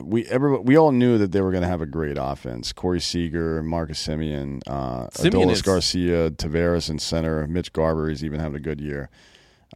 we 0.00 0.24
every, 0.26 0.58
we 0.58 0.76
all 0.76 0.92
knew 0.92 1.18
that 1.18 1.32
they 1.32 1.40
were 1.40 1.50
going 1.50 1.62
to 1.62 1.68
have 1.68 1.80
a 1.82 1.86
great 1.86 2.16
offense. 2.18 2.72
Corey 2.72 3.00
Seager, 3.00 3.62
Marcus 3.62 4.04
Semien, 4.04 4.60
uh, 4.66 5.06
Semien 5.08 5.30
Adolis 5.46 5.52
is- 5.52 5.62
Garcia, 5.62 6.30
Taveras 6.30 6.88
in 6.90 6.98
center. 6.98 7.46
Mitch 7.46 7.72
Garver 7.72 8.08
is 8.10 8.24
even 8.24 8.40
having 8.40 8.56
a 8.56 8.60
good 8.60 8.80
year. 8.80 9.10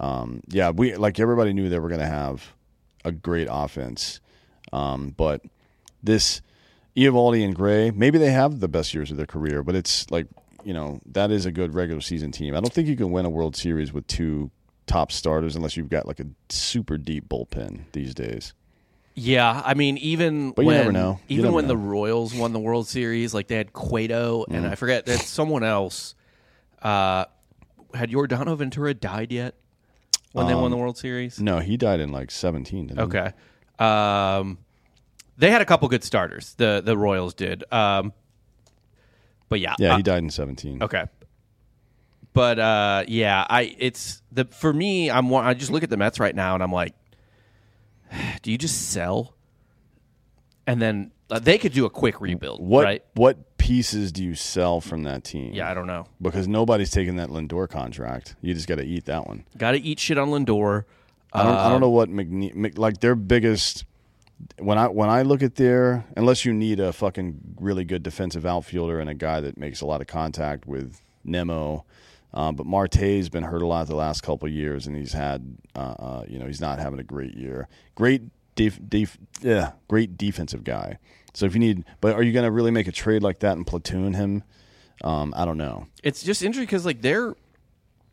Um, 0.01 0.41
yeah, 0.49 0.71
we 0.71 0.97
like 0.97 1.21
everybody 1.21 1.53
knew 1.53 1.69
they 1.69 1.79
were 1.79 1.89
going 1.89 2.01
to 2.01 2.07
have 2.07 2.55
a 3.05 3.13
great 3.13 3.49
offense, 3.51 4.21
um, 4.73 5.15
but 5.17 5.43
this 6.03 6.41
Eovaldi 6.97 7.45
and 7.45 7.55
Gray, 7.55 7.91
maybe 7.91 8.19
they 8.19 8.31
have 8.31 8.61
the 8.61 8.69
best 8.69 8.95
years 8.95 9.11
of 9.11 9.17
their 9.17 9.27
career, 9.27 9.63
but 9.63 9.75
it's 9.75 10.11
like 10.11 10.27
you 10.65 10.73
know 10.73 11.01
that 11.07 11.31
is 11.31 11.47
a 11.47 11.53
good 11.53 11.75
regular 11.75 12.01
season 12.01 12.33
team. 12.33 12.55
I 12.55 12.61
don't 12.61 12.73
think 12.73 12.89
you 12.89 12.97
can 12.97 13.11
win 13.11 13.25
a 13.25 13.31
World 13.31 13.57
Series 13.57 13.93
with 13.93 14.07
two 14.07 14.51
top 14.87 15.13
starters 15.13 15.57
unless 15.57 15.77
you've 15.77 15.89
got 15.89 16.07
like 16.07 16.21
a 16.21 16.27
super 16.49 16.99
deep 16.99 17.29
bullpen 17.29 17.85
these 17.93 18.15
days. 18.15 18.55
Yeah, 19.15 19.63
I 19.65 19.75
mean, 19.75 19.99
even 19.99 20.53
But 20.53 20.63
you 20.63 20.69
when 20.69 20.93
know. 20.93 21.21
Even 21.29 21.53
when 21.53 21.67
the. 21.67 21.77
Royals 21.77 22.35
won 22.35 22.53
the 22.53 22.59
World 22.59 22.89
Series, 22.89 23.35
like 23.35 23.49
they 23.49 23.57
had 23.57 23.73
Cueto 23.73 24.47
and 24.49 24.67
I 24.67 24.75
forget 24.75 25.07
that 25.07 25.21
someone 25.21 25.65
else. 25.65 26.15
Uh, 26.81 27.27
had 27.95 28.11
Jordano 28.11 28.57
Ventura 28.57 28.95
died 28.95 29.31
yet 29.31 29.55
when 30.33 30.47
they 30.47 30.55
won 30.55 30.71
the 30.71 30.77
World 30.77 30.97
Series? 30.97 31.39
No, 31.41 31.59
he 31.59 31.77
died 31.77 32.01
in 32.01 32.11
like 32.11 32.31
17. 32.31 32.87
Didn't 32.89 32.99
he? 32.99 33.05
Okay. 33.05 33.33
Um, 33.79 34.59
they 35.43 35.51
had 35.51 35.61
a 35.61 35.65
couple 35.65 35.89
good 35.89 36.05
starters. 36.05 36.55
The 36.55 36.81
the 36.85 36.97
Royals 36.97 37.35
did. 37.35 37.65
Um, 37.73 38.13
but 39.49 39.59
yeah, 39.59 39.75
Yeah, 39.79 39.95
uh, 39.95 39.97
he 39.97 40.03
died 40.05 40.23
in 40.23 40.31
17. 40.31 40.83
okay. 40.85 41.07
But 42.33 42.59
uh, 42.61 43.05
yeah, 43.09 43.45
I 43.51 43.75
it's 43.79 44.23
the 44.31 44.45
for 44.47 44.73
me. 44.73 45.11
I'm 45.11 45.35
I 45.35 45.53
just 45.55 45.71
look 45.73 45.83
at 45.83 45.91
the 45.91 45.97
Mets 45.97 46.21
right 46.21 46.35
now 46.35 46.55
and 46.55 46.63
I'm 46.63 46.73
like, 46.73 46.95
do 48.43 48.51
you 48.53 48.57
just 48.57 48.91
sell? 48.91 49.35
And 50.67 50.81
then 50.81 51.11
uh, 51.29 51.41
they 51.41 51.59
could 51.59 51.73
do 51.73 51.85
a 51.87 51.91
quick 51.91 52.21
rebuild, 52.21 52.63
What 52.63 52.85
right? 52.85 53.05
what 53.15 53.57
pieces 53.59 54.13
do 54.13 54.23
you 54.25 54.35
sell 54.37 54.81
from 54.81 55.03
that 55.03 55.25
team? 55.25 55.53
Yeah, 55.53 55.69
I 55.69 55.75
don't 55.75 55.87
know. 55.89 56.07
Because 56.21 56.47
nobody's 56.47 56.91
taking 56.91 57.17
that 57.17 57.29
Lindor 57.31 57.69
contract. 57.69 58.37
You 58.43 58.55
just 58.55 58.69
got 58.69 58.77
to 58.77 58.85
eat 58.85 59.07
that 59.07 59.27
one. 59.27 59.45
Got 59.59 59.73
to 59.73 59.79
eat 59.81 59.99
shit 59.99 60.19
on 60.19 60.29
Lindor. 60.29 60.85
I 61.33 61.43
don't. 61.43 61.55
I 61.55 61.65
Um, 61.65 61.73
don't 61.73 61.81
know 61.81 61.91
what 61.91 62.09
McNe- 62.11 62.55
Mc, 62.55 62.79
like 62.79 63.01
their 63.01 63.15
biggest. 63.17 63.85
When 64.59 64.79
I 64.79 64.89
when 64.89 65.09
I 65.09 65.23
look 65.23 65.43
at 65.43 65.57
there, 65.57 66.05
unless 66.17 66.45
you 66.45 66.53
need 66.53 66.81
a 66.81 66.93
fucking 66.93 67.57
really 67.61 67.85
good 67.85 68.03
defensive 68.03 68.45
outfielder 68.45 68.99
and 69.01 69.09
a 69.09 69.15
guy 69.15 69.41
that 69.41 69.57
makes 69.57 69.81
a 69.81 69.87
lot 69.87 70.01
of 70.01 70.07
contact 70.07 70.67
with 70.67 71.01
Nimmo, 71.25 71.85
um, 72.35 72.57
but 72.57 72.67
Marte's 72.67 73.29
been 73.29 73.45
hurt 73.45 73.63
a 73.63 73.67
lot 73.67 73.87
the 73.87 73.95
last 73.95 74.23
couple 74.23 74.49
of 74.49 74.55
years 74.55 74.87
and 74.87 74.97
he's 74.97 75.13
had 75.13 75.57
uh, 75.77 75.95
uh, 75.99 76.25
you 76.29 76.39
know 76.39 76.47
he's 76.47 76.61
not 76.61 76.79
having 76.79 76.99
a 76.99 77.05
great 77.05 77.35
year. 77.35 77.69
Great 77.95 78.23
def, 78.55 78.79
def, 78.89 79.19
yeah, 79.41 79.73
great 79.89 80.17
defensive 80.17 80.65
guy. 80.65 80.99
So 81.35 81.47
if 81.47 81.55
you 81.55 81.61
need, 81.61 81.85
but 82.01 82.15
are 82.15 82.23
you 82.23 82.33
going 82.33 82.45
to 82.45 82.51
really 82.51 82.71
make 82.71 82.87
a 82.89 82.93
trade 82.93 83.23
like 83.23 83.39
that 83.41 83.57
and 83.57 83.67
platoon 83.67 84.15
him? 84.15 84.45
Um, 85.03 85.33
I 85.37 85.45
don't 85.45 85.59
know. 85.59 85.87
It's 86.03 86.23
just 86.23 86.43
interesting 86.43 86.67
because 86.67 86.85
like 86.85 87.03
they're 87.03 87.35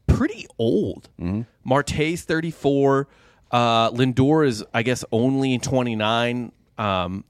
pretty 0.07 0.47
old. 0.57 1.09
Mm-hmm. 1.19 1.41
Marte's 1.63 2.23
thirty 2.23 2.51
four. 2.51 3.07
Uh, 3.51 3.91
Lindor 3.91 4.45
is 4.45 4.63
I 4.73 4.83
guess 4.83 5.03
only 5.11 5.57
twenty 5.57 5.95
nine. 5.95 6.51
Um, 6.77 7.23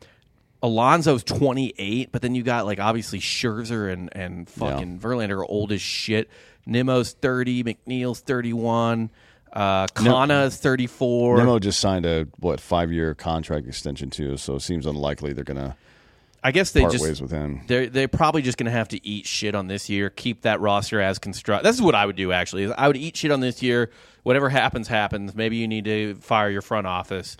Alonso's 0.62 1.24
twenty 1.24 1.74
eight, 1.78 2.12
but 2.12 2.22
then 2.22 2.36
you 2.36 2.44
got 2.44 2.66
like 2.66 2.80
obviously 2.80 3.20
Scherzer 3.20 3.92
and 3.92 4.10
and 4.16 4.50
fucking 4.50 5.00
Verlander 5.00 5.40
are 5.40 5.46
old 5.46 5.72
as 5.72 5.82
shit. 5.82 6.30
Nimmo's 6.66 7.14
thirty. 7.14 7.64
McNeil's 7.64 8.20
thirty 8.20 8.54
one. 8.54 9.10
Uh, 9.54 9.88
Canha's 9.88 10.58
thirty 10.58 10.88
four. 10.88 11.38
Nimmo 11.38 11.58
just 11.60 11.80
signed 11.80 12.06
a 12.06 12.28
what 12.40 12.60
five 12.60 12.92
year 12.92 13.16
contract 13.16 13.68
extension 13.68 14.10
too, 14.10 14.38
so 14.38 14.56
it 14.56 14.62
seems 14.62 14.86
unlikely 14.86 15.34
they're 15.34 15.44
going 15.44 15.58
to 15.58 15.76
I 16.44 16.52
guess 16.52 16.72
they 16.72 16.82
part 16.82 16.94
just 16.94 17.04
ways 17.04 17.22
with 17.22 17.32
him. 17.32 17.62
they're 17.68 17.88
they're 17.88 18.08
probably 18.08 18.42
just 18.42 18.58
going 18.58 18.66
to 18.66 18.72
have 18.72 18.90
to 18.90 19.06
eat 19.06 19.26
shit 19.26 19.56
on 19.56 19.68
this 19.68 19.90
year. 19.90 20.10
Keep 20.10 20.44
that 20.44 20.60
roster 20.60 21.02
as 21.02 21.20
construct. 21.20 21.64
This 21.64 21.76
is 21.76 21.82
what 21.82 21.96
I 21.96 22.06
would 22.06 22.16
do. 22.16 22.32
Actually, 22.32 22.64
is 22.64 22.72
I 22.78 22.88
would 22.88 22.98
eat 22.98 23.18
shit 23.18 23.32
on 23.32 23.40
this 23.40 23.62
year. 23.62 23.92
Whatever 24.24 24.50
happens, 24.50 24.88
happens. 24.88 25.34
Maybe 25.36 25.58
you 25.58 25.68
need 25.68 25.86
to 25.86 26.16
fire 26.16 26.50
your 26.50 26.62
front 26.62 26.88
office 26.88 27.38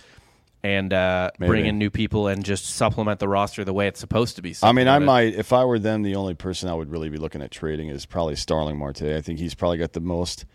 and 0.64 0.92
uh, 0.94 1.32
bring 1.40 1.66
in 1.66 1.78
new 1.78 1.90
people 1.90 2.28
and 2.28 2.44
just 2.44 2.66
supplement 2.66 3.20
the 3.20 3.28
roster 3.30 3.64
the 3.64 3.72
way 3.74 3.88
it's 3.88 4.00
supposed 4.00 4.36
to 4.36 4.42
be. 4.42 4.56
I 4.62 4.72
mean, 4.74 4.88
I 4.90 5.00
might 5.00 5.34
if 5.36 5.54
I 5.54 5.64
were 5.66 5.80
them, 5.80 6.02
the 6.04 6.16
only 6.16 6.34
person 6.34 6.68
I 6.70 6.74
would 6.74 6.92
really 6.92 7.10
be 7.10 7.18
looking 7.18 7.42
at 7.42 7.50
trading 7.52 7.88
is 7.90 8.06
probably 8.06 8.36
Starling 8.36 8.78
Marte. 8.78 9.04
I 9.04 9.22
think 9.22 9.40
he's 9.40 9.56
probably 9.56 9.78
got 9.78 9.94
the 9.94 10.02
most 10.02 10.46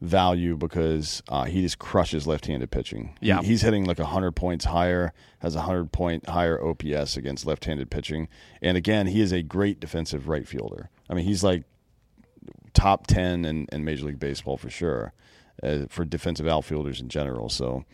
value 0.00 0.56
because 0.56 1.24
uh, 1.28 1.42
he 1.44 1.60
just 1.60 1.80
crushes 1.80 2.24
left-handed 2.24 2.70
pitching. 2.70 3.16
He- 3.20 3.26
Yeah. 3.28 3.42
he's 3.42 3.62
hitting 3.62 3.84
like 3.84 3.98
hundred 3.98 4.36
points 4.36 4.66
higher, 4.66 5.12
has 5.40 5.56
a 5.56 5.62
hundred 5.62 5.90
point 5.90 6.28
higher 6.28 6.64
OPS 6.64 7.16
against 7.16 7.44
left-handed 7.44 7.90
pitching, 7.90 8.28
and 8.62 8.76
again, 8.76 9.08
he 9.08 9.20
is 9.20 9.32
a 9.32 9.42
great 9.42 9.80
defensive 9.80 10.28
right 10.28 10.46
fielder. 10.46 10.88
I 11.10 11.14
mean, 11.14 11.24
he's 11.24 11.42
like 11.42 11.64
top 12.74 13.08
ten 13.08 13.44
in, 13.44 13.66
in 13.72 13.84
Major 13.84 14.06
League 14.06 14.20
Baseball 14.20 14.56
for 14.56 14.70
sure, 14.70 15.12
uh, 15.62 15.86
for 15.88 16.04
defensive 16.04 16.46
outfielders 16.46 17.00
in 17.00 17.08
general. 17.08 17.48
So 17.48 17.84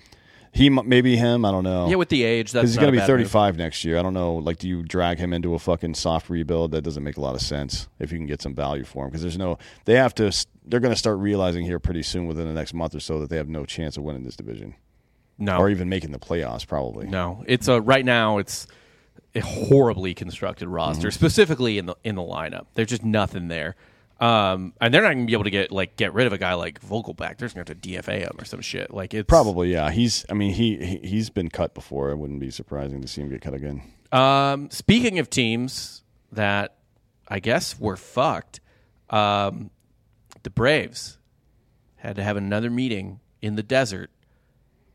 He 0.52 0.70
maybe 0.70 1.16
him. 1.16 1.44
I 1.44 1.50
don't 1.50 1.64
know. 1.64 1.88
Yeah, 1.88 1.96
with 1.96 2.08
the 2.10 2.22
age, 2.22 2.52
that's 2.52 2.62
because 2.62 2.70
he's 2.72 2.76
going 2.78 2.88
to 2.88 2.92
be 2.92 2.98
bad 2.98 3.08
move. 3.08 3.18
35 3.30 3.56
next 3.56 3.84
year. 3.84 3.98
I 3.98 4.02
don't 4.02 4.14
know. 4.14 4.34
Like, 4.36 4.58
do 4.58 4.68
you 4.68 4.82
drag 4.82 5.18
him 5.18 5.32
into 5.32 5.54
a 5.54 5.58
fucking 5.58 5.94
soft 5.94 6.30
rebuild? 6.30 6.70
That 6.72 6.82
doesn't 6.82 7.02
make 7.02 7.16
a 7.16 7.20
lot 7.20 7.34
of 7.34 7.40
sense. 7.40 7.88
If 7.98 8.12
you 8.12 8.18
can 8.18 8.26
get 8.26 8.40
some 8.42 8.54
value 8.54 8.84
for 8.84 9.04
him, 9.04 9.10
because 9.10 9.22
there's 9.22 9.38
no. 9.38 9.58
They 9.84 9.94
have 9.94 10.14
to. 10.16 10.30
They're 10.66 10.80
going 10.80 10.94
to 10.94 10.98
start 10.98 11.18
realizing 11.18 11.64
here 11.64 11.78
pretty 11.78 12.02
soon, 12.02 12.26
within 12.26 12.46
the 12.46 12.54
next 12.54 12.72
month 12.72 12.94
or 12.94 13.00
so, 13.00 13.20
that 13.20 13.30
they 13.30 13.36
have 13.36 13.48
no 13.48 13.64
chance 13.66 13.96
of 13.96 14.04
winning 14.04 14.22
this 14.24 14.36
division 14.36 14.74
No, 15.38 15.58
or 15.58 15.68
even 15.70 15.88
making 15.88 16.12
the 16.12 16.18
playoffs. 16.20 16.66
Probably. 16.66 17.06
No, 17.06 17.44
it's 17.48 17.66
a 17.68 17.80
right 17.80 18.04
now. 18.04 18.38
It's 18.38 18.66
a 19.34 19.40
horribly 19.40 20.14
constructed 20.14 20.68
roster, 20.68 21.08
Mm-hmm. 21.08 21.14
specifically 21.14 21.78
in 21.78 21.86
the 21.86 21.96
in 22.04 22.14
the 22.14 22.22
lineup. 22.22 22.66
There's 22.74 22.88
just 22.88 23.04
nothing 23.04 23.48
there, 23.48 23.74
um, 24.20 24.72
and 24.80 24.94
they're 24.94 25.02
not 25.02 25.14
going 25.14 25.26
to 25.26 25.26
be 25.26 25.32
able 25.32 25.44
to 25.44 25.50
get 25.50 25.72
like 25.72 25.96
get 25.96 26.14
rid 26.14 26.26
of 26.26 26.32
a 26.32 26.38
guy 26.38 26.54
like 26.54 26.80
Vogelbach. 26.80 27.38
They're 27.38 27.48
just 27.48 27.54
going 27.54 27.64
to 27.64 27.72
have 27.72 27.80
to 27.80 27.88
DFA 27.88 28.20
him 28.20 28.32
or 28.38 28.44
some 28.44 28.60
shit. 28.60 28.92
Like 28.92 29.12
it's 29.12 29.26
Probably, 29.26 29.72
yeah. 29.72 29.90
He's. 29.90 30.24
I 30.30 30.34
mean, 30.34 30.52
he, 30.54 30.76
he 30.76 30.96
he's 31.08 31.30
been 31.30 31.50
cut 31.50 31.74
before. 31.74 32.10
It 32.10 32.16
wouldn't 32.16 32.40
be 32.40 32.50
surprising 32.50 33.02
to 33.02 33.08
see 33.08 33.22
him 33.22 33.30
get 33.30 33.40
cut 33.40 33.54
again. 33.54 33.82
Um, 34.12 34.70
speaking 34.70 35.18
of 35.18 35.28
teams 35.28 36.02
that 36.32 36.76
I 37.28 37.40
guess 37.40 37.78
were 37.78 37.96
fucked, 37.96 38.60
um, 39.10 39.70
the 40.44 40.50
Braves 40.50 41.18
had 41.96 42.16
to 42.16 42.22
have 42.22 42.36
another 42.36 42.70
meeting 42.70 43.20
in 43.42 43.56
the 43.56 43.62
desert 43.62 44.10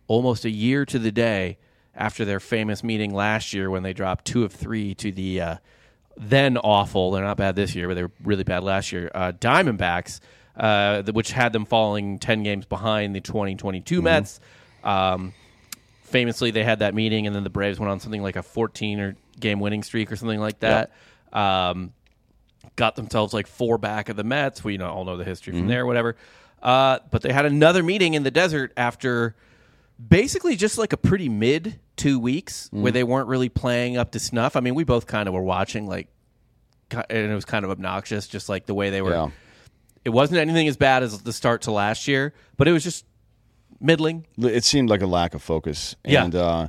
almost 0.08 0.45
a 0.45 0.49
year 0.49 0.86
to 0.86 0.97
the 0.97 1.12
day 1.12 1.58
after 1.93 2.23
their 2.23 2.39
famous 2.39 2.84
meeting 2.84 3.13
last 3.13 3.53
year 3.53 3.69
when 3.69 3.84
they 3.84 3.93
dropped 3.93 4.25
two 4.25 4.43
of 4.43 4.53
three 4.53 4.95
to 4.95 5.12
the 5.12 5.41
uh, 5.41 5.55
then 6.19 6.58
awful, 6.58 7.12
they're 7.12 7.23
not 7.23 7.38
bad 7.38 7.55
this 7.55 7.73
year, 7.75 7.88
but 7.88 7.93
they 7.95 8.03
were 8.03 8.12
really 8.23 8.43
bad 8.43 8.63
last 8.63 8.91
year, 8.91 9.10
uh, 9.15 9.32
Diamondbacks, 9.32 10.19
uh, 10.58 11.03
which 11.13 11.32
had 11.32 11.53
them 11.53 11.65
falling 11.65 12.19
10 12.19 12.43
games 12.43 12.65
behind 12.65 13.15
the 13.15 13.21
2022 13.21 14.01
Mets. 14.01 14.39
Um, 14.84 15.34
famously 16.03 16.51
they 16.51 16.63
had 16.63 16.79
that 16.79 16.93
meeting 16.93 17.27
and 17.27 17.36
then 17.36 17.43
the 17.43 17.49
Braves 17.49 17.79
went 17.79 17.89
on 17.91 17.99
something 17.99 18.21
like 18.21 18.36
a 18.36 18.43
14 18.43 18.99
or 18.99 19.15
game 19.39 19.60
winning 19.60 19.84
streak 19.84 20.12
or 20.12 20.15
something 20.15 20.39
like 20.39 20.60
that. 20.60 20.91
Um, 21.32 21.93
got 22.75 22.95
themselves 22.95 23.34
like 23.34 23.47
four 23.47 23.77
back 23.77 24.10
of 24.10 24.15
the 24.15 24.23
Mets. 24.23 24.63
We 24.63 24.73
you 24.73 24.77
know 24.77 24.89
all 24.89 25.05
know 25.05 25.17
the 25.17 25.23
history 25.23 25.53
from 25.53 25.67
there, 25.67 25.86
whatever. 25.86 26.15
Uh, 26.62 26.99
but 27.12 27.21
they 27.21 27.32
had 27.32 27.45
another 27.45 27.84
meeting 27.84 28.15
in 28.15 28.23
the 28.23 28.32
desert 28.32 28.73
after 28.75 29.36
basically 30.07 30.55
just 30.55 30.77
like 30.77 30.93
a 30.93 30.97
pretty 30.97 31.29
mid 31.29 31.79
two 31.95 32.19
weeks 32.19 32.69
where 32.71 32.91
they 32.91 33.03
weren't 33.03 33.27
really 33.27 33.49
playing 33.49 33.97
up 33.97 34.12
to 34.12 34.19
snuff. 34.19 34.55
I 34.55 34.62
mean, 34.62 34.75
we 34.75 34.83
both 34.83 35.05
kind 35.05 35.27
of 35.27 35.33
were 35.33 35.43
watching 35.43 35.88
like, 35.88 36.07
and 36.91 37.31
it 37.31 37.35
was 37.35 37.45
kind 37.45 37.65
of 37.65 37.71
obnoxious, 37.71 38.27
just 38.27 38.49
like 38.49 38.65
the 38.65 38.73
way 38.73 38.89
they 38.89 39.01
were. 39.01 39.12
Yeah. 39.12 39.29
It 40.05 40.12
wasn't 40.12 40.39
anything 40.39 40.67
as 40.67 40.77
bad 40.77 41.03
as 41.03 41.21
the 41.21 41.33
start 41.33 41.63
to 41.63 41.71
last 41.71 42.07
year, 42.07 42.33
but 42.55 42.67
it 42.67 42.71
was 42.71 42.83
just 42.83 43.05
middling. 43.81 44.25
It 44.38 44.63
seemed 44.63 44.89
like 44.89 45.01
a 45.01 45.07
lack 45.07 45.33
of 45.33 45.41
focus. 45.43 45.95
Yeah. 46.05 46.23
And 46.23 46.35
uh, 46.35 46.67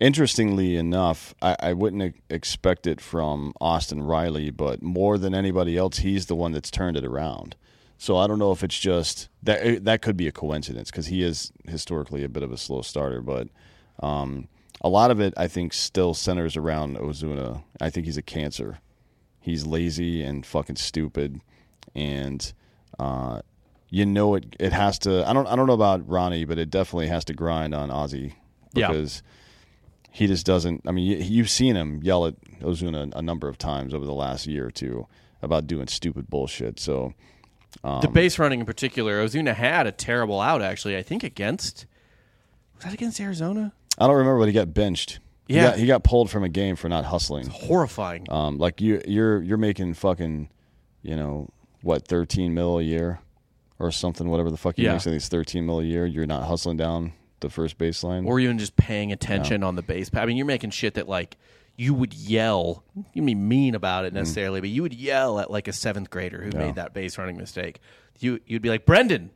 interestingly 0.00 0.76
enough, 0.76 1.34
I, 1.42 1.56
I 1.60 1.72
wouldn't 1.74 2.16
expect 2.30 2.86
it 2.86 3.00
from 3.00 3.52
Austin 3.60 4.02
Riley, 4.02 4.50
but 4.50 4.82
more 4.82 5.18
than 5.18 5.34
anybody 5.34 5.76
else, 5.76 5.98
he's 5.98 6.26
the 6.26 6.34
one 6.34 6.52
that's 6.52 6.70
turned 6.70 6.96
it 6.96 7.04
around. 7.04 7.54
So 8.02 8.16
I 8.16 8.26
don't 8.26 8.38
know 8.38 8.50
if 8.50 8.64
it's 8.64 8.78
just 8.78 9.28
that 9.42 9.60
eh, 9.62 9.78
that 9.82 10.00
could 10.00 10.16
be 10.16 10.26
a 10.26 10.32
coincidence 10.32 10.90
because 10.90 11.08
he 11.08 11.22
is 11.22 11.52
historically 11.68 12.24
a 12.24 12.30
bit 12.30 12.42
of 12.42 12.50
a 12.50 12.56
slow 12.56 12.80
starter, 12.80 13.20
but 13.20 13.48
um, 14.02 14.48
a 14.80 14.88
lot 14.88 15.10
of 15.10 15.20
it 15.20 15.34
I 15.36 15.48
think 15.48 15.74
still 15.74 16.14
centers 16.14 16.56
around 16.56 16.96
Ozuna. 16.96 17.62
I 17.78 17.90
think 17.90 18.06
he's 18.06 18.16
a 18.16 18.22
cancer. 18.22 18.78
He's 19.38 19.66
lazy 19.66 20.22
and 20.22 20.46
fucking 20.46 20.76
stupid, 20.76 21.42
and 21.94 22.50
uh, 22.98 23.42
you 23.90 24.06
know 24.06 24.34
it. 24.34 24.56
It 24.58 24.72
has 24.72 24.98
to. 25.00 25.28
I 25.28 25.34
don't. 25.34 25.46
I 25.46 25.54
don't 25.54 25.66
know 25.66 25.74
about 25.74 26.08
Ronnie, 26.08 26.46
but 26.46 26.58
it 26.58 26.70
definitely 26.70 27.08
has 27.08 27.26
to 27.26 27.34
grind 27.34 27.74
on 27.74 27.90
Ozzie 27.90 28.34
Yeah. 28.72 28.88
because 28.88 29.22
he 30.10 30.26
just 30.26 30.46
doesn't. 30.46 30.84
I 30.86 30.92
mean, 30.92 31.20
you've 31.22 31.50
seen 31.50 31.76
him 31.76 32.00
yell 32.02 32.24
at 32.24 32.34
Ozuna 32.62 33.12
a 33.14 33.20
number 33.20 33.46
of 33.46 33.58
times 33.58 33.92
over 33.92 34.06
the 34.06 34.14
last 34.14 34.46
year 34.46 34.66
or 34.68 34.70
two 34.70 35.06
about 35.42 35.66
doing 35.66 35.86
stupid 35.86 36.30
bullshit. 36.30 36.80
So 36.80 37.12
the 37.82 38.08
base 38.12 38.38
running 38.38 38.60
in 38.60 38.66
particular, 38.66 39.24
Ozuna 39.24 39.54
had 39.54 39.86
a 39.86 39.92
terrible 39.92 40.40
out 40.40 40.62
actually. 40.62 40.96
I 40.96 41.02
think 41.02 41.22
against 41.22 41.86
was 42.76 42.84
that 42.84 42.94
against 42.94 43.20
Arizona? 43.20 43.72
I 43.98 44.06
don't 44.06 44.16
remember, 44.16 44.38
but 44.38 44.46
he 44.48 44.52
got 44.54 44.72
benched. 44.72 45.20
He 45.46 45.54
Yeah. 45.56 45.70
got, 45.70 45.78
he 45.78 45.86
got 45.86 46.04
pulled 46.04 46.30
from 46.30 46.44
a 46.44 46.48
game 46.48 46.76
for 46.76 46.88
not 46.88 47.04
hustling. 47.04 47.48
Horrifying. 47.48 48.26
Um, 48.30 48.58
like 48.58 48.80
you, 48.80 49.02
you're 49.06 49.42
you're 49.42 49.58
making 49.58 49.94
fucking, 49.94 50.48
you 51.02 51.16
know, 51.16 51.48
what, 51.82 52.06
thirteen 52.06 52.54
mil 52.54 52.78
a 52.78 52.82
year, 52.82 53.20
or 53.78 53.90
something, 53.90 54.28
whatever 54.28 54.50
the 54.50 54.56
fuck 54.56 54.78
you 54.78 54.84
yeah. 54.84 54.92
makes. 54.92 55.06
I 55.06 55.10
think 55.10 55.16
it's 55.16 55.28
thirteen 55.28 55.66
mil 55.66 55.80
a 55.80 55.84
year. 55.84 56.06
You're 56.06 56.26
not 56.26 56.44
hustling 56.44 56.76
down 56.76 57.12
the 57.40 57.50
first 57.50 57.78
baseline. 57.78 58.26
or 58.26 58.38
even 58.38 58.58
just 58.58 58.76
paying 58.76 59.12
attention 59.12 59.62
on 59.62 59.74
the 59.74 59.82
base. 59.82 60.10
I 60.14 60.26
mean, 60.26 60.36
you're 60.36 60.46
making 60.46 60.70
shit 60.70 60.94
that 60.94 61.08
like 61.08 61.36
you 61.80 61.94
would 61.94 62.12
yell. 62.12 62.84
You 63.14 63.22
be 63.22 63.34
mean 63.34 63.74
about 63.74 64.04
it 64.04 64.12
necessarily, 64.12 64.60
but 64.60 64.68
you 64.68 64.82
would 64.82 64.92
yell 64.92 65.40
at 65.40 65.50
like 65.50 65.66
a 65.66 65.72
seventh 65.72 66.10
grader 66.10 66.42
who 66.42 66.50
made 66.56 66.74
that 66.74 66.92
base 66.92 67.16
running 67.16 67.38
mistake. 67.38 67.80
You 68.18 68.38
you'd 68.46 68.60
be 68.60 68.68
like, 68.68 68.84
Brendan, 68.84 69.30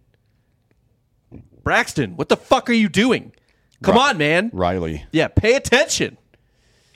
Braxton, 1.63 2.17
what 2.17 2.29
the 2.29 2.37
fuck 2.37 2.69
are 2.69 2.75
you 2.75 2.89
doing? 2.91 3.33
Come 3.83 3.97
on, 3.99 4.19
man. 4.19 4.51
Riley, 4.53 5.05
Yeah, 5.13 5.29
pay 5.29 5.55
attention. 5.55 6.19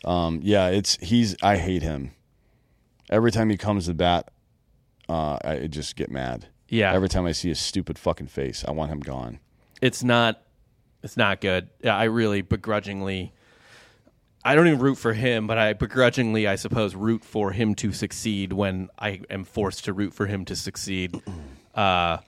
um, 0.05 0.41
yeah, 0.43 0.69
it's 0.69 0.97
he's. 1.01 1.35
I 1.43 1.57
hate 1.57 1.83
him. 1.83 2.13
Every 3.11 3.33
time 3.33 3.49
he 3.49 3.57
comes 3.57 3.87
to 3.87 3.95
bat, 3.95 4.31
uh, 5.09 5.39
I 5.43 5.67
just 5.67 5.97
get 5.97 6.11
mad. 6.11 6.49
Yeah. 6.69 6.93
Every 6.93 7.09
time 7.09 7.25
I 7.25 7.33
see 7.33 7.49
his 7.49 7.59
stupid 7.59 7.99
fucking 7.99 8.27
face, 8.27 8.65
I 8.69 8.73
want 8.73 8.91
him 8.93 9.01
gone. 9.01 9.41
It's 9.81 10.05
not. 10.05 10.43
It's 11.03 11.17
not 11.17 11.41
good. 11.41 11.69
I 11.85 12.05
really 12.05 12.43
begrudgingly. 12.43 13.33
I 14.49 14.55
don't 14.55 14.67
even 14.67 14.79
root 14.81 14.97
for 14.97 15.13
him, 15.13 15.47
but 15.47 15.59
I 15.59 15.73
begrudgingly, 15.75 16.47
I 16.47 16.57
suppose, 16.57 16.95
root 16.95 17.25
for 17.25 17.51
him 17.53 17.75
to 17.77 17.93
succeed 17.93 18.53
when 18.53 18.89
I 18.99 19.21
am 19.31 19.45
forced 19.45 19.85
to 19.85 19.93
root 19.93 20.15
for 20.15 20.27
him 20.27 20.45
to 20.47 20.57
succeed. 20.57 21.21
Uh, 21.75 22.19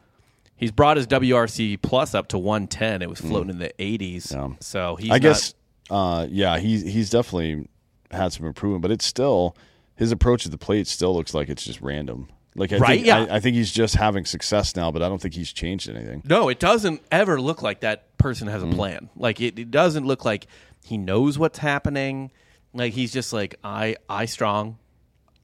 he's 0.57 0.71
brought 0.71 0.97
his 0.97 1.07
WRC 1.07 1.81
plus 1.81 2.15
up 2.15 2.29
to 2.29 2.39
110. 2.39 3.03
It 3.03 3.09
was 3.09 3.21
floating 3.21 3.51
in 3.51 3.59
the 3.59 3.73
80s. 3.79 4.33
Yeah. 4.33 4.49
So 4.61 4.97
he's 4.97 5.11
I 5.11 5.15
not- 5.15 5.21
guess, 5.23 5.55
uh, 5.91 6.27
yeah, 6.31 6.59
he's 6.59 6.83
he's 6.83 7.11
definitely 7.11 7.69
had 8.11 8.33
some 8.33 8.47
improvement, 8.47 8.83
but 8.83 8.91
it's 8.91 9.05
still 9.07 9.57
his 9.97 10.13
approach 10.13 10.45
at 10.47 10.53
the 10.53 10.59
plate 10.59 10.87
still 10.87 11.15
looks 11.15 11.35
like 11.35 11.49
it's 11.49 11.65
just 11.65 11.81
random. 11.81 12.29
Like 12.57 12.73
I 12.73 12.79
Right, 12.79 12.95
think, 12.97 13.07
yeah. 13.07 13.27
I, 13.31 13.37
I 13.37 13.41
think 13.41 13.55
he's 13.57 13.71
just 13.71 13.95
having 13.95 14.25
success 14.25 14.75
now, 14.75 14.91
but 14.91 15.03
I 15.03 15.09
don't 15.09 15.21
think 15.23 15.35
he's 15.35 15.53
changed 15.53 15.89
anything. 15.89 16.23
No, 16.25 16.49
it 16.49 16.59
doesn't 16.59 17.01
ever 17.13 17.41
look 17.41 17.63
like 17.63 17.81
that 17.81 18.17
person 18.19 18.49
has 18.49 18.63
a 18.63 18.67
Mm-hmm. 18.67 18.75
plan. 18.77 19.09
Like 19.17 19.41
it, 19.41 19.59
it 19.59 19.71
doesn't 19.71 20.05
look 20.07 20.25
like 20.25 20.47
he 20.85 20.99
knows 20.99 21.39
what's 21.39 21.59
happening. 21.59 22.31
Like 22.73 22.93
he's 22.93 23.13
just 23.13 23.33
like 23.33 23.57
I 23.65 23.97
I 24.09 24.27
strong, 24.27 24.79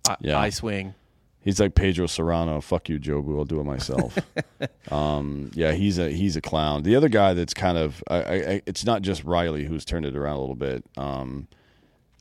I, 0.08 0.16
Yeah. 0.20 0.38
I 0.38 0.50
swing. 0.50 0.94
He's 1.40 1.60
like 1.60 1.76
Pedro 1.76 2.06
Cerrano. 2.06 2.60
Fuck 2.60 2.88
you, 2.88 2.98
Jobu. 2.98 3.38
I'll 3.38 3.44
do 3.44 3.60
it 3.60 3.64
myself. 3.64 4.18
um, 4.90 5.52
yeah, 5.54 5.72
he's 5.72 5.96
a 5.96 6.10
he's 6.10 6.34
a 6.34 6.40
clown. 6.40 6.82
The 6.82 6.96
other 6.96 7.08
guy 7.08 7.34
that's 7.34 7.54
kind 7.54 7.78
of 7.78 8.02
I, 8.08 8.16
I, 8.16 8.62
it's 8.66 8.84
not 8.84 9.02
just 9.02 9.22
Riley 9.22 9.64
who's 9.64 9.84
turned 9.84 10.06
it 10.06 10.16
around 10.16 10.36
a 10.36 10.40
little 10.40 10.56
bit. 10.56 10.84
Um, 10.96 11.46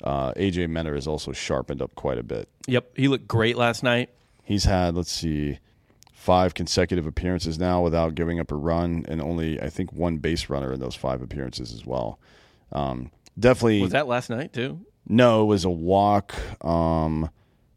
uh, 0.04 0.32
AJ 0.34 0.69
Minter 0.69 0.93
has 0.93 1.08
also 1.08 1.32
sharpened 1.32 1.82
up 1.82 1.95
quite 1.95 2.19
a 2.19 2.23
bit. 2.23 2.47
Yep, 2.67 2.97
he 2.97 3.08
looked 3.08 3.28
great 3.28 3.58
last 3.58 3.82
night. 3.82 4.10
He's 4.43 4.65
had 4.65 4.93
let's 4.95 5.12
see, 5.12 5.58
five 6.13 6.54
consecutive 6.54 7.08
appearances 7.08 7.58
now 7.58 7.82
without 7.82 8.13
giving 8.13 8.39
up 8.39 8.51
a 8.51 8.56
run, 8.56 9.06
and 9.08 9.23
only 9.23 9.60
I 9.60 9.69
think 9.69 9.91
one 9.91 10.17
base 10.17 10.49
runner 10.51 10.71
in 10.71 10.80
those 10.80 10.95
five 10.95 11.23
appearances 11.23 11.73
as 11.73 11.84
well. 11.84 12.19
Um, 12.76 13.12
definitely, 13.40 13.82
Was 13.82 13.92
that 13.92 14.08
last 14.08 14.30
night 14.30 14.54
too? 14.54 14.80
no. 15.08 15.44
It 15.44 15.46
was 15.46 15.66
a 15.66 15.70
walk 15.70 16.36
um, 16.64 17.30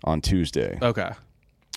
on 0.05 0.21
Tuesday. 0.21 0.79
Okay. 0.83 1.11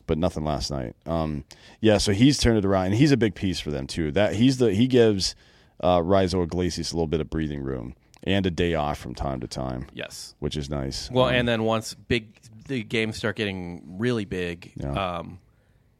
but 0.07 0.17
nothing 0.17 0.43
last 0.43 0.71
night. 0.71 0.93
Um, 1.05 1.45
yeah, 1.79 1.97
so 1.97 2.11
he's 2.11 2.37
turned 2.37 2.57
it 2.57 2.65
around, 2.65 2.87
and 2.87 2.95
he's 2.95 3.11
a 3.13 3.17
big 3.17 3.33
piece 3.35 3.59
for 3.61 3.71
them 3.71 3.87
too. 3.87 4.11
That 4.11 4.35
he's 4.35 4.57
the 4.57 4.73
he 4.73 4.87
gives 4.87 5.35
uh, 5.79 5.99
Raisel 5.99 6.43
Iglesias 6.43 6.91
a 6.91 6.95
little 6.95 7.07
bit 7.07 7.21
of 7.21 7.29
breathing 7.29 7.61
room 7.63 7.95
and 8.23 8.45
a 8.45 8.51
day 8.51 8.73
off 8.75 8.99
from 8.99 9.15
time 9.15 9.39
to 9.39 9.47
time, 9.47 9.87
Yes. 9.93 10.35
which 10.39 10.55
is 10.57 10.69
nice. 10.69 11.09
Well, 11.09 11.25
Um, 11.27 11.33
and 11.35 11.47
then 11.47 11.63
once 11.63 11.93
big 11.95 12.37
the 12.67 12.83
games 12.83 13.17
start 13.17 13.35
getting 13.35 13.81
really 13.97 14.25
big, 14.25 14.71
Yeah. 14.75 15.17
um, 15.19 15.39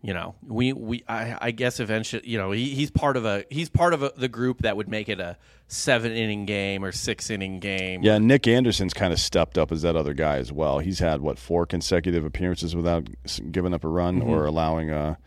you 0.02 0.14
know, 0.14 0.36
we 0.48 0.74
we 0.74 1.04
I, 1.08 1.38
I 1.40 1.52
guess 1.52 1.80
eventually, 1.80 2.28
you 2.28 2.38
know, 2.38 2.52
he, 2.52 2.70
he's 2.74 2.90
part 2.90 3.18
of 3.18 3.26
a 3.26 3.46
he's 3.50 3.70
part 3.70 3.94
of 3.94 4.02
a, 4.02 4.12
the 4.18 4.28
group 4.28 4.60
that 4.60 4.76
would 4.76 4.90
make 4.90 5.10
it 5.10 5.20
a 5.20 5.38
seven 5.68 6.12
inning 6.12 6.46
game 6.46 6.84
or 6.84 6.92
six 6.92 7.30
inning 7.30 7.60
game. 7.60 8.02
yeah, 8.02 8.18
Nick 8.18 8.48
Anderson's 8.48 8.94
kind 8.94 9.14
of 9.14 9.20
stepped 9.20 9.58
up 9.58 9.72
as 9.72 9.84
that 9.84 9.96
other 9.96 10.14
guy 10.14 10.38
as 10.38 10.52
well. 10.52 10.80
He's 10.80 11.00
had 11.00 11.22
what 11.22 11.38
four 11.38 11.66
consecutive 11.68 12.26
appearances 12.26 12.76
without 12.76 13.08
giving 13.52 13.74
up 13.74 13.84
a 13.84 13.88
run 13.88 14.22
or 14.22 14.46
allowing 14.46 14.90
a 14.90 15.18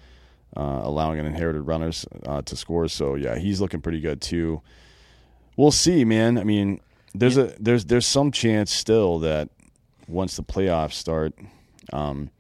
uh, 0.57 0.81
allowing 0.83 1.19
an 1.21 1.27
inherited 1.27 1.63
runners 1.63 2.05
uh, 2.27 2.43
to 2.43 2.57
score. 2.57 2.89
So 2.89 3.15
yeah, 3.15 3.39
he's 3.39 3.61
looking 3.61 3.81
pretty 3.81 4.01
good 4.01 4.21
too. 4.21 4.61
We'll 5.57 5.73
see, 5.73 6.05
man. 6.05 6.37
I 6.37 6.45
mean, 6.45 6.81
there's 7.15 7.37
a 7.37 7.55
there's 7.61 7.85
there's 7.85 8.07
some 8.07 8.33
chance 8.33 8.73
still 8.73 9.21
that 9.21 9.51
once 10.09 10.37
the 10.37 10.43
playoffs 10.43 10.95
start, 10.95 11.35
um, 11.93 12.31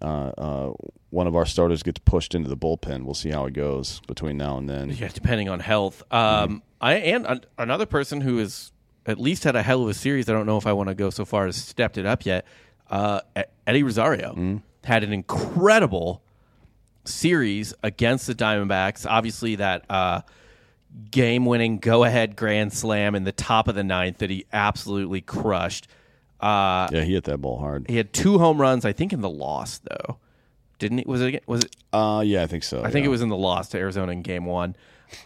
uh, 0.00 0.32
uh, 0.36 0.72
one 1.10 1.26
of 1.26 1.34
our 1.36 1.44
starters 1.46 1.82
gets 1.82 1.98
pushed 1.98 2.34
into 2.34 2.48
the 2.48 2.56
bullpen. 2.56 3.04
We'll 3.04 3.14
see 3.14 3.30
how 3.30 3.44
it 3.46 3.52
goes 3.52 4.00
between 4.06 4.36
now 4.36 4.56
and 4.58 4.68
then. 4.68 4.90
Yeah, 4.90 5.08
depending 5.12 5.48
on 5.48 5.60
health. 5.60 6.02
Um, 6.12 6.62
I 6.80 6.94
and 6.94 7.26
an, 7.26 7.40
another 7.58 7.86
person 7.86 8.20
who 8.20 8.38
has 8.38 8.72
at 9.06 9.18
least 9.18 9.44
had 9.44 9.56
a 9.56 9.62
hell 9.62 9.82
of 9.82 9.88
a 9.88 9.94
series. 9.94 10.28
I 10.28 10.32
don't 10.32 10.46
know 10.46 10.56
if 10.56 10.66
I 10.66 10.72
want 10.72 10.88
to 10.88 10.94
go 10.94 11.10
so 11.10 11.24
far 11.24 11.46
as 11.46 11.56
stepped 11.56 11.98
it 11.98 12.06
up 12.06 12.24
yet. 12.24 12.46
Uh, 12.88 13.20
Eddie 13.66 13.82
Rosario 13.82 14.60
had 14.84 15.04
an 15.04 15.12
incredible 15.12 16.22
series 17.04 17.74
against 17.82 18.26
the 18.26 18.34
Diamondbacks. 18.34 19.06
Obviously, 19.08 19.56
that 19.56 19.84
uh, 19.90 20.20
game-winning 21.10 21.78
go-ahead 21.78 22.36
grand 22.36 22.72
slam 22.72 23.14
in 23.14 23.24
the 23.24 23.32
top 23.32 23.68
of 23.68 23.74
the 23.74 23.84
ninth 23.84 24.18
that 24.18 24.30
he 24.30 24.44
absolutely 24.52 25.20
crushed. 25.20 25.88
Uh, 26.40 26.88
Yeah, 26.92 27.02
he 27.02 27.14
hit 27.14 27.24
that 27.24 27.38
ball 27.38 27.58
hard. 27.58 27.86
he 27.88 27.96
had 27.96 28.12
two 28.12 28.38
home 28.38 28.60
runs, 28.60 28.84
I 28.84 28.92
think, 28.92 29.12
in 29.12 29.20
the 29.20 29.30
loss 29.30 29.78
though. 29.78 30.18
Didn't 30.80 30.98
he? 30.98 31.04
Was 31.06 31.20
it? 31.20 31.44
Was 31.46 31.64
it? 31.64 31.76
Uh, 31.92 32.22
yeah, 32.24 32.42
I 32.42 32.46
think 32.46 32.64
so. 32.64 32.82
I 32.82 32.90
think 32.90 33.06
it 33.06 33.10
was 33.10 33.22
in 33.22 33.28
the 33.28 33.36
loss 33.36 33.68
to 33.68 33.78
Arizona 33.78 34.10
in 34.10 34.22
Game 34.22 34.46
One. 34.46 34.74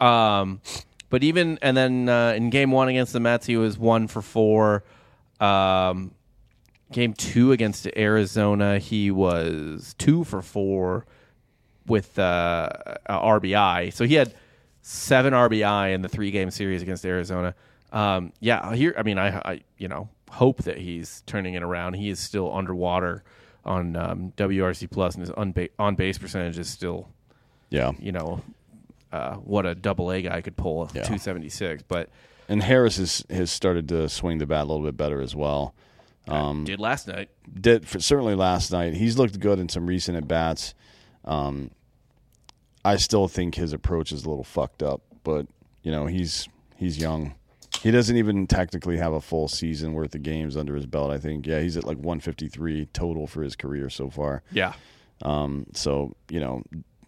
Um, 0.01 0.61
but 1.09 1.23
even 1.23 1.59
and 1.63 1.77
then 1.77 2.09
uh, 2.09 2.33
in 2.37 2.51
Game 2.51 2.73
One 2.73 2.89
against 2.89 3.13
the 3.13 3.21
Mets, 3.21 3.47
he 3.47 3.57
was 3.57 3.79
one 3.79 4.09
for 4.09 4.21
four. 4.21 4.85
Um, 5.41 6.13
game 6.93 7.15
Two 7.15 7.53
against 7.53 7.87
Arizona, 7.97 8.79
he 8.79 9.11
was 9.11 9.95
two 9.97 10.25
for 10.25 10.43
four 10.43 11.07
with 11.87 12.19
uh, 12.19 12.69
RBI. 13.09 13.93
So 13.93 14.05
he 14.05 14.15
had 14.15 14.35
seven 14.83 15.33
RBI 15.33 15.95
in 15.95 16.03
the 16.03 16.09
three 16.09 16.33
game 16.33 16.51
series 16.51 16.83
against 16.83 17.07
Arizona. 17.07 17.55
Um, 17.93 18.33
yeah, 18.41 18.75
here. 18.75 18.93
I 18.99 19.05
mean, 19.05 19.19
I, 19.19 19.39
I 19.39 19.61
you 19.79 19.87
know 19.87 20.09
hope 20.31 20.65
that 20.65 20.79
he's 20.79 21.23
turning 21.27 21.55
it 21.55 21.63
around. 21.63 21.95
He 21.95 22.09
is 22.11 22.19
still 22.19 22.53
underwater 22.53 23.23
on 23.65 23.97
um, 23.97 24.33
WRC 24.37 24.91
plus, 24.91 25.15
and 25.15 25.23
his 25.23 25.31
on 25.31 25.55
on 25.79 25.95
base 25.95 26.19
percentage 26.19 26.59
is 26.59 26.69
still 26.69 27.09
Yeah, 27.71 27.93
you 27.99 28.13
know 28.13 28.43
uh, 29.13 29.37
what 29.37 29.67
a 29.67 29.75
double 29.75 30.11
A 30.11 30.23
guy 30.23 30.41
could 30.41 30.57
pull 30.57 30.91
Yeah. 30.95 31.03
two 31.05 31.19
seventy 31.19 31.49
six, 31.49 31.83
but 31.87 32.09
and 32.49 32.63
Harris 32.63 32.97
has 32.99 33.25
has 33.31 33.51
started 33.51 33.89
to 33.89 34.09
swing 34.09 34.39
the 34.39 34.47
bat 34.47 34.65
a 34.65 34.69
little 34.69 34.85
bit 34.85 34.97
better 34.97 35.21
as 35.21 35.35
well. 35.35 35.75
Um, 36.27 36.65
did 36.65 36.81
last 36.81 37.07
night. 37.07 37.29
did 37.61 37.87
for, 37.87 38.01
certainly 38.01 38.35
last 38.35 38.73
night. 38.73 38.95
He's 38.95 39.19
looked 39.19 39.39
good 39.41 39.59
in 39.59 39.69
some 39.69 39.87
recent 39.87 40.17
at 40.17 40.27
bats. 40.27 40.75
Um, 41.25 41.71
I 42.85 42.97
still 42.97 43.29
think 43.29 43.55
his 43.55 43.73
approach 43.73 44.11
is 44.13 44.25
a 44.25 44.29
little 44.29 44.45
fucked 44.45 44.83
up, 44.83 45.03
but 45.23 45.47
you 45.83 45.91
know 45.91 46.07
he's 46.07 46.49
he's 46.77 46.99
young. 46.99 47.35
He 47.85 47.91
doesn't 47.91 48.17
even 48.17 48.47
technically 48.47 48.97
have 48.97 49.13
a 49.13 49.21
full 49.21 49.47
season 49.47 49.93
worth 49.93 50.15
of 50.15 50.23
games 50.23 50.57
under 50.57 50.75
his 50.75 50.87
belt. 50.87 51.11
I 51.11 51.19
think 51.19 51.47
yeah, 51.47 51.61
he's 51.61 51.77
at 51.77 51.85
like 51.85 51.99
153 51.99 52.87
total 52.95 53.27
for 53.27 53.43
his 53.43 53.55
career 53.55 53.91
so 53.91 54.09
far. 54.09 54.43
Yeah, 54.51 54.73
Um, 55.21 55.67
so 55.75 56.17
you 56.31 56.41
know, 56.41 56.63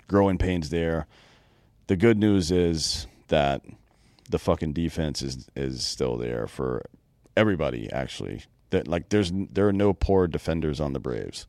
growing 0.07 0.37
pains 0.37 0.69
there. 0.69 1.07
The 1.87 1.97
good 1.97 2.19
news 2.19 2.51
is 2.51 3.07
that 3.29 3.62
the 4.29 4.39
fucking 4.39 4.75
defense 4.75 5.23
is 5.23 5.49
is 5.57 5.83
still 5.83 6.19
there 6.19 6.47
for 6.47 6.85
everybody. 7.39 7.91
Actually, 7.91 8.43
that 8.69 8.87
like 8.87 9.09
there's 9.09 9.33
there 9.35 9.67
are 9.67 9.73
no 9.73 9.95
poor 9.95 10.27
defenders 10.27 10.79
on 10.79 10.93
the 10.93 11.01
Braves. 11.01 11.47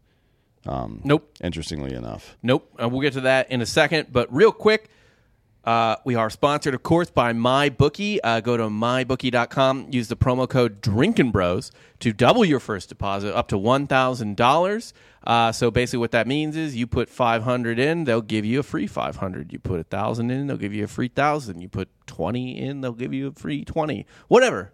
nope, 0.65 1.29
Interestingly 1.43 1.93
enough, 1.93 2.37
nope. 2.41 2.71
Uh, 2.81 2.87
we'll 2.87 3.01
get 3.01 3.11
to 3.13 3.21
that 3.21 3.51
in 3.51 3.59
a 3.61 3.65
second, 3.65 4.07
but 4.09 4.33
real 4.33 4.53
quick. 4.53 4.89
Uh, 5.67 5.97
we 6.05 6.15
are 6.15 6.29
sponsored, 6.29 6.73
of 6.73 6.81
course, 6.81 7.09
by 7.09 7.33
MyBookie. 7.33 8.19
Uh, 8.23 8.39
go 8.39 8.55
to 8.55 8.63
mybookie.com. 8.63 9.87
Use 9.91 10.07
the 10.07 10.15
promo 10.15 10.47
code 10.47 10.79
Drinkin' 10.79 11.29
Bros 11.29 11.73
to 11.99 12.13
double 12.13 12.45
your 12.45 12.61
first 12.61 12.87
deposit 12.87 13.35
up 13.35 13.49
to 13.49 13.57
one 13.57 13.85
thousand 13.85 14.37
dollars. 14.37 14.93
Uh, 15.25 15.51
so 15.51 15.69
basically, 15.69 15.99
what 15.99 16.11
that 16.11 16.25
means 16.25 16.55
is 16.55 16.77
you 16.77 16.87
put 16.87 17.09
five 17.09 17.43
hundred 17.43 17.79
in, 17.79 18.05
they'll 18.05 18.21
give 18.21 18.45
you 18.45 18.61
a 18.61 18.63
free 18.63 18.87
five 18.87 19.17
hundred. 19.17 19.51
You 19.51 19.59
put 19.59 19.81
a 19.81 19.83
thousand 19.83 20.31
in, 20.31 20.47
they'll 20.47 20.55
give 20.55 20.73
you 20.73 20.85
a 20.85 20.87
free 20.87 21.09
thousand. 21.09 21.59
You 21.59 21.67
put 21.67 21.89
twenty 22.07 22.57
in, 22.57 22.79
they'll 22.79 22.93
give 22.93 23.13
you 23.13 23.27
a 23.27 23.31
free 23.33 23.65
twenty. 23.65 24.05
Whatever. 24.29 24.71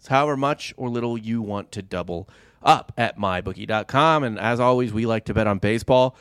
It's 0.00 0.08
however 0.08 0.36
much 0.36 0.74
or 0.76 0.88
little 0.88 1.16
you 1.16 1.40
want 1.40 1.70
to 1.70 1.82
double 1.82 2.28
up 2.64 2.92
at 2.96 3.16
mybookie.com. 3.16 4.24
And 4.24 4.40
as 4.40 4.58
always, 4.58 4.92
we 4.92 5.06
like 5.06 5.26
to 5.26 5.34
bet 5.34 5.46
on 5.46 5.58
baseball. 5.58 6.16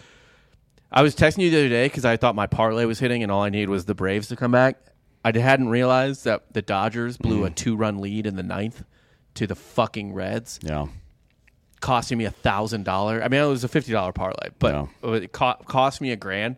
I 0.96 1.02
was 1.02 1.14
texting 1.14 1.40
you 1.40 1.50
the 1.52 1.58
other 1.60 1.70
day 1.70 1.88
because 1.88 2.06
I 2.06 2.16
thought 2.16 2.36
my 2.36 2.48
parlay 2.48 2.86
was 2.86 3.00
hitting 3.00 3.22
and 3.22 3.30
all 3.32 3.42
I 3.42 3.50
needed 3.50 3.70
was 3.70 3.84
the 3.84 3.94
Braves 3.94 4.30
to 4.30 4.38
come 4.38 4.52
back. 4.52 4.78
I 5.26 5.38
hadn't 5.38 5.68
realized 5.70 6.24
that 6.24 6.54
the 6.54 6.62
Dodgers 6.62 7.18
blew 7.18 7.44
a 7.44 7.50
two 7.50 7.76
run 7.76 8.00
lead 8.00 8.26
in 8.26 8.36
the 8.36 8.44
ninth 8.44 8.84
to 9.34 9.46
the 9.48 9.56
fucking 9.56 10.14
Reds, 10.14 10.60
yeah, 10.62 10.86
costing 11.82 12.18
me 12.18 12.26
a 12.26 12.32
thousand 12.32 12.84
dollar. 12.84 13.22
I 13.22 13.28
mean, 13.28 13.42
it 13.42 13.48
was 13.48 13.64
a 13.64 13.68
fifty 13.68 13.92
dollar 13.92 14.14
parlay, 14.14 14.50
but 14.60 14.88
it 15.04 15.32
co- 15.32 15.60
cost 15.66 16.00
me 16.00 16.12
a 16.12 16.16
grand. 16.16 16.58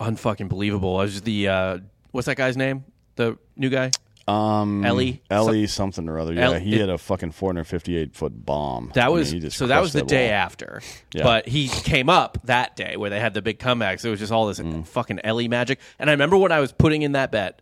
Unfucking 0.00 0.48
believable. 0.48 0.96
I 0.96 1.02
was 1.02 1.12
just 1.12 1.24
the 1.24 1.48
uh, 1.48 1.78
what's 2.10 2.26
that 2.26 2.36
guy's 2.36 2.56
name? 2.56 2.84
The 3.16 3.38
new 3.56 3.68
guy, 3.68 3.90
um, 4.26 4.84
Ellie? 4.84 5.22
Ellie, 5.30 5.66
something 5.66 6.08
or 6.08 6.18
other. 6.18 6.32
Yeah, 6.32 6.46
El- 6.46 6.54
he 6.54 6.74
it- 6.76 6.80
had 6.80 6.88
a 6.90 6.98
fucking 6.98 7.32
458 7.32 8.14
foot 8.14 8.44
bomb. 8.46 8.90
That 8.94 9.04
I 9.04 9.06
mean, 9.08 9.16
was 9.16 9.30
he 9.30 9.50
so. 9.50 9.66
That 9.66 9.80
was 9.80 9.92
the 9.92 10.02
day 10.02 10.28
ball. 10.28 10.34
after, 10.36 10.82
Yeah. 11.12 11.22
but 11.24 11.46
he 11.48 11.68
came 11.68 12.08
up 12.08 12.38
that 12.44 12.74
day 12.76 12.96
where 12.96 13.10
they 13.10 13.20
had 13.20 13.34
the 13.34 13.42
big 13.42 13.58
comebacks. 13.58 14.04
It 14.04 14.10
was 14.10 14.18
just 14.20 14.32
all 14.32 14.46
this 14.46 14.58
Mm. 14.60 14.86
fucking 14.86 15.20
Ellie 15.24 15.48
magic. 15.48 15.78
And 15.98 16.08
I 16.08 16.12
remember 16.14 16.36
when 16.36 16.52
I 16.52 16.60
was 16.60 16.72
putting 16.72 17.02
in 17.02 17.12
that 17.12 17.30
bet, 17.32 17.60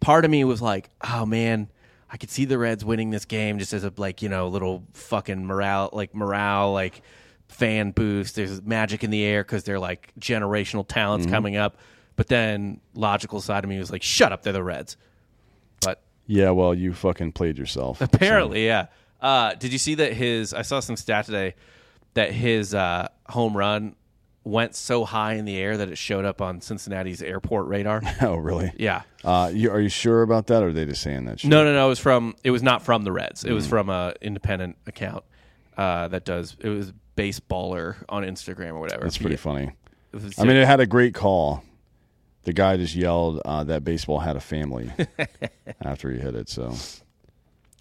part 0.00 0.24
of 0.24 0.30
me 0.30 0.44
was 0.44 0.62
like, 0.62 0.88
"Oh 1.02 1.26
man, 1.26 1.68
I 2.10 2.16
could 2.16 2.30
see 2.30 2.44
the 2.46 2.56
Reds 2.58 2.84
winning 2.84 3.10
this 3.10 3.24
game 3.26 3.58
just 3.58 3.72
as 3.74 3.84
a 3.84 3.92
like 3.98 4.22
you 4.22 4.28
know 4.30 4.48
little 4.48 4.84
fucking 4.94 5.44
morale 5.46 5.90
like 5.92 6.14
morale 6.14 6.72
like 6.72 7.02
fan 7.48 7.90
boost. 7.90 8.34
There's 8.36 8.62
magic 8.62 9.04
in 9.04 9.10
the 9.10 9.22
air 9.24 9.42
because 9.42 9.64
they're 9.64 9.78
like 9.78 10.12
generational 10.18 10.86
talents 10.88 11.26
Mm-hmm. 11.26 11.34
coming 11.34 11.56
up." 11.56 11.76
But 12.16 12.26
then 12.28 12.80
logical 12.94 13.40
side 13.40 13.62
of 13.62 13.70
me 13.70 13.78
was 13.78 13.92
like, 13.92 14.02
"Shut 14.02 14.32
up, 14.32 14.42
they're 14.42 14.52
the 14.52 14.62
Reds." 14.62 14.96
Yeah, 16.28 16.50
well, 16.50 16.74
you 16.74 16.92
fucking 16.92 17.32
played 17.32 17.58
yourself. 17.58 18.00
Apparently, 18.02 18.64
yeah. 18.66 18.86
Uh, 19.20 19.54
did 19.54 19.72
you 19.72 19.78
see 19.78 19.96
that 19.96 20.12
his? 20.12 20.54
I 20.54 20.62
saw 20.62 20.78
some 20.78 20.96
stat 20.96 21.24
today 21.26 21.54
that 22.14 22.32
his 22.32 22.74
uh, 22.74 23.08
home 23.28 23.56
run 23.56 23.96
went 24.44 24.74
so 24.74 25.04
high 25.04 25.34
in 25.34 25.44
the 25.44 25.56
air 25.58 25.76
that 25.78 25.88
it 25.88 25.98
showed 25.98 26.24
up 26.24 26.40
on 26.40 26.60
Cincinnati's 26.60 27.22
airport 27.22 27.66
radar. 27.66 28.02
oh, 28.22 28.36
really? 28.36 28.72
yeah. 28.76 29.02
Uh, 29.24 29.50
you, 29.52 29.70
are 29.70 29.80
you 29.80 29.88
sure 29.88 30.22
about 30.22 30.46
that, 30.46 30.62
or 30.62 30.68
are 30.68 30.72
they 30.72 30.84
just 30.84 31.02
saying 31.02 31.24
that? 31.24 31.40
Shit? 31.40 31.50
No, 31.50 31.64
no, 31.64 31.72
no. 31.72 31.86
It 31.86 31.88
was 31.88 31.98
from. 31.98 32.36
It 32.44 32.50
was 32.50 32.62
not 32.62 32.82
from 32.82 33.04
the 33.04 33.10
Reds. 33.12 33.44
It 33.44 33.52
was 33.52 33.66
from 33.66 33.88
a 33.88 34.14
independent 34.20 34.76
account 34.86 35.24
uh, 35.76 36.08
that 36.08 36.24
does. 36.24 36.56
It 36.60 36.68
was 36.68 36.92
baseballer 37.16 37.96
on 38.08 38.22
Instagram 38.22 38.74
or 38.74 38.80
whatever. 38.80 39.02
That's 39.04 39.18
pretty 39.18 39.34
Yeah. 39.34 39.40
funny. 39.40 39.72
Was- 40.12 40.38
I 40.38 40.44
mean, 40.44 40.56
it 40.56 40.66
had 40.66 40.80
a 40.80 40.86
great 40.86 41.14
call. 41.14 41.64
The 42.48 42.54
guy 42.54 42.78
just 42.78 42.94
yelled 42.94 43.42
uh, 43.44 43.62
that 43.64 43.84
baseball 43.84 44.20
had 44.20 44.34
a 44.34 44.40
family 44.40 44.90
after 45.82 46.10
he 46.10 46.18
hit 46.18 46.34
it. 46.34 46.48
So, 46.48 46.74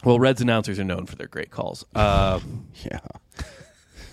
well, 0.03 0.19
Reds 0.19 0.41
announcers 0.41 0.77
are 0.77 0.83
known 0.83 1.05
for 1.05 1.15
their 1.15 1.27
great 1.27 1.51
calls. 1.51 1.85
Uh, 1.95 2.41
yeah. 2.83 2.99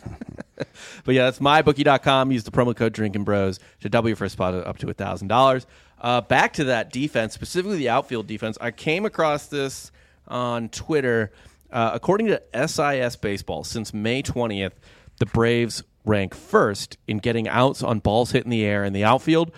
But 1.05 1.17
yeah, 1.17 1.25
that's 1.25 1.40
mybookie.com. 1.40 2.31
Use 2.31 2.45
the 2.45 2.53
promo 2.53 2.77
code 2.77 2.93
Drinking 2.93 3.25
Bros 3.25 3.59
to 3.81 3.88
double 3.88 4.09
your 4.09 4.14
first 4.14 4.35
spot 4.35 4.55
up 4.55 4.79
to 4.79 4.87
$1,000. 4.87 5.67
Uh, 6.01 6.21
back 6.21 6.53
to 6.53 6.64
that 6.64 6.93
defense, 6.93 7.35
specifically 7.35 7.77
the 7.77 7.88
outfield 7.88 8.29
defense. 8.29 8.57
I 8.61 8.71
came 8.71 9.05
across 9.05 9.49
this 9.49 9.90
on 10.29 10.69
Twitter. 10.69 11.33
Uh, 11.73 11.90
according 11.93 12.29
to 12.29 12.40
SIS 12.69 13.17
Baseball, 13.17 13.64
since 13.64 13.93
May 13.93 14.23
20th, 14.23 14.75
the 15.19 15.27
Braves 15.27 15.83
rank 16.05 16.33
first 16.33 16.97
in 17.09 17.19
getting 17.19 17.49
outs 17.49 17.83
on 17.83 17.99
balls 17.99 18.31
hit 18.31 18.45
in 18.45 18.51
the 18.51 18.64
air 18.64 18.85
in 18.85 18.93
the 18.93 19.03
outfield. 19.03 19.51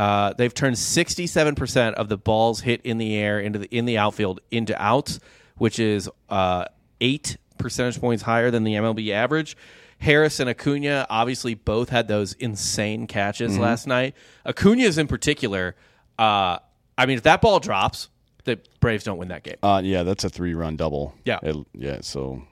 Uh, 0.00 0.32
they've 0.32 0.54
turned 0.54 0.76
67% 0.76 1.92
of 1.94 2.08
the 2.08 2.16
balls 2.16 2.60
hit 2.62 2.80
in 2.84 2.96
the 2.96 3.14
air 3.16 3.38
into 3.38 3.58
the 3.58 3.66
in 3.76 3.84
the 3.84 3.98
outfield 3.98 4.40
into 4.50 4.74
outs, 4.82 5.20
which 5.58 5.78
is 5.78 6.08
uh, 6.30 6.64
eight 7.02 7.36
percentage 7.58 8.00
points 8.00 8.22
higher 8.22 8.50
than 8.50 8.64
the 8.64 8.72
MLB 8.74 9.10
average. 9.12 9.58
Harris 9.98 10.40
and 10.40 10.48
Acuna 10.48 11.06
obviously 11.10 11.52
both 11.54 11.90
had 11.90 12.08
those 12.08 12.32
insane 12.32 13.06
catches 13.06 13.58
last 13.58 13.86
night. 13.86 14.14
Acuna's 14.46 14.96
in 14.96 15.06
particular. 15.06 15.76
Uh, 16.18 16.58
I 16.96 17.04
mean, 17.04 17.18
if 17.18 17.24
that 17.24 17.42
ball 17.42 17.60
drops, 17.60 18.08
the 18.44 18.58
Braves 18.80 19.04
don't 19.04 19.18
win 19.18 19.28
that 19.28 19.42
game. 19.42 19.56
Uh, 19.62 19.82
yeah, 19.84 20.02
that's 20.02 20.24
a 20.24 20.30
three 20.30 20.54
run 20.54 20.76
double. 20.76 21.14
Yeah. 21.26 21.40
It- 21.42 21.66
yeah, 21.74 21.98
so 22.00 22.42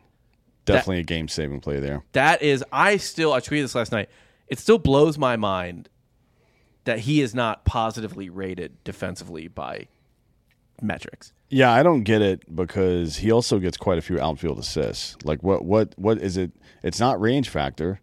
definitely 0.66 0.98
a 0.98 1.04
game 1.04 1.28
saving 1.28 1.60
play 1.60 1.80
there. 1.80 2.04
That 2.12 2.42
is, 2.42 2.62
I 2.70 2.98
still, 2.98 3.32
I 3.32 3.40
tweeted 3.40 3.62
this 3.62 3.74
last 3.74 3.92
night. 3.92 4.10
It 4.48 4.58
still 4.58 4.76
blows 4.78 5.16
my 5.16 5.36
mind 5.36 5.88
that 6.88 7.00
he 7.00 7.20
is 7.20 7.34
not 7.34 7.66
positively 7.66 8.30
rated 8.30 8.82
defensively 8.82 9.46
by 9.46 9.86
metrics. 10.80 11.34
Yeah, 11.50 11.70
I 11.70 11.82
don't 11.82 12.02
get 12.02 12.22
it 12.22 12.54
because 12.54 13.16
he 13.16 13.30
also 13.30 13.58
gets 13.58 13.76
quite 13.76 13.98
a 13.98 14.00
few 14.00 14.18
outfield 14.18 14.58
assists. 14.58 15.14
Like, 15.22 15.42
what, 15.42 15.66
what, 15.66 15.94
what 15.98 16.16
is 16.16 16.38
it? 16.38 16.50
It's 16.82 16.98
not 16.98 17.20
range 17.20 17.50
factor. 17.50 18.00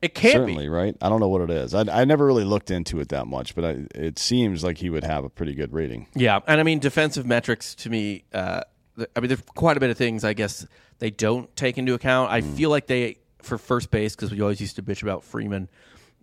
It 0.00 0.14
can't 0.14 0.34
certainly, 0.34 0.66
be. 0.66 0.68
right? 0.68 0.96
I 1.02 1.08
don't 1.08 1.18
know 1.18 1.28
what 1.28 1.40
it 1.42 1.50
is. 1.50 1.74
I, 1.74 1.80
I 1.80 2.04
never 2.04 2.24
really 2.24 2.44
looked 2.44 2.70
into 2.70 3.00
it 3.00 3.08
that 3.08 3.26
much, 3.26 3.56
but 3.56 3.64
I, 3.64 3.86
it 3.96 4.20
seems 4.20 4.62
like 4.62 4.78
he 4.78 4.88
would 4.88 5.02
have 5.02 5.24
a 5.24 5.28
pretty 5.28 5.54
good 5.54 5.72
rating. 5.72 6.06
Yeah, 6.14 6.38
and 6.46 6.60
I 6.60 6.62
mean 6.62 6.78
defensive 6.78 7.26
metrics 7.26 7.74
to 7.76 7.90
me. 7.90 8.22
Uh, 8.32 8.62
I 9.16 9.20
mean, 9.20 9.28
there's 9.28 9.42
quite 9.56 9.76
a 9.76 9.80
bit 9.80 9.90
of 9.90 9.98
things 9.98 10.22
I 10.22 10.34
guess 10.34 10.64
they 11.00 11.10
don't 11.10 11.54
take 11.56 11.76
into 11.76 11.94
account. 11.94 12.30
I 12.30 12.42
feel 12.42 12.70
like 12.70 12.86
they 12.86 13.18
for 13.42 13.58
first 13.58 13.90
base 13.90 14.14
because 14.14 14.30
we 14.30 14.40
always 14.40 14.60
used 14.60 14.76
to 14.76 14.82
bitch 14.82 15.02
about 15.02 15.24
Freeman. 15.24 15.68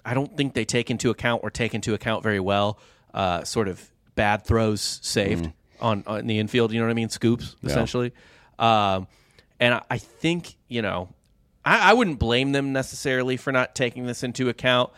I 0.05 0.13
don't 0.13 0.37
think 0.37 0.53
they 0.53 0.65
take 0.65 0.91
into 0.91 1.09
account 1.09 1.43
or 1.43 1.49
take 1.49 1.73
into 1.73 1.93
account 1.93 2.23
very 2.23 2.39
well 2.39 2.79
uh, 3.13 3.43
sort 3.43 3.67
of 3.67 3.83
bad 4.13 4.45
throws 4.45 4.99
saved 5.01 5.51
on, 5.81 6.03
on 6.05 6.27
the 6.27 6.39
infield. 6.39 6.71
You 6.71 6.79
know 6.79 6.85
what 6.85 6.91
I 6.91 6.95
mean? 6.95 7.09
Scoops 7.09 7.55
essentially. 7.63 8.13
Um, 8.59 9.07
and 9.59 9.73
I, 9.73 9.81
I 9.89 9.97
think 9.97 10.55
you 10.67 10.81
know, 10.81 11.09
I, 11.63 11.91
I 11.91 11.93
wouldn't 11.93 12.19
blame 12.19 12.51
them 12.51 12.71
necessarily 12.71 13.37
for 13.37 13.51
not 13.51 13.75
taking 13.75 14.05
this 14.05 14.23
into 14.23 14.47
account, 14.49 14.91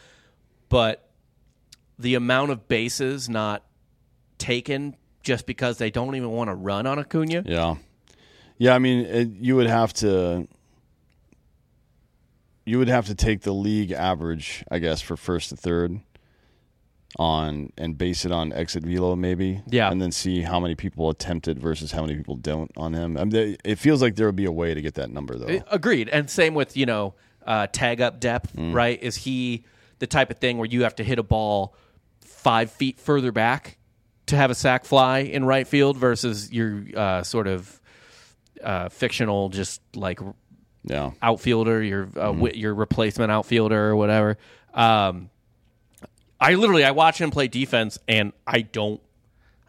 but 0.69 1.09
the 1.97 2.15
amount 2.15 2.51
of 2.51 2.67
bases 2.67 3.29
not 3.29 3.63
taken 4.37 4.95
just 5.23 5.45
because 5.45 5.77
they 5.77 5.89
don't 5.89 6.15
even 6.15 6.29
want 6.29 6.49
to 6.49 6.55
run 6.55 6.85
on 6.85 6.99
Acuna. 6.99 7.43
Yeah, 7.45 7.75
yeah. 8.57 8.75
I 8.75 8.79
mean, 8.79 9.05
it, 9.05 9.29
you 9.39 9.55
would 9.55 9.67
have 9.67 9.93
to 9.95 10.47
you 12.67 12.77
would 12.77 12.89
have 12.89 13.05
to 13.07 13.15
take 13.15 13.41
the 13.41 13.53
league 13.53 13.91
average, 13.91 14.63
I 14.69 14.79
guess, 14.79 15.01
for 15.01 15.15
first 15.15 15.49
to 15.49 15.55
third 15.55 15.99
on 17.17 17.71
and 17.77 17.97
base 17.97 18.25
it 18.25 18.31
on 18.31 18.51
exit 18.53 18.83
velo 18.83 19.15
maybe. 19.15 19.61
Yeah. 19.67 19.89
and 19.89 20.01
then 20.01 20.11
see 20.11 20.41
how 20.41 20.59
many 20.59 20.75
people 20.75 21.09
attempt 21.09 21.47
it 21.47 21.57
versus 21.57 21.91
how 21.91 22.01
many 22.01 22.15
people 22.15 22.35
don't 22.35 22.69
on 22.77 22.93
him. 22.93 23.17
I 23.17 23.21
mean, 23.21 23.29
they, 23.29 23.57
it 23.63 23.79
feels 23.79 24.01
like 24.01 24.15
there 24.15 24.25
would 24.27 24.35
be 24.35 24.45
a 24.45 24.51
way 24.51 24.73
to 24.73 24.81
get 24.81 24.95
that 24.95 25.09
number 25.09 25.37
though. 25.37 25.61
Agreed. 25.71 26.09
And 26.09 26.29
same 26.29 26.53
with, 26.53 26.75
you 26.75 26.85
know, 26.85 27.13
uh, 27.45 27.67
tag 27.71 28.01
up 28.01 28.19
depth, 28.19 28.53
Mm. 28.55 28.73
right? 28.73 29.01
Is 29.01 29.15
he 29.15 29.63
the 29.99 30.07
type 30.07 30.29
of 30.29 30.37
thing 30.37 30.57
where 30.57 30.67
you 30.67 30.83
have 30.83 30.95
to 30.95 31.03
hit 31.03 31.17
a 31.17 31.23
ball 31.23 31.73
five 32.21 32.69
feet 32.71 32.99
further 32.99 33.31
back 33.31 33.77
to 34.27 34.35
have 34.35 34.51
a 34.51 34.55
sack 34.55 34.83
fly 34.83 35.19
in 35.19 35.45
right 35.45 35.65
field 35.65 35.95
versus 35.97 36.51
your 36.51 36.83
uh, 36.95 37.23
sort 37.23 37.47
of 37.47 37.81
uh, 38.61 38.89
fictional, 38.89 39.47
just 39.49 39.81
like 39.95 40.19
yeah, 40.87 41.11
outfielder, 41.21 41.81
your 41.83 42.03
uh, 42.15 42.31
Mm-hmm. 42.31 42.57
your 42.57 42.73
replacement 42.73 43.31
outfielder 43.31 43.89
or 43.89 43.95
whatever. 43.95 44.37
Um, 44.73 45.29
I 46.39 46.53
literally 46.55 46.83
I 46.83 46.91
watch 46.91 47.19
him 47.19 47.31
play 47.31 47.47
defense 47.47 47.97
and 48.07 48.31
I 48.45 48.61
don't 48.61 49.01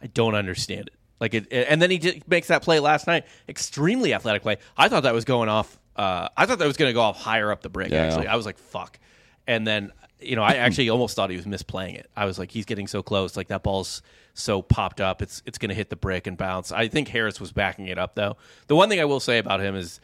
I 0.02 0.07
don't 0.07 0.35
understand 0.35 0.88
it. 0.88 0.94
Like 1.20 1.35
it, 1.35 1.48
and 1.50 1.83
then 1.83 1.90
he 1.90 2.22
makes 2.28 2.48
that 2.48 2.62
play 2.62 2.78
last 2.78 3.07
night, 3.09 3.24
extremely 3.48 4.14
athletic 4.14 4.42
play. 4.42 4.59
I 4.76 4.88
thought 4.88 5.02
that 5.02 5.14
was 5.14 5.24
going 5.24 5.48
off. 5.48 5.78
Uh, 5.96 6.28
I 6.37 6.46
thought 6.46 6.61
that 6.61 6.66
was 6.66 6.76
going 6.76 6.90
to 6.90 6.92
go 6.94 7.00
off 7.00 7.16
higher 7.20 7.50
up 7.50 7.61
the 7.62 7.68
brick. 7.68 7.90
Yeah, 7.90 8.04
actually. 8.04 8.28
I 8.28 8.37
was 8.37 8.46
like, 8.46 8.57
"Fuck!" 8.57 9.00
And 9.46 9.66
then 9.66 9.90
you 10.20 10.37
know, 10.37 10.44
I 10.44 10.54
actually 10.57 10.90
almost 10.90 11.16
thought 11.16 11.31
he 11.31 11.37
was 11.37 11.46
misplaying 11.46 11.96
it. 11.96 12.09
I 12.16 12.24
was 12.24 12.38
like, 12.38 12.52
"He's 12.52 12.66
getting 12.66 12.87
so 12.87 13.02
close. 13.02 13.37
Like 13.37 13.48
that 13.48 13.64
ball's 13.64 14.00
so 14.35 14.62
popped 14.62 15.00
up. 15.00 15.20
It's 15.20 15.42
it's 15.44 15.59
going 15.59 15.70
to 15.70 15.74
hit 15.74 15.90
the 15.90 15.96
brick 15.96 16.28
and 16.28 16.37
bounce." 16.37 16.70
I 16.70 16.87
think 16.87 17.09
Harris 17.09 17.40
was 17.40 17.50
backing 17.50 17.88
it 17.88 17.98
up 17.98 18.14
though. 18.14 18.37
The 18.68 18.76
one 18.76 18.88
thing 18.88 19.00
I 19.00 19.04
will 19.07 19.18
say 19.18 19.38
about 19.38 19.59
him 19.61 19.74
is 19.74 19.98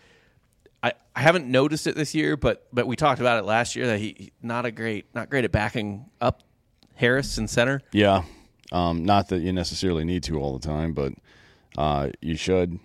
I, 0.84 0.92
I 1.16 1.22
haven't 1.22 1.46
noticed 1.46 1.86
it 1.86 1.96
this 1.96 2.14
year, 2.14 2.36
but 2.36 2.66
but 2.70 2.86
we 2.86 2.94
talked 2.94 3.18
about 3.18 3.38
it 3.38 3.46
last 3.46 3.74
year 3.74 3.86
that 3.86 3.98
he 3.98 4.32
not 4.42 4.66
a 4.66 4.70
great 4.70 5.06
not 5.14 5.30
great 5.30 5.44
at 5.46 5.50
backing 5.50 6.10
up 6.20 6.42
Harris 6.94 7.38
in 7.38 7.48
center. 7.48 7.80
yeah. 7.90 8.24
Um, 8.72 9.04
not 9.04 9.28
that 9.28 9.40
you 9.40 9.52
necessarily 9.52 10.04
need 10.04 10.24
to 10.24 10.38
all 10.38 10.58
the 10.58 10.66
time, 10.66 10.94
but 10.94 11.12
uh, 11.78 12.10
you 12.20 12.36
should 12.36 12.80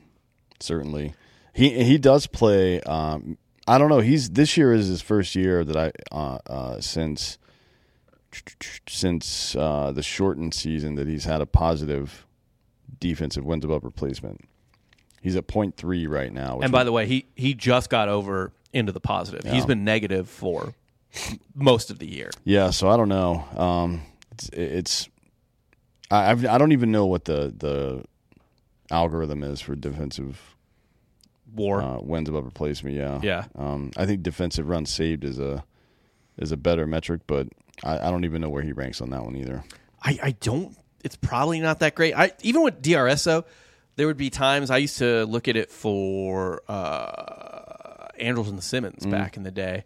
certainly. 0.60 1.14
He 1.54 1.84
he 1.84 1.98
does 1.98 2.26
play. 2.26 2.80
Um, 2.82 3.38
I 3.68 3.78
don't 3.78 3.90
know. 3.90 4.00
He's 4.00 4.30
this 4.30 4.56
year 4.56 4.74
is 4.74 4.88
his 4.88 5.02
first 5.02 5.36
year 5.36 5.66
that 5.66 5.76
I 5.76 5.92
uh, 6.16 6.38
uh, 6.48 6.80
since 6.80 7.38
since 8.88 9.56
uh, 9.58 9.92
the 9.92 10.04
shortened 10.04 10.54
season 10.54 10.96
that 10.96 11.08
he's 11.08 11.26
had 11.26 11.42
a 11.42 11.46
positive 11.46 12.26
defensive 13.00 13.44
wins 13.44 13.66
above 13.66 13.84
replacement. 13.84 14.48
He's 15.22 15.36
at 15.36 15.48
point 15.48 15.76
three 15.76 16.08
right 16.08 16.32
now. 16.32 16.60
And 16.62 16.72
by 16.72 16.84
the 16.84 16.92
way, 16.92 17.06
he 17.06 17.26
he 17.36 17.54
just 17.54 17.90
got 17.90 18.10
over 18.10 18.52
into 18.74 18.92
the 18.92 19.00
positive. 19.00 19.50
He's 19.52 19.66
been 19.66 19.84
negative 19.84 20.30
for 20.30 20.74
most 21.56 21.90
of 21.90 22.00
the 22.00 22.08
year. 22.08 22.32
Yeah, 22.44 22.70
so 22.70 22.90
I 22.90 22.98
don't 22.98 23.10
know. 23.10 23.44
Um, 23.58 24.02
it's, 24.32 24.50
it's 24.50 25.10
I 26.12 26.32
I've, 26.32 26.46
I 26.46 26.58
don't 26.58 26.72
even 26.72 26.92
know 26.92 27.06
what 27.06 27.26
the 27.26 27.54
the 27.56 28.04
algorithm 28.92 29.44
is 29.44 29.62
for 29.62 29.76
defensive 29.76 30.56
War. 31.54 31.82
uh, 31.82 32.00
wins 32.00 32.30
above 32.30 32.46
replacement. 32.46 32.96
Yeah, 32.96 33.20
Yeah. 33.22 33.46
Um, 33.56 33.92
I 33.98 34.06
think 34.06 34.24
defensive 34.24 34.68
runs 34.68 34.90
saved 34.90 35.24
is 35.24 35.40
a 35.40 35.64
is 36.38 36.52
a 36.52 36.58
better 36.58 36.88
metric, 36.88 37.22
but 37.28 37.48
I, 37.84 38.08
I 38.08 38.12
don't 38.12 38.26
even 38.26 38.42
know 38.42 38.50
where 38.50 38.64
he 38.64 38.72
ranks 38.72 39.02
on 39.02 39.10
that 39.12 39.24
one 39.24 39.36
either. 39.36 39.64
I, 40.02 40.20
I 40.22 40.32
don't. 40.32 40.78
It's 41.04 41.16
probably 41.16 41.60
not 41.60 41.80
that 41.80 41.96
great. 41.96 42.14
I 42.14 42.32
even 42.42 42.62
with 42.62 42.82
DRS 42.82 43.24
though, 43.24 43.46
there 44.00 44.08
would 44.08 44.16
be 44.16 44.30
times 44.30 44.72
I 44.72 44.78
used 44.78 45.00
to 45.00 45.26
look 45.26 45.50
at 45.50 45.58
it 45.58 45.70
for 45.70 46.62
uh, 46.70 48.08
Andrelton 48.18 48.64
Simmons 48.64 49.06
back 49.06 49.36
in 49.36 49.44
the 49.44 49.52
day, 49.52 49.84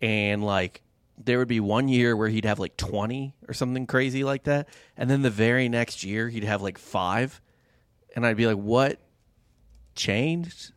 and 0.00 0.44
like 0.44 0.82
there 1.18 1.38
would 1.38 1.48
be 1.48 1.58
one 1.58 1.88
year 1.88 2.16
where 2.16 2.28
he'd 2.28 2.44
have 2.44 2.60
like 2.60 2.76
twenty 2.76 3.34
or 3.48 3.54
something 3.54 3.88
crazy 3.88 4.22
like 4.22 4.44
that, 4.44 4.68
and 4.96 5.10
then 5.10 5.22
the 5.22 5.30
very 5.30 5.68
next 5.68 6.04
year 6.04 6.28
he'd 6.28 6.44
have 6.44 6.62
like 6.62 6.78
five, 6.78 7.40
and 8.14 8.24
I'd 8.24 8.36
be 8.36 8.46
like, 8.46 8.56
what 8.56 9.00
changed? 9.96 10.70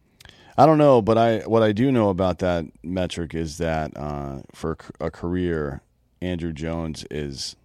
I 0.58 0.66
don't 0.66 0.80
know, 0.80 1.00
but 1.00 1.16
I 1.16 1.42
what 1.42 1.62
I 1.62 1.74
do 1.74 1.92
know 1.92 2.10
about 2.10 2.40
that 2.40 2.66
metric 2.82 3.36
is 3.36 3.60
that 3.60 3.96
uh, 3.96 4.40
for 4.56 4.80
a 5.00 5.12
career, 5.12 5.84
Andruw 6.24 6.56
Jones 6.56 7.06
is 7.12 7.56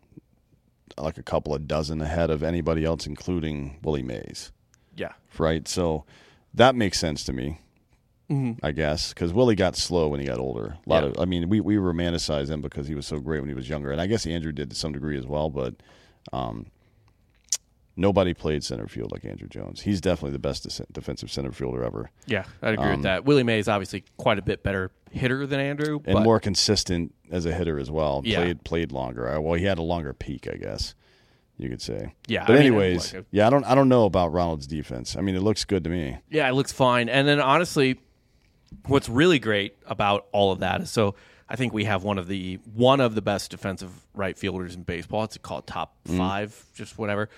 like 0.99 1.17
a 1.17 1.23
couple 1.23 1.55
of 1.55 1.67
dozen 1.67 2.03
ahead 2.03 2.29
of 2.29 2.43
anybody 2.43 2.85
else, 2.85 3.07
including 3.07 3.79
Willie 3.83 4.03
Mays. 4.03 4.53
Yeah, 4.97 5.13
right? 5.39 5.67
So 5.69 6.05
that 6.55 6.75
makes 6.75 6.99
sense 6.99 7.25
to 7.25 7.33
me, 7.33 7.59
I 8.63 8.73
guess, 8.73 9.13
because 9.13 9.33
Willie 9.33 9.55
got 9.55 9.77
slow 9.77 10.09
when 10.09 10.21
he 10.21 10.27
got 10.27 10.39
older. 10.39 10.77
A 10.87 10.89
lot 10.89 11.03
Yeah. 11.05 11.11
of, 11.11 11.19
I 11.21 11.25
mean, 11.25 11.49
we 11.49 11.61
we 11.61 11.77
romanticize 11.77 12.49
him 12.51 12.61
because 12.61 12.87
he 12.89 12.95
was 12.95 13.07
so 13.07 13.19
great 13.21 13.41
when 13.41 13.49
he 13.49 13.55
was 13.55 13.69
younger, 13.69 13.91
and 13.93 14.01
I 14.01 14.07
guess 14.07 14.25
Andruw 14.27 14.55
did 14.55 14.71
to 14.71 14.77
some 14.77 14.93
degree 14.93 15.19
as 15.19 15.27
well. 15.27 15.51
But 15.51 15.75
um, 16.33 16.67
nobody 17.97 18.35
played 18.35 18.65
center 18.65 18.87
field 18.89 19.13
like 19.13 19.23
Andruw 19.23 19.49
Jones. 19.49 19.83
He's 19.83 20.01
definitely 20.01 20.33
the 20.33 20.39
best 20.41 20.65
def- 20.65 20.87
defensive 20.93 21.31
center 21.31 21.53
fielder 21.53 21.85
ever, 21.85 22.11
yeah, 22.27 22.45
I'd 22.63 22.75
agree 22.75 22.91
with 22.91 23.03
that. 23.03 23.25
Willie 23.25 23.43
May 23.45 23.59
is 23.59 23.69
obviously 23.69 24.05
quite 24.17 24.39
a 24.39 24.43
bit 24.43 24.63
better 24.63 24.91
hitter 25.11 25.47
than 25.47 25.61
Andruw, 25.61 26.03
and 26.07 26.25
more 26.25 26.41
consistent 26.41 27.15
as 27.31 27.47
a 27.47 27.55
hitter 27.55 27.79
as 27.79 27.91
well. 27.91 28.23
Yeah. 28.25 28.39
Played 28.43 28.65
played 28.65 28.93
longer. 28.93 29.29
Uh, 29.29 29.41
Well, 29.41 29.55
he 29.55 29.65
had 29.65 29.79
a 29.79 29.83
longer 29.83 30.13
peak, 30.13 30.49
I 30.53 30.57
guess. 30.57 30.95
You 31.57 31.69
could 31.69 31.81
say, 31.81 32.15
Yeah, 32.27 32.45
But 32.47 32.57
I 32.57 32.59
mean, 32.59 32.67
anyways, 32.67 33.15
like 33.15 33.23
a- 33.23 33.27
yeah, 33.31 33.47
I 33.47 33.51
don't, 33.51 33.65
I 33.65 33.75
don't 33.75 33.89
know 33.89 34.07
about 34.07 34.33
Ronald's 34.33 34.67
defense. 34.67 35.17
I 35.17 35.21
mean, 35.21 35.37
it 35.37 35.43
looks 35.43 35.65
good 35.65 35.85
to 35.85 35.91
me. 35.91 36.19
Yeah, 36.29 36.49
it 36.49 36.53
looks 36.53 36.73
fine. 36.73 37.09
And 37.09 37.29
then 37.29 37.41
honestly, 37.41 38.01
what's 38.87 39.09
really 39.09 39.39
great 39.39 39.77
about 39.87 40.27
all 40.33 40.51
of 40.51 40.61
that 40.61 40.81
is 40.81 40.91
so 40.91 41.15
I 41.49 41.57
think 41.57 41.73
we 41.73 41.85
have 41.85 42.03
one 42.03 42.19
of 42.19 42.27
the 42.27 42.59
one 42.75 43.01
of 43.01 43.15
the 43.15 43.23
best 43.23 43.51
defensive 43.51 43.93
right 44.15 44.37
fielders 44.37 44.75
in 44.75 44.83
baseball. 44.83 45.25
It's 45.25 45.39
called 45.39 45.67
top 45.67 45.95
mm-hmm. 46.07 46.19
five, 46.19 46.65
just 46.75 46.99
whatever. 46.99 47.29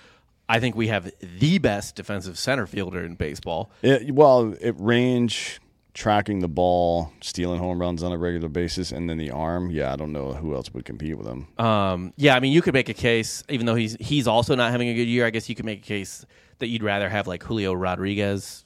I 0.49 0.59
think 0.59 0.75
we 0.75 0.87
have 0.87 1.11
the 1.19 1.57
best 1.57 1.95
defensive 1.95 2.39
center 2.39 2.65
fielder 2.65 3.03
in 3.03 3.15
baseball. 3.15 3.69
It, 3.81 4.11
well, 4.11 4.55
it 4.61 4.75
range, 4.79 5.59
tracking 5.97 6.41
the 6.41 6.47
ball, 6.47 7.11
stealing 7.21 7.59
home 7.59 7.81
runs 7.81 8.03
on 8.03 8.11
a 8.11 8.17
regular 8.17 8.47
basis, 8.47 8.91
and 8.91 9.09
then 9.09 9.17
the 9.17 9.31
arm. 9.31 9.71
Yeah, 9.71 9.91
I 9.91 9.95
don't 9.95 10.11
know 10.11 10.31
who 10.31 10.53
else 10.53 10.71
would 10.71 10.85
compete 10.85 11.17
with 11.17 11.25
him. 11.25 11.47
Um, 11.57 12.13
yeah, 12.17 12.35
I 12.35 12.39
mean, 12.39 12.53
you 12.53 12.61
could 12.61 12.75
make 12.75 12.87
a 12.87 12.93
case, 12.93 13.43
even 13.49 13.65
though 13.65 13.73
he's 13.73 13.97
he's 13.99 14.27
also 14.27 14.53
not 14.53 14.71
having 14.71 14.89
a 14.89 14.93
good 14.93 15.07
year. 15.07 15.25
I 15.25 15.31
guess 15.31 15.49
you 15.49 15.55
could 15.55 15.65
make 15.65 15.79
a 15.79 15.85
case 15.85 16.23
that 16.59 16.67
you'd 16.67 16.83
rather 16.83 17.09
have 17.09 17.25
like 17.25 17.41
Julio 17.41 17.73
Rodriguez, 17.73 18.63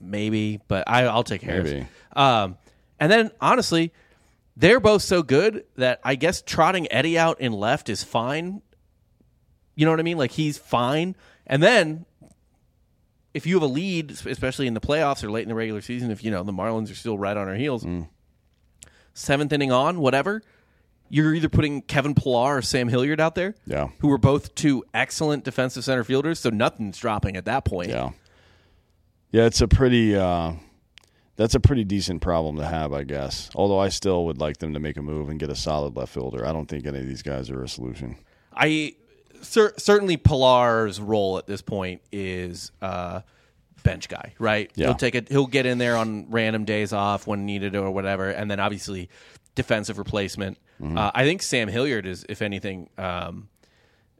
maybe, 0.00 0.60
but 0.68 0.84
I, 0.86 1.02
I'll 1.04 1.24
take 1.24 1.42
Harris. 1.42 1.84
Um, 2.14 2.56
and 3.00 3.10
then 3.10 3.32
honestly, 3.40 3.92
they're 4.56 4.80
both 4.80 5.02
so 5.02 5.24
good 5.24 5.64
that 5.76 6.00
I 6.04 6.14
guess 6.14 6.42
trotting 6.42 6.90
Eddie 6.92 7.18
out 7.18 7.40
in 7.40 7.52
left 7.52 7.88
is 7.88 8.04
fine. 8.04 8.62
You 9.74 9.84
know 9.84 9.90
what 9.90 10.00
I 10.00 10.04
mean? 10.04 10.18
Like 10.18 10.30
he's 10.30 10.58
fine. 10.58 11.16
And 11.44 11.60
then 11.60 12.06
if 13.34 13.46
you 13.46 13.54
have 13.54 13.62
a 13.62 13.66
lead, 13.72 14.10
especially 14.26 14.66
in 14.66 14.74
the 14.74 14.80
playoffs 14.80 15.22
or 15.24 15.30
late 15.30 15.42
in 15.42 15.48
the 15.48 15.54
regular 15.54 15.80
season, 15.80 16.10
if 16.10 16.22
you 16.24 16.30
know 16.30 16.42
the 16.42 16.52
Marlins 16.52 16.90
are 16.90 16.94
still 16.94 17.16
right 17.18 17.36
on 17.36 17.48
our 17.48 17.54
heels, 17.54 17.86
seventh 19.14 19.52
inning 19.52 19.72
on, 19.72 20.00
whatever, 20.00 20.42
you're 21.08 21.34
either 21.34 21.48
putting 21.48 21.82
Kevin 21.82 22.14
Pillar 22.14 22.56
or 22.56 22.62
Sam 22.62 22.88
Hilliard 22.88 23.20
out 23.20 23.34
there, 23.34 23.54
Yeah. 23.66 23.88
who 23.98 24.10
are 24.10 24.18
both 24.18 24.54
two 24.54 24.84
excellent 24.94 25.44
defensive 25.44 25.84
center 25.84 26.04
fielders. 26.04 26.40
So 26.40 26.50
nothing's 26.50 26.98
dropping 26.98 27.36
at 27.36 27.44
that 27.44 27.64
point. 27.64 27.90
Yeah, 27.90 28.10
yeah, 29.30 29.44
it's 29.46 29.60
a 29.60 29.68
pretty. 29.68 30.16
Uh, 30.16 30.52
that's 31.36 31.54
a 31.54 31.60
pretty 31.60 31.84
decent 31.84 32.20
problem 32.20 32.56
to 32.58 32.64
have, 32.66 32.92
I 32.92 33.04
guess. 33.04 33.48
Although 33.54 33.78
I 33.78 33.88
still 33.88 34.26
would 34.26 34.38
like 34.38 34.58
them 34.58 34.74
to 34.74 34.80
make 34.80 34.98
a 34.98 35.02
move 35.02 35.30
and 35.30 35.40
get 35.40 35.48
a 35.50 35.56
solid 35.56 35.96
left 35.96 36.12
fielder. 36.12 36.46
I 36.46 36.52
don't 36.52 36.66
think 36.66 36.86
any 36.86 37.00
of 37.00 37.06
these 37.06 37.22
guys 37.22 37.48
are 37.50 37.62
a 37.62 37.68
solution. 37.68 38.16
I 38.54 38.94
cer- 39.42 39.74
certainly 39.78 40.16
Pillar's 40.16 41.00
role 41.00 41.38
at 41.38 41.46
this 41.46 41.62
point 41.62 42.00
is 42.10 42.72
uh, 42.80 43.20
bench 43.82 44.08
guy, 44.08 44.34
right? 44.38 44.70
Yeah. 44.74 44.86
He'll 44.86 44.94
take 44.94 45.14
it. 45.14 45.28
He'll 45.28 45.46
get 45.46 45.66
in 45.66 45.78
there 45.78 45.96
on 45.96 46.30
random 46.30 46.64
days 46.64 46.92
off 46.92 47.26
when 47.26 47.46
needed 47.46 47.76
or 47.76 47.90
whatever, 47.90 48.30
and 48.30 48.50
then 48.50 48.60
obviously 48.60 49.08
defensive 49.54 49.98
replacement. 49.98 50.58
Mm-hmm. 50.80 50.96
Uh, 50.98 51.10
I 51.14 51.24
think 51.24 51.42
Sam 51.42 51.68
Hilliard 51.68 52.06
is, 52.06 52.24
if 52.28 52.42
anything, 52.42 52.88
um, 52.98 53.48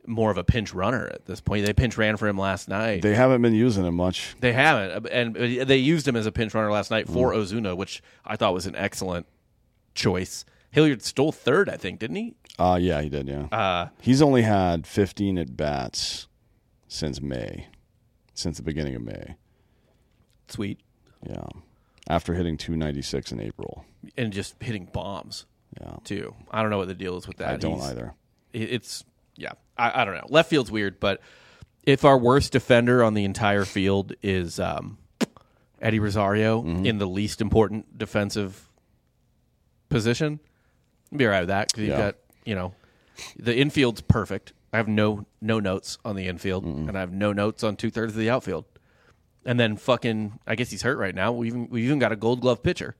more 0.07 0.31
of 0.31 0.39
a 0.39 0.45
pinch 0.45 0.75
runner 0.75 1.09
at 1.13 1.27
this 1.27 1.41
point. 1.41 1.65
They 1.65 1.73
pinch 1.73 1.97
ran 1.97 2.17
for 2.17 2.27
him 2.29 2.37
last 2.37 2.69
night. 2.69 3.03
They, 3.03 3.15
haven't 3.15 3.41
been 3.43 3.55
using 3.55 3.85
him 3.85 3.95
much. 3.95 4.35
They 4.41 4.53
haven't, 4.53 5.07
and 5.07 5.35
they 5.35 5.77
used 5.77 6.07
him 6.07 6.17
as 6.17 6.27
a 6.27 6.33
pinch 6.33 6.55
runner 6.55 6.71
last 6.71 6.91
night 6.91 7.09
for 7.09 7.33
Mm. 7.33 7.37
Ozuna, 7.37 7.77
which 7.77 8.03
I 8.25 8.37
thought 8.37 8.53
was 8.53 8.67
an 8.67 8.75
excellent 8.77 9.27
choice. 9.95 10.45
Hilliard 10.71 11.03
stole 11.03 11.33
third, 11.33 11.69
I 11.69 11.77
think, 11.77 12.01
didn't 12.01 12.17
he? 12.17 12.35
Uh, 12.59 12.79
yeah, 12.81 13.01
he 13.01 13.09
did. 13.09 13.27
Yeah, 13.29 13.45
Uh, 13.51 13.89
he's 14.01 14.21
only 14.23 14.43
had 14.43 14.87
15 14.87 15.39
at 15.39 15.57
bats 15.57 16.29
since 16.89 17.21
May, 17.21 17.69
since 18.35 18.57
the 18.59 18.63
beginning 18.63 18.95
of 18.95 19.03
May. 19.03 19.37
sweet. 20.49 20.81
Yeah, 21.27 21.47
after 22.09 22.35
hitting 22.35 22.57
296 22.59 23.33
in 23.33 23.41
April. 23.41 23.85
And 24.19 24.33
just 24.33 24.61
hitting 24.63 24.87
bombs, 24.93 25.47
Yeah, 25.81 25.97
too. 26.05 26.35
I 26.51 26.61
don't 26.61 26.71
know 26.71 26.79
what 26.79 26.89
the 26.89 26.95
deal 26.95 27.17
is 27.17 27.27
with 27.27 27.39
that. 27.39 27.49
I 27.49 27.57
don't 27.57 27.77
He's- 27.77 27.91
either. 27.91 28.15
it- 28.53 28.71
It's, 28.71 29.05
yeah, 29.37 29.53
I, 29.79 30.03
I 30.03 30.05
don't 30.05 30.15
know. 30.15 30.27
Left 30.29 30.51
field's 30.51 30.71
weird, 30.71 31.01
but 31.01 31.21
if 31.85 32.05
our 32.05 32.19
worst 32.19 32.53
defender 32.53 33.03
on 33.03 33.15
the 33.15 33.25
entire 33.25 33.65
field 33.65 34.13
is 34.23 34.61
um, 34.61 34.99
Eddie 35.81 36.01
Rosario 36.01 36.61
Mm-hmm. 36.63 36.85
in 36.87 36.99
the 36.99 37.07
least 37.07 37.41
important 37.41 37.97
defensive 37.97 38.69
position, 39.89 40.41
I'd 41.13 41.19
be 41.19 41.25
all 41.25 41.31
right 41.31 41.41
with 41.41 41.49
that 41.49 41.69
because 41.69 41.81
you've 41.83 41.91
Yeah. 41.91 41.99
got, 42.13 42.17
you 42.45 42.55
know, 42.55 42.75
the 43.37 43.57
infield's 43.57 44.01
perfect. 44.01 44.53
I 44.73 44.79
have 44.79 44.89
no 44.89 45.27
no 45.41 45.61
notes 45.61 45.99
on 46.05 46.17
the 46.17 46.29
infield, 46.29 46.65
and 46.65 46.97
I 46.97 47.01
have 47.01 47.13
no 47.13 47.33
notes 47.33 47.63
on 47.63 47.77
two 47.77 47.91
thirds 47.91 48.13
of 48.15 48.19
the 48.19 48.31
outfield. 48.31 48.65
And 49.45 49.59
then 49.59 49.77
fucking, 49.77 50.39
I 50.47 50.55
guess 50.55 50.71
he's 50.71 50.83
hurt 50.83 50.97
right 50.99 51.15
now. 51.15 51.33
We 51.33 51.49
even 51.49 51.69
we 51.69 51.85
even 51.85 51.99
got 51.99 52.13
a 52.13 52.17
Gold 52.17 52.41
Glove 52.41 52.63
pitcher 52.63 52.95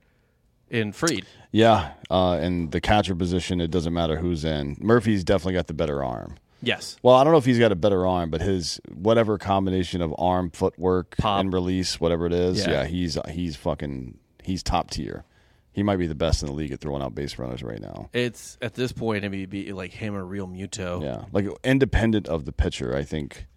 in 0.69 0.91
Fried. 0.91 1.25
Yeah, 1.51 1.91
uh, 2.11 2.33
and 2.33 2.71
the 2.71 2.81
catcher 2.81 3.15
position, 3.15 3.61
it 3.61 3.71
doesn't 3.71 3.93
matter 3.93 4.17
who's 4.17 4.43
in. 4.45 4.75
Murphy's 4.79 5.23
definitely 5.23 5.53
got 5.53 5.67
the 5.67 5.73
better 5.73 6.03
arm. 6.03 6.35
Yes, 6.65 6.95
Well, 7.03 7.15
I 7.15 7.25
don't 7.25 7.33
know 7.33 7.39
if 7.39 7.45
he's 7.45 7.59
got 7.59 7.73
a 7.73 7.75
better 7.75 8.07
arm, 8.07 8.29
but 8.29 8.39
his 8.39 8.79
whatever 8.93 9.37
combination 9.37 10.01
of 10.01 10.15
arm, 10.17 10.49
footwork, 10.49 11.17
Pop. 11.17 11.41
and 11.41 11.51
release, 11.51 11.99
whatever 11.99 12.25
it 12.25 12.31
is, 12.33 12.59
Yeah. 12.65 12.71
yeah, 12.71 12.85
he's 12.85 13.17
he's 13.29 13.55
fucking 13.57 14.17
he's 14.43 14.63
top 14.63 14.89
tier. 14.89 15.25
He 15.73 15.81
might 15.83 15.97
be 15.97 16.07
the 16.07 16.15
best 16.15 16.41
in 16.43 16.47
the 16.47 16.53
league 16.53 16.71
at 16.71 16.79
throwing 16.79 17.01
out 17.01 17.15
base 17.15 17.37
runners 17.39 17.63
right 17.63 17.81
now. 17.81 18.09
it's 18.13 18.57
at 18.61 18.75
this 18.75 18.91
point 18.91 19.25
it'd 19.25 19.49
be 19.49 19.73
like 19.73 19.91
him 19.91 20.15
or 20.15 20.23
Realmuto. 20.23 21.01
Yeah, 21.03 21.25
like 21.31 21.47
independent 21.63 22.27
of 22.27 22.45
the 22.45 22.51
pitcher, 22.51 22.95
I 22.95 23.03
think 23.03 23.47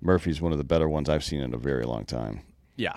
Murphy's 0.00 0.40
one 0.40 0.52
of 0.52 0.58
the 0.58 0.64
better 0.64 0.88
ones 0.88 1.08
I've 1.08 1.24
seen 1.24 1.40
in 1.40 1.52
a 1.54 1.58
very 1.58 1.84
long 1.84 2.04
time. 2.04 2.40
Yeah. 2.76 2.96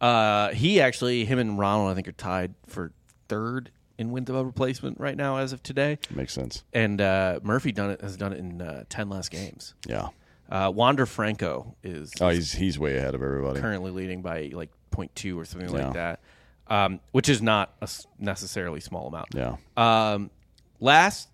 Uh, 0.00 0.50
he 0.50 0.80
actually, 0.80 1.24
him 1.24 1.38
and 1.38 1.58
Ronald, 1.58 1.90
I 1.90 1.94
think, 1.94 2.06
are 2.08 2.12
tied 2.12 2.54
for 2.66 2.92
third 3.28 3.70
in 3.98 4.10
wins 4.12 4.28
above 4.28 4.44
replacement 4.44 5.00
right 5.00 5.16
now 5.16 5.38
as 5.38 5.52
of 5.54 5.62
today. 5.62 5.98
Makes 6.14 6.34
sense. 6.34 6.64
And 6.74 7.00
uh, 7.00 7.40
Murphy 7.42 7.72
done 7.72 7.90
it 7.90 8.00
has 8.02 8.16
done 8.16 8.32
it 8.34 8.38
in 8.38 8.60
uh, 8.60 8.84
ten 8.88 9.08
less 9.08 9.28
games. 9.30 9.74
Yeah. 9.86 10.08
Uh, 10.50 10.70
Wander 10.74 11.06
Franco 11.06 11.74
is 11.82 12.12
Oh, 12.20 12.28
he's 12.28 12.52
he's 12.52 12.78
way 12.78 12.96
ahead 12.98 13.14
of 13.14 13.22
everybody. 13.22 13.58
currently 13.60 13.90
leading 13.90 14.22
by 14.22 14.50
like 14.52 14.70
0.2 14.92 15.36
or 15.36 15.44
something 15.44 15.70
Yeah. 15.74 15.84
like 15.86 15.94
that, 15.94 16.20
um, 16.68 17.00
which 17.12 17.28
is 17.28 17.40
not 17.42 17.74
a 17.80 17.84
s- 17.84 18.06
necessarily 18.18 18.80
small 18.80 19.08
amount. 19.08 19.28
Yeah. 19.34 19.56
Um, 19.76 20.30
last 20.80 21.28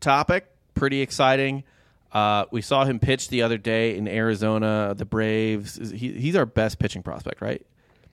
topic, 0.00 0.46
pretty 0.74 1.00
exciting. 1.00 1.64
Uh, 2.12 2.44
we 2.50 2.60
saw 2.60 2.84
him 2.84 2.98
pitch 2.98 3.28
the 3.28 3.42
other 3.42 3.56
day 3.58 3.96
in 3.96 4.06
Arizona. 4.06 4.94
The 4.96 5.04
Braves. 5.04 5.78
Is- 5.78 5.90
He, 5.90 6.12
he's 6.12 6.36
our 6.36 6.46
best 6.46 6.78
pitching 6.78 7.02
prospect, 7.02 7.40
right? 7.40 7.64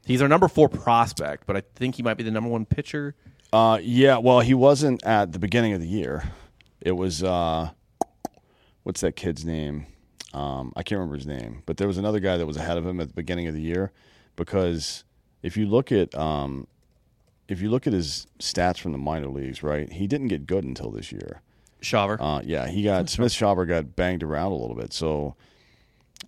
He's 0.06 0.22
our 0.22 0.28
number 0.28 0.48
four 0.48 0.70
prospect, 0.70 1.46
but 1.46 1.58
I 1.58 1.64
think 1.76 1.96
he 1.96 2.04
might 2.04 2.16
be 2.16 2.24
the 2.24 2.32
number 2.32 2.50
one 2.50 2.66
pitcher. 2.66 3.16
Uh, 3.52 3.80
yeah. 3.82 4.18
Well, 4.18 4.40
he 4.40 4.54
wasn't 4.54 5.04
at 5.04 5.32
the 5.34 5.40
beginning 5.40 5.74
of 5.74 5.82
the 5.82 5.88
year. 5.88 6.24
It 6.82 6.94
was 6.94 7.24
uh, 7.24 7.72
what's 8.84 9.02
that 9.02 9.16
kid's 9.16 9.44
name? 9.44 9.86
Um, 10.34 10.72
I 10.76 10.84
can't 10.84 11.00
remember 11.00 11.16
his 11.18 11.26
name, 11.28 11.64
but 11.66 11.78
there 11.78 11.88
was 11.88 11.98
another 11.98 12.20
guy 12.20 12.38
that 12.38 12.46
was 12.46 12.56
ahead 12.56 12.78
of 12.78 12.86
him 12.86 13.00
at 13.02 13.08
the 13.10 13.14
beginning 13.14 13.48
of 13.48 13.54
the 13.54 13.62
year. 13.62 13.92
Because 14.36 15.04
if 15.42 15.58
you 15.58 15.66
look 15.68 15.92
at 15.92 16.14
um, 16.16 16.68
if 17.48 17.62
you 17.62 17.70
look 17.70 17.88
at 17.88 17.94
his 17.94 18.28
stats 18.40 18.78
from 18.80 18.92
the 18.92 18.98
minor 18.98 19.28
leagues, 19.28 19.64
right, 19.64 19.92
he 19.92 20.08
didn't 20.08 20.28
get 20.28 20.46
good 20.48 20.64
until 20.64 20.92
this 20.92 21.12
year. 21.12 21.42
Shawver. 21.82 22.18
Uh, 22.20 22.42
yeah, 22.44 22.68
he 22.68 22.84
got 22.84 23.10
Smith 23.16 23.32
Shawver 23.32 23.68
got 23.68 23.96
banged 23.96 24.24
around 24.24 24.52
a 24.52 24.56
little 24.56 24.76
bit. 24.76 24.92
So, 24.94 25.36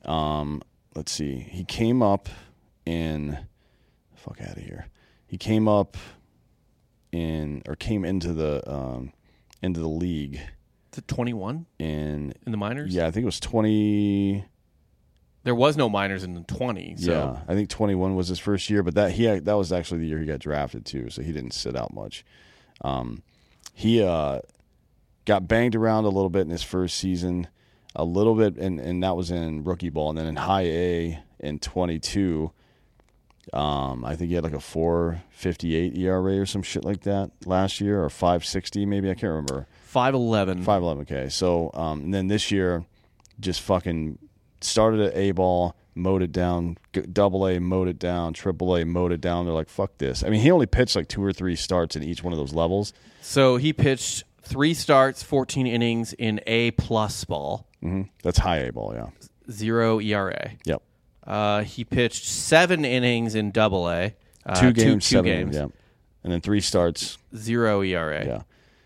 um, 0.05 0.61
let's 0.95 1.11
see. 1.11 1.35
He 1.39 1.63
came 1.63 2.01
up 2.01 2.29
in 2.85 3.37
fuck 4.15 4.39
out 4.41 4.57
of 4.57 4.63
here. 4.63 4.87
He 5.27 5.37
came 5.37 5.67
up 5.67 5.97
in 7.11 7.61
or 7.67 7.75
came 7.75 8.05
into 8.05 8.33
the 8.33 8.63
um, 8.71 9.11
into 9.61 9.79
the 9.81 9.87
league 9.89 10.35
Is 10.93 10.99
it 10.99 11.07
21 11.07 11.65
in 11.79 12.33
in 12.45 12.51
the 12.51 12.57
minors? 12.57 12.93
yeah, 12.95 13.05
I 13.07 13.11
think 13.11 13.23
it 13.23 13.25
was 13.25 13.39
twenty. 13.39 14.45
There 15.43 15.55
was 15.55 15.75
no 15.75 15.89
minors 15.89 16.23
in 16.23 16.35
the 16.35 16.41
20. 16.41 16.97
So 16.97 17.11
Yeah, 17.11 17.39
I 17.47 17.55
think 17.55 17.69
twenty 17.69 17.95
one 17.95 18.15
was 18.15 18.27
his 18.27 18.39
first 18.39 18.69
year, 18.69 18.83
but 18.83 18.95
that 18.95 19.11
he 19.11 19.25
that 19.25 19.53
was 19.53 19.71
actually 19.71 20.01
the 20.01 20.07
year 20.07 20.19
he 20.19 20.25
got 20.25 20.39
drafted 20.39 20.85
too, 20.85 21.09
so 21.09 21.21
he 21.21 21.31
didn't 21.31 21.53
sit 21.53 21.75
out 21.75 21.93
much. 21.93 22.23
Um, 22.81 23.23
he 23.73 24.03
uh, 24.03 24.41
got 25.25 25.47
banged 25.47 25.75
around 25.75 26.05
a 26.05 26.09
little 26.09 26.29
bit 26.29 26.41
in 26.41 26.49
his 26.49 26.61
first 26.63 26.97
season, 26.97 27.47
a 27.95 28.03
little 28.03 28.35
bit, 28.35 28.55
and 28.57 28.79
and 28.79 29.03
that 29.03 29.15
was 29.15 29.31
in 29.31 29.63
rookie 29.63 29.89
ball, 29.89 30.09
and 30.09 30.17
then 30.17 30.27
in 30.27 30.35
high 30.35 30.65
A 30.65 31.19
in 31.39 31.59
twenty 31.59 31.97
two. 31.99 32.51
Um, 33.53 34.05
I 34.05 34.15
think 34.15 34.29
he 34.29 34.35
had 34.35 34.43
like 34.43 34.53
a 34.53 34.59
four 34.59 35.23
fifty 35.31 35.75
eight 35.75 35.97
ERA 35.97 36.39
or 36.39 36.45
some 36.45 36.61
shit 36.61 36.85
like 36.85 37.01
that 37.01 37.31
last 37.45 37.81
year, 37.81 38.03
or 38.03 38.09
five 38.11 38.45
sixty 38.45 38.85
maybe. 38.85 39.09
I 39.09 39.15
can't 39.15 39.31
remember. 39.31 39.67
5'11. 39.91 40.63
Five 40.63 40.83
eleven 40.83 41.05
K. 41.05 41.27
So 41.29 41.71
um, 41.73 42.01
and 42.01 42.13
then 42.13 42.27
this 42.27 42.51
year, 42.51 42.85
just 43.39 43.59
fucking 43.61 44.19
started 44.63 45.01
at 45.01 45.15
A 45.15 45.31
ball, 45.31 45.75
mowed 45.95 46.21
it 46.21 46.31
down, 46.31 46.77
double 47.11 47.45
A, 47.47 47.59
mowed 47.59 47.87
it 47.87 47.99
down, 47.99 48.33
triple 48.33 48.75
A, 48.77 48.85
mowed 48.85 49.11
it 49.11 49.21
down. 49.21 49.45
They're 49.45 49.53
like, 49.53 49.69
fuck 49.69 49.97
this. 49.97 50.23
I 50.23 50.29
mean, 50.29 50.41
he 50.41 50.51
only 50.51 50.65
pitched 50.65 50.95
like 50.95 51.07
two 51.07 51.23
or 51.23 51.33
three 51.33 51.55
starts 51.55 51.95
in 51.95 52.03
each 52.03 52.23
one 52.23 52.33
of 52.33 52.39
those 52.39 52.53
levels. 52.53 52.93
So 53.21 53.57
he 53.57 53.73
pitched 53.73 54.23
three 54.41 54.73
starts, 54.73 55.21
14 55.23 55.67
innings 55.67 56.13
in 56.13 56.39
A 56.47 56.71
plus 56.71 57.23
ball, 57.25 57.67
hmm 57.81 58.03
That's 58.23 58.37
high 58.39 58.57
A 58.57 58.71
ball, 58.71 58.93
yeah. 58.93 59.09
zero 59.51 59.99
ERA. 59.99 60.51
Yep. 60.65 60.81
Uh, 61.25 61.63
he 61.63 61.83
pitched 61.83 62.25
seven 62.25 62.83
innings 62.83 63.35
in 63.35 63.51
Double 63.51 63.87
A, 63.89 64.15
uh, 64.45 64.59
two 64.59 64.73
games, 64.73 65.05
two, 65.07 65.17
seven, 65.17 65.25
games, 65.25 65.55
yeah. 65.55 65.67
And 66.23 66.31
then 66.33 66.41
three 66.41 66.61
starts, 66.61 67.17
zero 67.35 67.81
ERA. 67.81 68.25
yeah. 68.25 68.41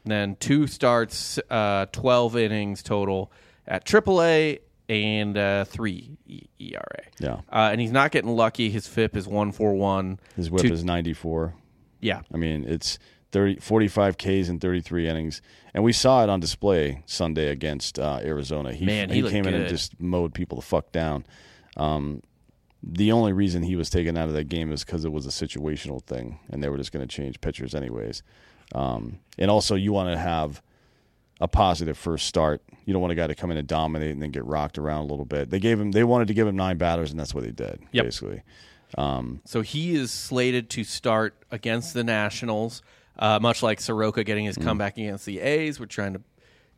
Then 0.05 0.35
two 0.35 0.67
starts, 0.67 1.39
uh, 1.49 1.87
twelve 1.91 2.35
innings 2.37 2.83
total 2.83 3.31
at 3.67 3.85
Triple 3.85 4.21
A 4.21 4.59
and 4.89 5.37
uh, 5.37 5.65
three 5.65 6.17
e- 6.27 6.43
ERA. 6.59 7.03
Yeah. 7.19 7.41
Uh, 7.51 7.69
and 7.71 7.81
he's 7.81 7.91
not 7.91 8.11
getting 8.11 8.35
lucky. 8.35 8.69
His 8.69 8.87
FIP 8.87 9.15
is 9.17 9.27
one 9.27 9.51
four 9.51 9.73
one. 9.73 10.19
His 10.35 10.49
whip 10.51 10.63
Two- 10.63 10.73
is 10.73 10.83
94. 10.83 11.53
Yeah, 12.01 12.21
I 12.31 12.37
mean, 12.37 12.65
it's 12.67 12.99
30, 13.31 13.57
45 13.57 14.17
Ks 14.17 14.27
in 14.47 14.59
33 14.59 15.07
innings. 15.07 15.41
And 15.73 15.83
we 15.83 15.91
saw 15.91 16.23
it 16.23 16.29
on 16.29 16.39
display 16.39 17.01
Sunday 17.05 17.49
against 17.49 17.97
uh, 17.97 18.19
Arizona. 18.23 18.73
He, 18.73 18.85
Man, 18.85 19.09
he 19.09 19.21
he 19.21 19.29
came 19.29 19.47
in 19.47 19.53
and 19.55 19.67
just 19.67 19.99
mowed 19.99 20.33
people 20.33 20.57
the 20.57 20.65
fuck 20.65 20.91
down. 20.91 21.25
Um, 21.77 22.21
the 22.83 23.11
only 23.11 23.33
reason 23.33 23.63
he 23.63 23.75
was 23.75 23.89
taken 23.89 24.15
out 24.17 24.27
of 24.27 24.35
that 24.35 24.49
game 24.49 24.71
is 24.71 24.85
because 24.85 25.03
it 25.03 25.11
was 25.11 25.25
a 25.25 25.29
situational 25.29 26.01
thing, 26.03 26.39
and 26.49 26.63
they 26.63 26.69
were 26.69 26.77
just 26.77 26.91
going 26.91 27.05
to 27.05 27.13
change 27.13 27.41
pitchers 27.41 27.73
anyways. 27.73 28.21
Um, 28.73 29.19
and 29.39 29.49
also, 29.49 29.73
you 29.75 29.91
want 29.91 30.09
to 30.13 30.17
have 30.17 30.61
a 31.41 31.47
positive 31.47 31.97
first 31.97 32.27
start. 32.27 32.61
You 32.85 32.93
don't 32.93 33.01
want 33.01 33.11
a 33.11 33.15
guy 33.15 33.27
to 33.27 33.35
come 33.35 33.51
in 33.51 33.57
and 33.57 33.67
dominate 33.67 34.11
and 34.11 34.21
then 34.21 34.31
get 34.31 34.45
rocked 34.45 34.77
around 34.77 35.01
a 35.01 35.07
little 35.07 35.25
bit. 35.25 35.49
They 35.49 35.59
gave 35.59 35.79
him, 35.79 35.91
they 35.91 36.03
wanted 36.03 36.27
to 36.29 36.33
give 36.33 36.47
him 36.47 36.55
nine 36.55 36.77
batters, 36.77 37.11
and 37.11 37.19
that's 37.19 37.33
what 37.33 37.43
they 37.43 37.51
did, 37.51 37.81
Yep. 37.91 38.05
basically. 38.05 38.41
So 39.45 39.61
he 39.61 39.95
is 39.95 40.11
slated 40.11 40.69
to 40.71 40.83
start 40.83 41.35
against 41.51 41.93
the 41.93 42.03
Nationals, 42.03 42.81
uh, 43.19 43.39
much 43.41 43.61
like 43.61 43.81
Soroka 43.81 44.23
getting 44.23 44.45
his 44.45 44.57
comeback 44.57 44.97
against 44.97 45.25
the 45.25 45.39
A's. 45.41 45.79
We're 45.79 45.85
trying 45.87 46.13
to, 46.13 46.21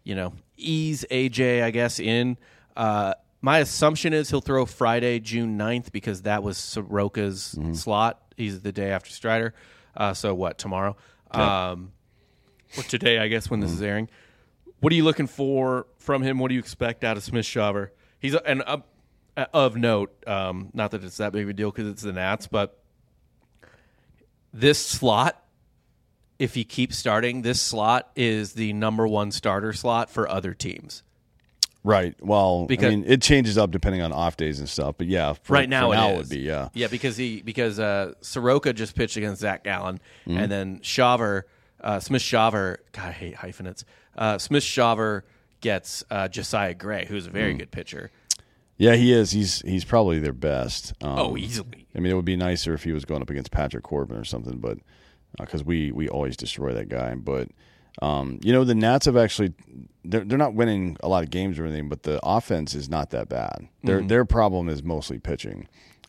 you 0.04 0.16
know, 0.16 0.34
ease 0.56 1.06
AJ, 1.12 1.62
I 1.62 1.70
guess, 1.72 2.00
in. 2.00 2.38
Uh, 2.76 3.14
my 3.42 3.60
assumption 3.60 4.14
is 4.14 4.30
he'll 4.32 4.42
throw 4.42 4.66
Friday, 4.66 5.20
June 5.20 5.58
9th, 5.60 5.92
because 5.92 6.24
that 6.24 6.42
was 6.42 6.58
Soroka's 6.58 7.56
slot. 7.74 8.22
He's 8.36 8.62
the 8.62 8.72
day 8.72 8.90
after 8.92 9.12
Strider. 9.12 9.54
Uh, 9.96 10.14
so 10.14 10.34
what, 10.34 10.58
tomorrow? 10.58 10.96
Um, 11.32 11.92
or 12.78 12.84
today, 12.84 13.20
I 13.20 13.28
guess, 13.28 13.50
when 13.50 13.60
this 13.60 13.72
is 13.72 13.82
airing. 13.82 14.10
What 14.80 14.94
are 14.94 14.96
you 14.96 15.04
looking 15.04 15.28
for 15.28 15.88
from 15.98 16.22
him? 16.22 16.40
What 16.40 16.50
do 16.50 16.54
you 16.56 16.60
expect 16.60 17.04
out 17.04 17.18
of 17.18 17.24
Smith 17.24 17.46
Shawver? 17.46 17.90
He's 18.20 18.36
and 18.36 18.64
uh, 18.66 18.78
of 19.54 19.76
note, 19.76 20.14
um, 20.28 20.70
not 20.74 20.92
that 20.92 21.04
it's 21.04 21.18
that 21.18 21.32
big 21.34 21.44
of 21.44 21.50
a 21.50 21.54
deal 21.54 21.72
because 21.72 21.88
it's 21.88 22.02
the 22.04 22.14
Nats, 22.14 22.48
but 22.48 22.80
this 24.54 24.80
slot, 24.80 25.44
if 26.40 26.54
he 26.56 26.64
keeps 26.64 26.98
starting, 26.98 27.42
this 27.42 27.62
slot 27.62 28.10
is 28.16 28.54
the 28.54 28.74
number 28.74 29.08
one 29.08 29.32
starter 29.32 29.74
slot 29.74 30.10
for 30.10 30.28
other 30.30 30.54
teams. 30.54 31.04
Right. 31.84 32.16
Well, 32.20 32.66
Because- 32.66 32.88
I 32.88 32.90
mean, 32.96 33.06
it 33.08 33.22
changes 33.22 33.58
up 33.58 33.72
depending 33.72 34.02
on 34.02 34.12
off 34.12 34.36
days 34.36 34.60
and 34.60 34.68
stuff. 34.68 34.96
But 34.98 35.08
yeah, 35.08 35.34
for, 35.34 35.54
right 35.54 35.70
now, 35.70 35.92
it 35.92 35.96
now 35.96 36.10
is. 36.12 36.18
would 36.18 36.30
be 36.30 36.40
yeah. 36.40 36.70
yeah, 36.74 36.88
because 36.88 37.16
he 37.16 37.42
because 37.42 37.80
uh, 37.80 38.14
Soroka 38.22 38.74
just 38.74 38.96
pitched 38.96 39.16
against 39.16 39.42
Zach 39.42 39.64
Gallen, 39.64 40.00
Mm-hmm. 40.28 40.38
and 40.38 40.52
then 40.52 40.80
Shawver, 40.80 41.44
uh, 41.80 42.00
Smith 42.00 42.22
Shawver, 42.22 42.78
God, 42.92 43.08
I 43.08 43.12
hate 43.12 43.36
hyphenates. 43.36 43.86
Uh, 44.18 44.38
Smith 44.38 44.64
Shawver 44.64 45.24
gets 45.62 46.04
uh, 46.10 46.28
Josiah 46.28 46.74
Gray, 46.74 47.06
who's 47.06 47.26
a 47.28 47.30
Mm. 47.30 47.34
very 47.34 47.54
good 47.56 47.72
pitcher. 47.72 48.12
Yeah, 48.78 48.96
he 48.96 49.12
is. 49.12 49.32
He's 49.32 49.62
he's 49.62 49.84
probably 49.86 50.20
their 50.20 50.34
best. 50.34 50.94
Um, 51.02 51.18
Oh, 51.20 51.38
easily. 51.38 51.88
I 51.96 52.00
mean, 52.00 52.12
it 52.12 52.16
would 52.16 52.26
be 52.26 52.36
nicer 52.36 52.74
if 52.76 52.84
he 52.84 52.92
was 52.92 53.06
going 53.06 53.22
up 53.24 53.30
against 53.30 53.52
Patrick 53.52 53.84
Corbin 53.84 54.18
or 54.18 54.24
something, 54.24 54.58
but 54.60 54.78
because 55.40 55.64
we 55.64 55.92
we 55.92 56.08
always 56.10 56.38
destroy 56.38 56.74
that 56.74 56.90
guy. 56.90 57.16
But 57.16 57.50
um, 58.04 58.40
you 58.44 58.54
know, 58.54 58.64
the 58.64 58.76
Nats 58.76 59.08
have 59.08 59.18
actually 59.18 59.54
they're 60.06 60.24
they're 60.24 60.38
not 60.38 60.54
winning 60.54 60.96
a 61.02 61.08
lot 61.10 61.24
of 61.24 61.32
games 61.32 61.58
or 61.58 61.66
anything, 61.66 61.90
but 61.90 62.04
the 62.04 62.20
offense 62.24 62.76
is 62.76 62.88
not 62.88 63.10
that 63.10 63.30
bad. 63.30 63.68
Their 63.84 64.02
their 64.04 64.26
problem 64.26 64.70
is 64.70 64.84
mostly 64.84 65.18
pitching. 65.18 65.68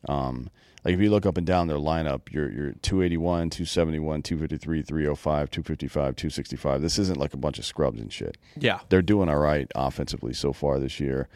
Um, 0.09 0.51
like 0.85 0.95
if 0.95 1.01
you 1.01 1.11
look 1.11 1.27
up 1.27 1.37
and 1.37 1.47
down 1.47 1.67
their 1.69 1.77
lineup, 1.79 2.31
you're 2.31 2.51
you're 2.51 2.73
281, 2.83 3.51
271, 3.51 4.23
253, 4.23 4.83
305, 4.83 5.51
255, 5.51 6.17
265. 6.17 6.83
This 6.83 6.99
isn't 6.99 7.19
like 7.19 7.35
a 7.35 7.39
bunch 7.39 7.59
of 7.59 7.65
scrubs 7.65 8.01
and 8.01 8.13
shit. 8.13 8.37
Yeah. 8.57 8.81
They're 8.89 9.03
doing 9.03 9.29
all 9.29 9.39
right 9.39 9.71
offensively 9.75 10.33
so 10.35 10.53
far 10.53 10.79
this 10.79 11.01
year. 11.01 11.29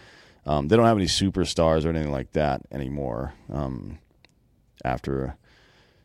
Um, 0.46 0.68
they 0.68 0.76
don't 0.76 0.86
have 0.86 0.96
any 0.96 1.06
superstars 1.06 1.84
or 1.84 1.90
anything 1.90 2.10
like 2.12 2.32
that 2.32 2.62
anymore. 2.72 3.34
Um, 3.52 3.98
after 4.84 5.36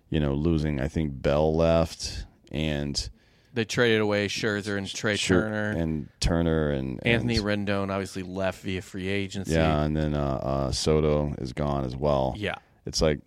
you 0.09 0.19
know 0.19 0.33
losing, 0.33 0.79
I 0.79 0.87
think 0.87 1.21
Bell 1.21 1.55
left 1.55 2.25
and 2.51 3.09
They 3.53 3.65
traded 3.65 4.01
away 4.01 4.27
Scherzer 4.27 4.77
and 4.77 4.87
Trey 4.87 5.15
Scher- 5.15 5.27
Turner. 5.41 5.71
and 5.71 6.09
Turner 6.19 6.69
and, 6.71 6.99
and 7.03 7.07
Anthony 7.07 7.39
Rendon 7.39 7.89
obviously 7.91 8.23
left 8.23 8.61
via 8.61 8.81
free 8.81 9.07
agency. 9.07 9.53
Yeah, 9.53 9.81
and 9.83 9.95
then 9.97 10.13
uh, 10.13 10.39
uh, 10.41 10.71
Soto 10.71 11.33
is 11.39 11.53
gone 11.53 11.83
as 11.83 11.95
well. 11.95 12.35
Yeah. 12.37 12.55
It's 12.87 13.01
like 13.01 13.19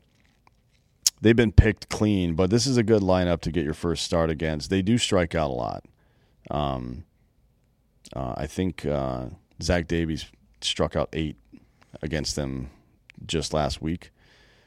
they've 1.20 1.36
been 1.36 1.52
picked 1.52 1.88
clean, 1.88 2.34
but 2.34 2.50
this 2.50 2.66
is 2.66 2.76
a 2.76 2.82
good 2.82 3.02
lineup 3.02 3.40
to 3.42 3.52
get 3.52 3.64
your 3.64 3.74
first 3.74 4.04
start 4.04 4.30
against. 4.30 4.70
They 4.70 4.82
do 4.82 4.98
strike 4.98 5.34
out 5.34 5.50
a 5.50 5.54
lot. 5.54 5.84
Um, 6.50 7.04
uh, 8.16 8.34
I 8.36 8.46
think 8.46 8.86
uh, 8.86 9.26
Zach 9.62 9.86
Davies 9.86 10.26
struck 10.62 10.96
out 10.96 11.10
eight 11.12 11.36
against 12.02 12.36
them 12.36 12.70
just 13.26 13.52
last 13.52 13.82
week. 13.82 14.10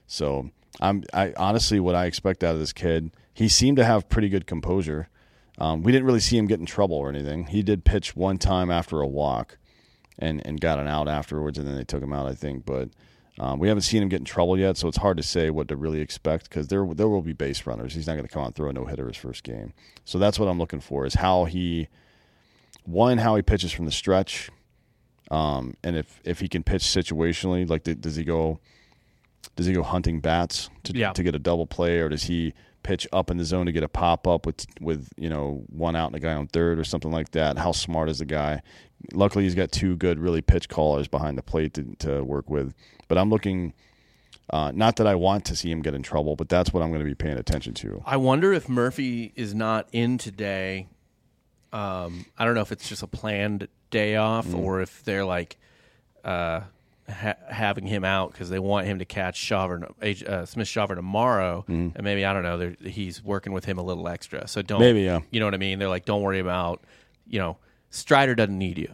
So 0.06 0.52
I'm 0.80 1.04
I 1.14 1.34
honestly 1.38 1.80
what 1.80 1.96
I 1.96 2.06
expect 2.06 2.44
out 2.44 2.54
of 2.54 2.60
this 2.60 2.74
kid. 2.74 3.12
He 3.34 3.50
seemed 3.50 3.78
to 3.78 3.86
have 3.86 4.10
pretty 4.10 4.30
good 4.30 4.46
composure. 4.46 5.10
Um, 5.58 5.84
we 5.84 5.92
didn't 5.92 6.06
really 6.06 6.20
see 6.20 6.38
him 6.38 6.48
get 6.48 6.60
in 6.60 6.66
trouble 6.66 6.98
or 6.98 7.10
anything. 7.10 7.48
He 7.48 7.64
did 7.64 7.84
pitch 7.84 8.16
one 8.16 8.38
time 8.38 8.72
after 8.72 9.02
a 9.02 9.08
walk, 9.08 9.58
and 10.20 10.46
and 10.46 10.62
got 10.62 10.80
an 10.80 10.88
out 10.88 11.08
afterwards, 11.08 11.58
and 11.58 11.68
then 11.68 11.76
they 11.76 11.84
took 11.84 12.04
him 12.04 12.14
out, 12.14 12.28
I 12.28 12.36
think. 12.36 12.66
But 12.66 12.90
um, 13.40 13.58
we 13.60 13.68
haven't 13.68 13.82
seen 13.82 14.02
him 14.04 14.10
get 14.10 14.20
in 14.20 14.26
trouble 14.26 14.58
yet, 14.60 14.78
so 14.78 14.88
it's 14.88 14.98
hard 14.98 15.18
to 15.18 15.24
say 15.24 15.50
what 15.50 15.68
to 15.70 15.76
really 15.76 16.02
expect 16.02 16.50
because 16.50 16.68
there 16.68 16.86
there 16.94 17.08
will 17.10 17.22
be 17.22 17.34
base 17.34 17.66
runners. 17.66 17.94
He's 17.96 18.06
not 18.08 18.14
going 18.14 18.26
to 18.28 18.32
come 18.32 18.44
out 18.44 18.48
and 18.48 18.56
throw 18.56 18.70
a 18.70 18.74
no 18.74 18.86
hitter 18.86 19.08
his 19.08 19.18
first 19.18 19.44
game. 19.44 19.74
So 20.06 20.20
that's 20.20 20.38
what 20.38 20.48
I'm 20.48 20.60
looking 20.60 20.80
for 20.82 21.06
is 21.06 21.16
how 21.16 21.46
he 21.46 21.88
one 22.86 23.18
how 23.18 23.36
he 23.36 23.42
pitches 23.42 23.72
from 23.72 23.86
the 23.86 23.92
stretch, 23.92 24.50
um, 25.32 25.76
and 25.84 25.96
if 25.96 26.20
if 26.24 26.40
he 26.40 26.48
can 26.48 26.64
pitch 26.64 26.84
situationally, 26.84 27.68
like 27.70 27.84
th- 27.86 28.02
does 28.02 28.16
he 28.16 28.24
go 28.24 28.60
does 29.56 29.66
he 29.66 29.74
go 29.74 29.84
hunting 29.84 30.20
bats 30.20 30.70
to 30.84 30.94
Yeah. 30.96 31.12
to 31.14 31.24
get 31.24 31.34
a 31.36 31.40
double 31.40 31.66
play, 31.66 32.00
or 32.00 32.10
does 32.10 32.24
he 32.24 32.54
pitch 32.84 33.08
up 33.14 33.32
in 33.32 33.38
the 33.38 33.46
zone 33.46 33.66
to 33.66 33.72
get 33.72 33.82
a 33.84 33.88
pop 33.90 34.28
up 34.28 34.46
with 34.46 34.66
with 34.82 35.10
you 35.18 35.30
know 35.30 35.64
one 35.70 35.96
out 35.96 36.08
and 36.08 36.16
a 36.16 36.20
guy 36.20 36.34
on 36.34 36.48
third 36.48 36.78
or 36.78 36.84
something 36.84 37.12
like 37.12 37.32
that? 37.32 37.58
How 37.58 37.72
smart 37.72 38.10
is 38.10 38.20
the 38.20 38.26
guy? 38.26 38.62
Luckily, 39.12 39.44
he's 39.44 39.56
got 39.56 39.72
two 39.72 39.96
good 39.98 40.18
really 40.20 40.42
pitch 40.42 40.70
callers 40.70 41.08
behind 41.08 41.38
the 41.38 41.42
plate 41.44 41.74
to, 41.74 41.84
to 42.00 42.24
work 42.24 42.50
with. 42.50 42.74
But 43.08 43.18
I'm 43.18 43.30
looking. 43.30 43.74
Uh, 44.50 44.72
not 44.74 44.98
that 44.98 45.08
I 45.08 45.16
want 45.16 45.46
to 45.46 45.56
see 45.56 45.72
him 45.72 45.82
get 45.82 45.94
in 45.94 46.04
trouble, 46.04 46.36
but 46.36 46.50
that's 46.50 46.74
what 46.74 46.84
I'm 46.84 46.90
going 46.90 47.00
to 47.00 47.06
be 47.06 47.16
paying 47.16 47.38
attention 47.38 47.74
to. 47.76 48.04
I 48.06 48.18
wonder 48.18 48.52
if 48.54 48.68
Murphy 48.68 49.32
is 49.36 49.56
not 49.56 49.88
in 49.94 50.18
today. 50.18 50.88
Um, 51.72 52.26
I 52.38 52.46
don't 52.46 52.54
know 52.54 52.62
if 52.62 52.72
it's 52.72 52.88
just 52.88 53.02
a 53.04 53.08
planned 53.08 53.68
day 53.90 54.16
off 54.16 54.48
Mm. 54.48 54.60
or 54.60 54.82
if 54.82 55.04
they're 55.04 55.26
like 55.26 55.58
uh, 56.24 56.62
ha- 57.10 57.36
having 57.50 57.88
him 57.88 58.04
out 58.06 58.32
because 58.32 58.50
they 58.50 58.60
want 58.60 58.86
him 58.86 59.00
to 59.00 59.06
catch 59.06 59.40
Shawver, 59.40 59.84
uh, 60.28 60.46
Smith 60.46 60.68
Shawver 60.68 60.96
tomorrow, 60.96 61.64
and 61.68 62.02
maybe 62.04 62.26
I 62.26 62.34
don't 62.34 62.44
know. 62.44 62.74
He's 62.90 63.24
working 63.24 63.54
with 63.54 63.66
him 63.66 63.78
a 63.78 63.84
little 63.84 64.08
extra, 64.08 64.48
so 64.48 64.62
don't 64.62 64.80
Mm. 64.80 64.84
Maybe, 64.84 65.02
yeah. 65.04 65.20
You 65.32 65.40
know 65.40 65.48
what 65.48 65.54
I 65.54 65.58
mean? 65.58 65.80
They're 65.80 65.90
like, 65.90 66.06
don't 66.06 66.22
worry 66.22 66.40
about, 66.40 66.82
you 67.28 67.40
know, 67.40 67.58
Strider 67.94 68.36
doesn't 68.36 68.58
need 68.58 68.78
you. 68.78 68.94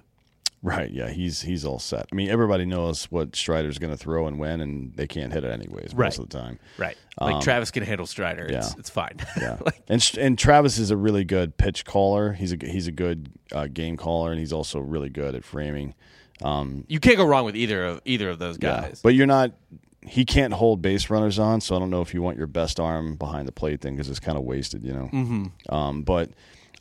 Right? 0.61 0.91
Yeah, 0.91 1.09
he's 1.09 1.41
he's 1.41 1.63
all 1.63 1.79
set. 1.79 2.07
I 2.11 2.15
mean, 2.15 2.29
everybody 2.29 2.65
knows 2.65 3.05
what 3.05 3.33
Strider's 3.33 3.77
going 3.79 3.93
to 3.93 3.97
throw 3.97 4.27
and 4.27 4.37
when, 4.37 4.59
and 4.59 4.93
they 4.93 5.07
can't 5.07 5.31
hit 5.31 5.45
it 5.45 5.51
anyways 5.51 5.93
Right. 5.95 6.07
most 6.07 6.19
of 6.19 6.27
the 6.27 6.37
time. 6.37 6.59
Right. 6.77 6.97
Like 7.17 7.41
Travis 7.41 7.71
can 7.71 7.81
handle 7.83 8.05
Strider. 8.05 8.43
It's, 8.43 8.67
Um, 8.67 8.73
yeah. 8.75 8.79
it's 8.79 8.89
fine. 8.89 9.17
Yeah, 9.39 9.57
like, 9.65 9.81
and 9.87 10.11
and 10.19 10.37
Travis 10.37 10.77
is 10.77 10.91
a 10.91 10.97
really 10.97 11.23
good 11.23 11.55
pitch 11.57 11.85
caller. 11.85 12.33
He's 12.33 12.51
a 12.51 12.57
he's 12.61 12.87
a 12.87 12.91
good 12.91 13.29
uh, 13.53 13.67
game 13.67 13.95
caller, 13.95 14.31
and 14.31 14.39
he's 14.39 14.51
also 14.51 14.79
really 14.79 15.09
good 15.09 15.33
at 15.33 15.45
framing. 15.45 15.95
you 16.41 16.99
can't 16.99 17.15
go 17.17 17.25
wrong 17.25 17.45
with 17.45 17.55
either 17.55 17.85
of 17.85 18.01
either 18.03 18.29
of 18.29 18.39
those 18.39 18.57
Yeah. 18.61 18.81
guys. 18.81 18.99
But 19.01 19.15
you're 19.15 19.27
not. 19.27 19.53
He 20.01 20.25
can't 20.25 20.53
hold 20.53 20.81
base 20.81 21.09
runners 21.09 21.39
on, 21.39 21.61
so 21.61 21.75
I 21.75 21.79
don't 21.79 21.89
know 21.89 22.01
if 22.01 22.13
you 22.13 22.21
want 22.21 22.37
your 22.37 22.47
best 22.47 22.79
arm 22.81 23.15
behind 23.15 23.47
the 23.47 23.51
plate 23.53 23.79
thing 23.79 23.95
because 23.95 24.09
it's 24.09 24.19
kind 24.19 24.37
of 24.37 24.43
wasted, 24.43 24.83
you 24.83 24.91
know. 24.93 25.09
Mm-hmm. 25.13 25.73
Um, 25.73 26.03
but 26.03 26.31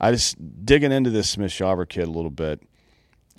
I 0.01 0.13
just 0.13 0.37
digging 0.65 0.93
into 0.93 1.11
this 1.11 1.29
Smith 1.29 1.51
Shawver 1.51 1.89
kid 1.89 2.05
a 2.05 2.11
little 2.11 2.31
bit. 2.31 2.63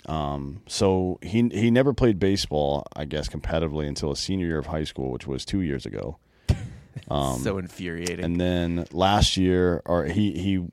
Um, 0.06 0.62
so 0.66 1.18
he 1.22 1.48
he 1.48 1.70
never 1.70 1.92
played 1.92 2.18
baseball, 2.18 2.86
I 2.96 3.04
guess, 3.04 3.28
competitively 3.28 3.86
until 3.86 4.10
his 4.10 4.18
senior 4.18 4.46
year 4.46 4.58
of 4.58 4.66
high 4.66 4.84
school, 4.84 5.10
which 5.10 5.26
was 5.26 5.44
two 5.44 5.60
years 5.60 5.86
ago. 5.86 6.18
so 7.38 7.58
infuriating. 7.58 8.24
And 8.24 8.40
then 8.40 8.86
last 8.92 9.36
year, 9.36 9.82
or 9.84 10.04
he 10.04 10.32
he, 10.32 10.66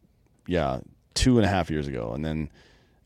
yeah, 0.48 0.80
two 1.14 1.38
and 1.38 1.46
a 1.46 1.50
half 1.50 1.70
years 1.70 1.88
ago, 1.88 2.14
and 2.14 2.24
then 2.24 2.50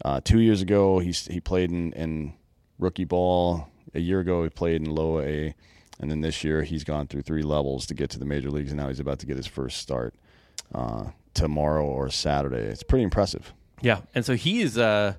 uh, 0.06 0.22
two 0.24 0.40
years 0.40 0.62
ago 0.62 1.00
he 1.00 1.12
he 1.12 1.40
played 1.40 1.72
in, 1.72 1.94
in 1.94 2.34
rookie 2.80 3.06
ball. 3.06 3.68
A 3.94 4.00
year 4.00 4.22
ago 4.22 4.44
he 4.44 4.50
played 4.50 4.82
in 4.82 4.90
low 4.90 5.20
A, 5.20 5.54
and 6.00 6.10
then 6.10 6.22
this 6.22 6.44
year 6.44 6.64
he's 6.64 6.84
gone 6.84 7.08
through 7.08 7.24
three 7.24 7.44
levels 7.44 7.86
to 7.88 7.94
get 7.94 8.10
to 8.12 8.20
the 8.20 8.26
major 8.26 8.50
leagues, 8.50 8.72
and 8.72 8.80
now 8.80 8.88
he's 8.88 9.00
about 9.02 9.20
to 9.20 9.26
get 9.26 9.38
his 9.38 9.48
first 9.48 9.78
start 9.78 10.16
uh, 10.74 11.06
tomorrow 11.34 11.86
or 11.86 12.10
Saturday. 12.10 12.64
It's 12.70 12.84
pretty 12.84 13.04
impressive. 13.04 13.54
Yeah, 13.82 14.02
and 14.14 14.24
so 14.26 14.36
he 14.36 14.62
is, 14.62 14.78
uh, 14.78 15.14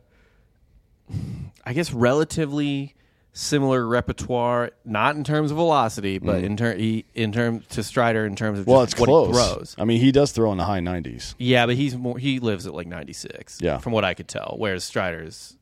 I 1.64 1.72
guess, 1.72 1.92
relatively 1.92 2.94
similar 3.34 3.86
repertoire, 3.86 4.70
not 4.84 5.16
in 5.16 5.24
terms 5.24 5.50
of 5.50 5.56
velocity, 5.56 6.18
but 6.18 6.44
in 6.44 6.56
ter- 6.56 6.76
he, 6.76 7.04
in 7.14 7.32
terms 7.32 7.66
to 7.68 7.82
Strider 7.82 8.26
in 8.26 8.36
terms 8.36 8.58
of 8.58 8.66
Mm. 8.66 8.68
Well, 8.68 8.82
it's 8.82 8.98
what 8.98 9.06
close. 9.06 9.28
he 9.28 9.32
throws. 9.32 9.74
I 9.78 9.84
mean, 9.84 10.00
he 10.00 10.12
does 10.12 10.32
throw 10.32 10.52
in 10.52 10.58
the 10.58 10.64
high 10.64 10.80
nineties. 10.80 11.34
Yeah, 11.38 11.66
but 11.66 11.76
he's 11.76 11.96
more 11.96 12.18
he 12.18 12.38
lives 12.40 12.66
at 12.66 12.74
like 12.74 12.86
ninety 12.86 13.14
six. 13.14 13.58
Yeah. 13.60 13.78
from 13.78 13.92
what 13.92 14.04
I 14.04 14.14
could 14.14 14.28
tell. 14.28 14.54
Whereas 14.58 14.84
Strider's 14.84 15.56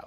uh, 0.00 0.06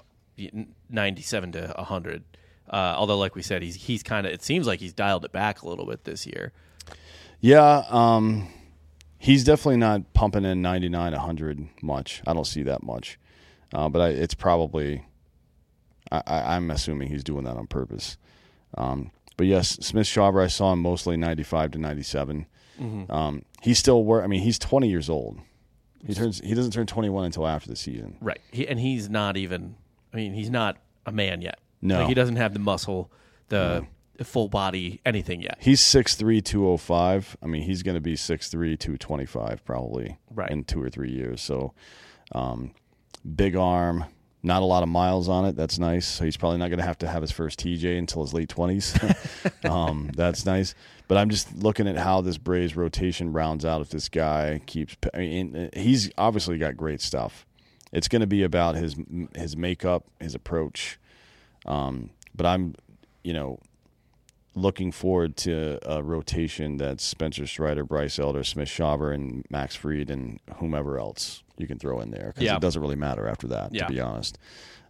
ninety 0.89 1.21
seven 1.21 1.51
to 1.53 1.67
hundred. 1.77 2.23
Uh, 2.67 2.95
although, 2.97 3.17
like 3.19 3.35
we 3.35 3.43
said, 3.43 3.61
he's 3.61 3.75
he's 3.75 4.01
kind 4.01 4.25
of 4.25 4.33
it 4.33 4.41
seems 4.41 4.65
like 4.65 4.79
he's 4.79 4.93
dialed 4.93 5.23
it 5.25 5.31
back 5.31 5.61
a 5.61 5.69
little 5.69 5.85
bit 5.85 6.03
this 6.05 6.25
year. 6.25 6.51
Yeah, 7.39 7.83
um, 7.89 8.47
he's 9.17 9.43
definitely 9.43 9.77
not 9.77 10.13
pumping 10.13 10.45
in 10.45 10.61
99, 10.61 11.11
100 11.11 11.67
much. 11.81 12.21
I 12.25 12.33
don't 12.33 12.45
see 12.45 12.63
that 12.63 12.83
much. 12.83 13.19
Uh, 13.73 13.89
but 13.89 14.01
I, 14.01 14.07
it's 14.09 14.33
probably, 14.33 15.05
I, 16.11 16.21
I, 16.25 16.55
I'm 16.55 16.69
assuming 16.71 17.09
he's 17.09 17.23
doing 17.23 17.43
that 17.45 17.57
on 17.57 17.67
purpose. 17.67 18.17
Um, 18.77 19.11
but 19.37 19.47
yes, 19.47 19.69
Smith 19.81 20.07
Shawver, 20.07 20.43
I 20.43 20.47
saw 20.47 20.71
him 20.73 20.79
mostly 20.79 21.17
95 21.17 21.71
to 21.71 21.77
97. 21.79 22.45
Um, 23.09 23.43
he's 23.61 23.79
still 23.79 24.03
work. 24.03 24.23
I 24.23 24.27
mean, 24.27 24.41
he's 24.41 24.59
20 24.59 24.89
years 24.89 25.09
old. 25.09 25.39
He 26.05 26.13
turns. 26.13 26.39
He 26.41 26.53
doesn't 26.53 26.71
turn 26.71 26.85
21 26.85 27.25
until 27.25 27.47
after 27.47 27.69
the 27.69 27.75
season. 27.75 28.17
Right, 28.21 28.39
he, 28.51 28.67
and 28.67 28.79
he's 28.79 29.09
not 29.09 29.37
even. 29.37 29.75
I 30.13 30.17
mean, 30.17 30.33
he's 30.33 30.49
not 30.49 30.77
a 31.05 31.11
man 31.11 31.41
yet. 31.41 31.59
No. 31.81 31.99
Like, 31.99 32.09
he 32.09 32.13
doesn't 32.13 32.35
have 32.35 32.53
the 32.53 32.59
muscle, 32.59 33.11
the 33.49 33.85
full 34.23 34.47
body, 34.47 35.01
anything 35.05 35.41
yet. 35.41 35.57
He's 35.59 35.81
6'3", 35.81 36.43
205. 36.43 37.37
I 37.41 37.45
mean, 37.45 37.63
he's 37.63 37.83
going 37.83 37.95
to 37.95 38.01
be 38.01 38.15
6'3", 38.15 38.51
225 38.79 39.65
probably 39.65 40.17
Right. 40.33 40.49
in 40.49 40.63
two 40.63 40.81
or 40.81 40.89
three 40.89 41.11
years. 41.11 41.41
So, 41.41 41.73
um, 42.31 42.71
big 43.35 43.55
arm, 43.55 44.05
not 44.43 44.61
a 44.61 44.65
lot 44.65 44.83
of 44.83 44.89
miles 44.89 45.27
on 45.27 45.45
it. 45.45 45.55
That's 45.55 45.79
nice. 45.79 46.05
So 46.05 46.23
he's 46.23 46.37
probably 46.37 46.59
not 46.59 46.69
going 46.69 46.79
to 46.79 46.85
have 46.85 46.99
to 46.99 47.07
have 47.07 47.21
his 47.21 47.31
first 47.31 47.59
TJ 47.59 47.97
until 47.97 48.21
his 48.21 48.33
late 48.33 48.49
20s. 48.49 49.65
um, 49.69 50.11
that's 50.15 50.45
nice. 50.45 50.75
But 51.07 51.17
I'm 51.17 51.29
just 51.29 51.55
looking 51.55 51.87
at 51.87 51.97
how 51.97 52.21
this 52.21 52.37
Braves 52.37 52.75
rotation 52.75 53.33
rounds 53.33 53.65
out 53.65 53.81
if 53.81 53.89
this 53.89 54.07
guy 54.09 54.61
keeps. 54.65 54.95
I 55.13 55.17
mean, 55.19 55.69
he's 55.73 56.09
obviously 56.17 56.57
got 56.57 56.77
great 56.77 57.01
stuff. 57.01 57.45
It's 57.91 58.07
going 58.07 58.21
to 58.21 58.27
be 58.27 58.43
about 58.43 58.75
his 58.75 58.95
his 59.35 59.55
makeup, 59.55 60.05
his 60.19 60.35
approach. 60.35 60.99
Um, 61.65 62.09
but 62.35 62.45
I'm, 62.45 62.75
you 63.23 63.33
know, 63.33 63.59
looking 64.55 64.91
forward 64.91 65.35
to 65.37 65.77
a 65.89 66.01
rotation 66.01 66.77
that's 66.77 67.03
Spencer 67.03 67.45
Strider, 67.45 67.83
Bryce 67.83 68.17
Elder, 68.17 68.43
Smith 68.43 68.69
Shawver, 68.69 69.13
and 69.13 69.45
Max 69.49 69.75
Fried, 69.75 70.09
and 70.09 70.39
whomever 70.57 70.97
else 70.97 71.43
you 71.57 71.67
can 71.67 71.77
throw 71.77 71.99
in 72.01 72.11
there 72.11 72.27
because 72.27 72.43
Yeah. 72.43 72.55
it 72.55 72.61
doesn't 72.61 72.81
really 72.81 72.95
matter 72.95 73.27
after 73.27 73.47
that. 73.47 73.73
Yeah. 73.73 73.87
To 73.87 73.93
be 73.93 73.99
honest, 73.99 74.37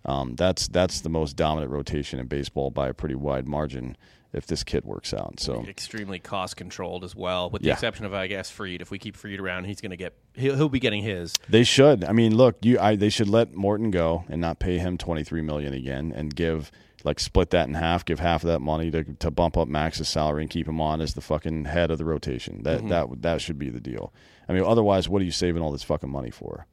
um, 0.05 0.35
that's 0.35 0.67
that's 0.67 1.01
the 1.01 1.09
most 1.09 1.35
dominant 1.35 1.71
rotation 1.71 2.19
in 2.19 2.27
baseball 2.27 2.69
by 2.71 2.89
a 2.89 2.93
pretty 2.93 3.15
wide 3.15 3.47
margin 3.47 3.97
if 4.33 4.45
this 4.47 4.63
kid 4.65 4.83
works 4.83 5.13
out. 5.13 5.39
So 5.39 5.63
Extremely 5.65 6.19
cost 6.19 6.57
controlled 6.57 7.03
as 7.05 7.15
well, 7.15 7.49
with 7.49 7.61
the 7.61 7.69
Yeah. 7.69 7.73
exception 7.73 8.05
of 8.05 8.13
I 8.13 8.27
guess 8.27 8.49
Fried. 8.51 8.81
If 8.81 8.91
we 8.91 8.99
keep 8.99 9.15
Fried 9.15 9.39
around, 9.39 9.63
he's 9.63 9.79
going 9.81 9.91
to 9.91 9.97
get 9.97 10.13
he'll, 10.33 10.55
he'll 10.55 10.69
be 10.69 10.79
getting 10.79 11.01
his. 11.03 11.33
they 11.49 11.63
should. 11.63 12.03
I 12.03 12.11
mean, 12.11 12.35
look, 12.35 12.57
you 12.61 12.77
I, 12.79 12.95
they 12.97 13.09
should 13.09 13.29
let 13.29 13.53
Morton 13.55 13.91
go 13.91 14.25
and 14.29 14.41
not 14.41 14.59
pay 14.59 14.77
him 14.77 14.97
twenty 14.97 15.23
three 15.23 15.41
million 15.41 15.73
again, 15.73 16.11
and 16.15 16.35
give 16.35 16.69
like 17.05 17.19
split 17.19 17.51
that 17.51 17.67
in 17.67 17.75
half, 17.75 18.03
give 18.03 18.19
half 18.19 18.43
of 18.43 18.47
that 18.49 18.59
money 18.59 18.91
to 18.91 19.03
to 19.03 19.31
bump 19.31 19.55
up 19.57 19.67
Max's 19.67 20.09
salary 20.09 20.41
and 20.41 20.49
keep 20.49 20.67
him 20.67 20.81
on 20.81 20.99
as 20.99 21.13
the 21.13 21.21
fucking 21.21 21.65
head 21.65 21.91
of 21.91 21.97
the 21.97 22.05
rotation. 22.05 22.63
That 22.63 22.79
Mm-hmm. 22.79 22.89
that 22.89 23.21
that 23.21 23.41
should 23.41 23.57
be 23.57 23.69
the 23.69 23.79
deal. 23.79 24.11
I 24.49 24.53
mean, 24.53 24.63
otherwise, 24.63 25.07
what 25.07 25.21
are 25.21 25.25
you 25.25 25.31
saving 25.31 25.61
all 25.61 25.71
this 25.71 25.83
fucking 25.83 26.09
money 26.09 26.31
for? 26.31 26.67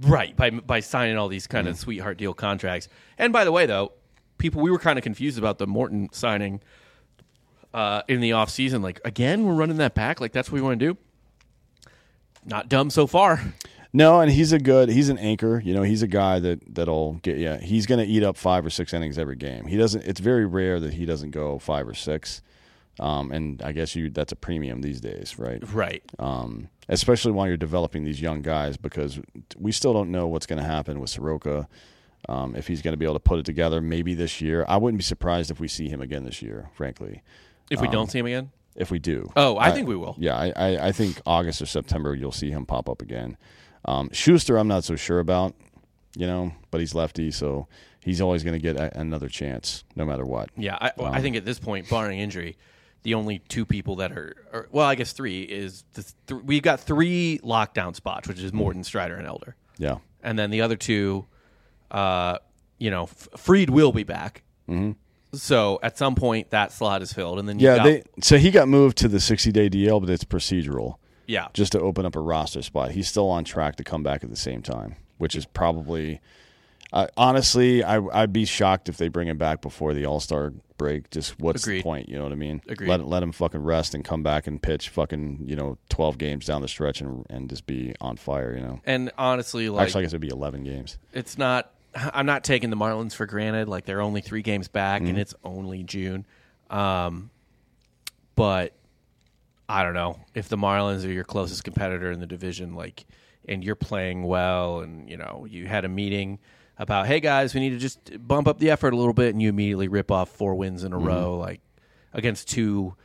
Right, 0.00 0.34
by 0.36 0.50
by 0.50 0.80
signing 0.80 1.16
all 1.18 1.28
these 1.28 1.46
kind 1.46 1.68
of 1.68 1.78
sweetheart 1.78 2.16
deal 2.18 2.32
contracts. 2.34 2.88
And 3.18 3.32
by 3.32 3.44
the 3.44 3.52
way, 3.52 3.66
though, 3.66 3.92
people 4.38 4.62
we 4.62 4.70
were 4.70 4.78
kind 4.78 4.98
of 4.98 5.02
confused 5.02 5.36
about 5.38 5.58
the 5.58 5.66
Morton 5.66 6.08
signing 6.12 6.60
uh, 7.74 8.02
in 8.08 8.20
the 8.20 8.30
offseason. 8.30 8.82
Like 8.82 9.00
again, 9.04 9.44
we're 9.44 9.54
running 9.54 9.76
that 9.76 9.94
back. 9.94 10.20
Like 10.20 10.32
that's 10.32 10.50
what 10.50 10.56
we 10.56 10.62
want 10.62 10.80
to 10.80 10.86
do. 10.94 10.98
Not 12.46 12.68
dumb 12.70 12.88
so 12.88 13.06
far. 13.06 13.42
No, 13.92 14.20
and 14.20 14.30
he's 14.30 14.52
a 14.52 14.58
good. 14.58 14.88
He's 14.88 15.08
an 15.08 15.18
anchor. 15.18 15.60
You 15.64 15.74
know, 15.74 15.82
he's 15.82 16.02
a 16.02 16.06
guy 16.08 16.38
that 16.38 16.74
that'll 16.74 17.14
get 17.22 17.38
Yeah, 17.38 17.58
He's 17.58 17.86
going 17.86 17.98
to 17.98 18.06
eat 18.06 18.22
up 18.22 18.36
five 18.36 18.64
or 18.64 18.70
six 18.70 18.92
innings 18.94 19.18
every 19.18 19.36
game. 19.36 19.66
He 19.66 19.76
doesn't. 19.76 20.04
It's 20.04 20.20
very 20.20 20.46
rare 20.46 20.78
that 20.80 20.94
he 20.94 21.04
doesn't 21.06 21.32
go 21.32 21.58
five 21.58 21.88
or 21.88 21.94
six. 21.94 22.42
Um, 23.00 23.32
and 23.32 23.62
I 23.62 23.72
guess 23.72 23.96
you 23.96 24.10
that's 24.10 24.30
a 24.32 24.36
premium 24.36 24.82
these 24.82 25.00
days, 25.00 25.38
right? 25.38 25.62
Right. 25.72 26.02
um, 26.18 26.68
especially 26.88 27.32
while 27.32 27.46
you're 27.46 27.56
developing 27.56 28.04
these 28.04 28.20
young 28.20 28.42
guys, 28.42 28.76
because 28.76 29.18
we 29.58 29.72
still 29.72 29.92
don't 29.92 30.10
know 30.10 30.26
what's 30.26 30.44
going 30.46 30.58
to 30.60 30.64
happen 30.68 31.00
with 31.00 31.08
Soroka. 31.10 31.66
Um, 32.28 32.54
if 32.54 32.66
he's 32.66 32.82
going 32.82 32.92
to 32.92 32.98
be 32.98 33.06
able 33.06 33.14
to 33.14 33.20
put 33.20 33.38
it 33.38 33.46
together, 33.46 33.80
maybe 33.80 34.12
this 34.14 34.40
year. 34.42 34.66
I 34.68 34.76
wouldn't 34.76 34.98
be 34.98 35.04
surprised 35.04 35.50
if 35.50 35.58
we 35.58 35.68
see 35.68 35.88
him 35.88 36.02
again 36.02 36.24
this 36.24 36.42
year. 36.42 36.68
Frankly, 36.74 37.22
If 37.70 37.80
we 37.80 37.88
don't 37.88 38.10
see 38.10 38.18
him 38.18 38.26
again. 38.26 38.50
if 38.76 38.90
we 38.90 38.98
do. 38.98 39.32
Oh, 39.36 39.56
I 39.56 39.70
think 39.72 39.88
we 39.88 39.96
will. 39.96 40.16
Yeah, 40.18 40.36
I, 40.36 40.52
I, 40.54 40.88
I 40.88 40.92
think 40.92 41.20
August 41.24 41.62
or 41.62 41.66
September 41.66 42.14
you'll 42.14 42.30
see 42.32 42.50
him 42.50 42.66
pop 42.66 42.88
up 42.90 43.00
again. 43.00 43.38
Um, 43.84 44.10
Shuster, 44.12 44.56
I'm 44.58 44.68
not 44.68 44.84
so 44.84 44.96
sure 44.96 45.18
about, 45.18 45.54
you 46.16 46.26
know, 46.26 46.52
but 46.70 46.80
he's 46.80 46.94
lefty, 46.94 47.30
so 47.30 47.66
he's 48.00 48.20
always 48.20 48.42
going 48.44 48.54
to 48.54 48.62
get 48.62 48.76
a, 48.76 48.98
another 48.98 49.28
chance, 49.28 49.84
no 49.96 50.04
matter 50.04 50.24
what. 50.24 50.50
Yeah, 50.56 50.76
I, 50.80 50.92
I 51.02 51.20
think 51.20 51.36
at 51.36 51.44
this 51.44 51.58
point, 51.58 51.88
barring 51.88 52.18
injury, 52.20 52.56
the 53.02 53.14
only 53.14 53.38
two 53.38 53.64
people 53.64 53.96
that 53.96 54.12
are, 54.12 54.34
are 54.52 54.68
well, 54.70 54.86
I 54.86 54.94
guess 54.94 55.12
three 55.12 55.42
is 55.42 55.84
the 55.94 56.12
th- 56.26 56.42
we've 56.42 56.62
got 56.62 56.80
three 56.80 57.40
lockdown 57.42 57.94
spots, 57.94 58.28
which 58.28 58.40
is 58.40 58.52
Morton, 58.52 58.84
Strider, 58.84 59.16
and 59.16 59.26
Elder, 59.26 59.56
Yeah, 59.78 59.98
and 60.22 60.38
then 60.38 60.50
the 60.50 60.60
other 60.60 60.76
two, 60.76 61.26
uh, 61.90 62.38
you 62.78 62.90
know, 62.90 63.04
F- 63.04 63.28
Fried 63.36 63.70
will 63.70 63.92
be 63.92 64.04
back. 64.04 64.42
Mm-hmm. 64.68 64.92
So 65.32 65.78
at 65.82 65.96
some 65.96 66.14
point 66.14 66.50
that 66.50 66.72
slot 66.72 67.02
is 67.02 67.12
filled, 67.12 67.38
and 67.38 67.48
then 67.48 67.58
you 67.58 67.68
yeah. 67.68 67.76
got, 67.76 67.84
They 67.84 68.02
so 68.20 68.36
he 68.36 68.50
got 68.50 68.68
moved 68.68 68.98
to 68.98 69.08
the 69.08 69.20
60 69.20 69.50
day 69.52 69.70
DL, 69.70 70.00
but 70.00 70.10
it's 70.10 70.24
procedural. 70.24 70.96
Yeah, 71.30 71.48
just 71.54 71.72
to 71.72 71.80
open 71.80 72.04
up 72.04 72.16
a 72.16 72.20
roster 72.20 72.62
spot. 72.62 72.90
He's 72.92 73.08
still 73.08 73.28
on 73.28 73.44
track 73.44 73.76
to 73.76 73.84
come 73.84 74.02
back 74.02 74.24
at 74.24 74.30
the 74.30 74.36
same 74.36 74.62
time, 74.62 74.96
which 75.18 75.34
is 75.34 75.46
probably. 75.46 76.20
Uh, 76.92 77.06
honestly, 77.16 77.84
I, 77.84 78.00
I'd 78.12 78.32
be 78.32 78.44
shocked 78.44 78.88
if 78.88 78.96
they 78.96 79.06
bring 79.06 79.28
him 79.28 79.38
back 79.38 79.62
before 79.62 79.94
the 79.94 80.06
All 80.06 80.18
Star 80.18 80.52
break. 80.76 81.08
Just 81.10 81.38
what's 81.38 81.62
Agreed. 81.62 81.78
the 81.78 81.82
point? 81.84 82.08
You 82.08 82.16
know 82.16 82.24
what 82.24 82.32
I 82.32 82.36
mean? 82.36 82.60
Agreed. 82.66 82.88
Let 82.88 83.06
let 83.06 83.22
him 83.22 83.30
fucking 83.30 83.62
rest 83.62 83.94
and 83.94 84.04
come 84.04 84.24
back 84.24 84.48
and 84.48 84.60
pitch 84.60 84.88
fucking 84.88 85.44
you 85.46 85.54
know 85.54 85.78
twelve 85.88 86.18
games 86.18 86.46
down 86.46 86.62
the 86.62 86.68
stretch 86.68 87.00
and 87.00 87.24
and 87.30 87.48
just 87.48 87.64
be 87.64 87.94
on 88.00 88.16
fire. 88.16 88.56
You 88.56 88.62
know. 88.62 88.80
and 88.84 89.12
honestly, 89.16 89.68
like 89.68 89.84
Actually, 89.84 90.00
I 90.00 90.02
guess 90.02 90.10
it'd 90.10 90.20
be 90.20 90.28
eleven 90.28 90.64
games. 90.64 90.98
it's 91.12 91.38
not 91.38 91.70
I'm 91.94 92.26
not 92.26 92.42
taking 92.44 92.70
the 92.70 92.76
Marlins 92.76 93.14
for 93.14 93.26
granted. 93.26 93.68
Like 93.68 93.84
they're 93.84 94.02
only 94.02 94.20
three 94.20 94.42
games 94.42 94.66
back 94.68 95.02
and 95.02 95.16
it's 95.18 95.34
only 95.44 95.84
June. 95.84 96.26
Um, 96.70 97.30
but 98.34 98.72
I 99.70 99.84
don't 99.84 99.94
know 99.94 100.18
if 100.34 100.48
the 100.48 100.56
Marlins 100.56 101.04
are 101.04 101.12
your 101.12 101.22
closest 101.22 101.62
competitor 101.62 102.10
in 102.10 102.18
the 102.18 102.26
division, 102.26 102.74
like, 102.74 103.06
and 103.46 103.62
you're 103.62 103.76
playing 103.76 104.24
well, 104.24 104.80
and 104.80 105.08
you 105.08 105.16
know 105.16 105.46
you 105.48 105.66
had 105.68 105.84
a 105.84 105.88
meeting 105.88 106.40
about, 106.76 107.06
hey 107.06 107.20
guys, 107.20 107.54
we 107.54 107.60
need 107.60 107.70
to 107.70 107.78
just 107.78 108.26
bump 108.26 108.48
up 108.48 108.58
the 108.58 108.70
effort 108.70 108.92
a 108.92 108.96
little 108.96 109.12
bit, 109.12 109.32
and 109.32 109.40
you 109.40 109.48
immediately 109.48 109.86
rip 109.86 110.10
off 110.10 110.28
four 110.28 110.56
wins 110.56 110.82
in 110.82 110.92
a 110.92 110.96
mm-hmm. 110.96 111.06
row, 111.06 111.38
like 111.38 111.60
against 112.12 112.48
two. 112.48 112.96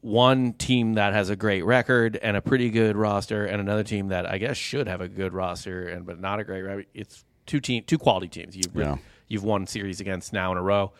One 0.00 0.52
team 0.52 0.94
that 0.94 1.12
has 1.12 1.28
a 1.28 1.34
great 1.34 1.64
record 1.64 2.16
and 2.16 2.36
a 2.36 2.40
pretty 2.40 2.70
good 2.70 2.96
roster, 2.96 3.44
and 3.44 3.60
another 3.60 3.82
team 3.82 4.08
that 4.08 4.30
I 4.30 4.38
guess 4.38 4.56
should 4.56 4.86
have 4.86 5.00
a 5.00 5.08
good 5.08 5.34
roster 5.34 5.88
and 5.88 6.06
but 6.06 6.20
not 6.20 6.38
a 6.38 6.44
great 6.44 6.62
record. 6.62 6.86
It's 6.94 7.24
two 7.46 7.58
team, 7.60 7.82
two 7.84 7.98
quality 7.98 8.28
teams. 8.28 8.56
You've 8.56 8.74
Yeah. 8.74 8.96
you've 9.26 9.42
won 9.42 9.66
series 9.66 10.00
against 10.00 10.32
now 10.32 10.52
in 10.52 10.58
a 10.58 10.62
row. 10.62 10.92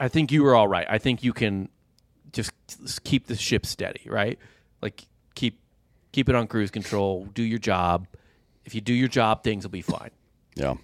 I 0.00 0.08
think 0.08 0.32
you 0.32 0.42
were 0.42 0.56
all 0.56 0.66
right. 0.66 0.86
I 0.90 0.98
think 0.98 1.22
you 1.22 1.32
can 1.32 1.68
just 2.32 2.52
keep 3.04 3.26
the 3.26 3.36
ship 3.36 3.66
steady, 3.66 4.02
right? 4.06 4.38
Like 4.80 5.06
keep 5.34 5.60
keep 6.12 6.28
it 6.28 6.34
on 6.34 6.46
cruise 6.46 6.70
control. 6.70 7.26
Do 7.32 7.42
your 7.42 7.58
job. 7.58 8.06
If 8.64 8.74
you 8.74 8.80
do 8.80 8.94
your 8.94 9.08
job, 9.08 9.42
things 9.42 9.64
will 9.64 9.70
be 9.70 9.82
fine. 9.82 10.10
Yeah. 10.54 10.74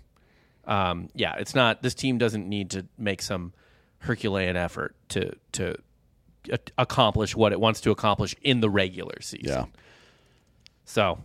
Um, 0.64 1.08
yeah, 1.14 1.36
it's 1.38 1.54
not. 1.54 1.82
This 1.82 1.94
team 1.94 2.18
doesn't 2.18 2.48
need 2.48 2.70
to 2.70 2.86
make 2.98 3.22
some 3.22 3.52
Herculean 4.00 4.56
effort 4.56 4.94
to 5.10 5.34
to 5.52 5.76
a- 6.50 6.58
accomplish 6.76 7.34
what 7.34 7.52
it 7.52 7.60
wants 7.60 7.80
to 7.82 7.90
accomplish 7.90 8.34
in 8.42 8.60
the 8.60 8.70
regular 8.70 9.20
season. 9.20 9.48
Yeah. 9.48 9.64
So 10.84 11.18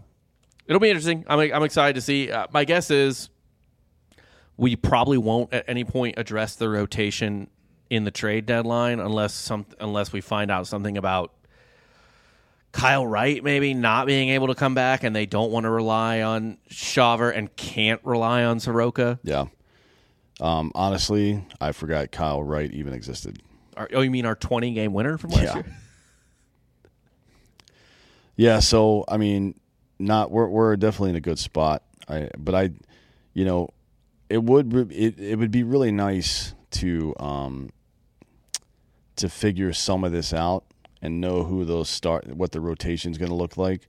it'll 0.66 0.80
be 0.80 0.90
interesting. 0.90 1.26
I'm 1.28 1.40
I'm 1.40 1.64
excited 1.64 1.96
to 1.96 2.02
see. 2.02 2.32
Uh, 2.32 2.48
my 2.54 2.66
guess 2.66 2.90
is 2.90 3.30
we 4.56 4.76
probably 4.76 5.18
won't 5.18 5.52
at 5.54 5.66
any 5.68 5.84
point 5.84 6.16
address 6.18 6.56
the 6.56 6.70
rotation 6.70 7.50
in 7.94 8.04
the 8.06 8.12
trade 8.12 8.46
deadline 8.46 9.00
unless 9.00 9.34
some 9.34 9.66
unless 9.80 10.12
we 10.12 10.20
find 10.22 10.50
out 10.50 10.66
something 10.68 10.98
about 10.98 11.32
Kyle 12.72 13.06
Wright 13.06 13.44
maybe 13.44 13.74
not 13.76 14.08
being 14.08 14.30
able 14.30 14.48
to 14.48 14.56
come 14.56 14.74
back 14.74 15.04
and 15.04 15.16
they 15.16 15.28
don't 15.28 15.52
want 15.52 15.66
to 15.66 15.70
rely 15.70 16.22
on 16.22 16.58
Shawver 16.72 17.30
and 17.36 17.56
can't 17.56 18.02
rely 18.04 18.44
on 18.44 18.60
Soroka. 18.60 19.20
Yeah. 19.24 19.46
Um, 20.42 20.72
honestly, 20.74 21.46
I 21.62 21.72
forgot 21.72 22.12
Kyle 22.12 22.42
Wright 22.42 22.72
even 22.74 22.94
existed. 22.94 23.40
Our, 23.78 23.88
oh, 23.94 24.02
you 24.02 24.10
mean 24.10 24.26
our 24.26 24.36
20 24.36 24.74
game 24.74 24.92
winner 24.94 25.18
from 25.20 25.30
last 25.30 25.44
Yeah. 25.44 25.54
year? 25.56 25.66
Yeah, 28.36 28.60
so 28.62 29.06
I 29.08 29.18
mean, 29.18 29.60
not 30.00 30.32
we're 30.32 30.48
we're 30.48 30.76
definitely 30.76 31.12
in 31.12 31.16
a 31.18 31.22
good 31.22 31.38
spot. 31.38 31.84
I 32.10 32.32
but 32.36 32.56
I, 32.56 32.72
you 33.36 33.46
know, 33.46 33.70
it 34.28 34.42
would 34.44 34.92
it 34.92 35.20
it 35.20 35.36
would 35.38 35.52
be 35.52 35.62
really 35.62 35.92
nice 35.92 36.56
to 36.72 37.14
um 37.20 37.70
to 39.18 39.30
figure 39.30 39.74
some 39.74 40.04
of 40.04 40.12
this 40.12 40.34
out 40.34 40.64
and 41.02 41.20
know 41.22 41.44
who 41.44 41.66
those 41.66 41.90
start 41.90 42.28
what 42.36 42.52
the 42.52 42.60
rotation 42.62 43.12
is 43.12 43.18
going 43.18 43.30
to 43.30 43.36
look 43.36 43.58
like, 43.58 43.88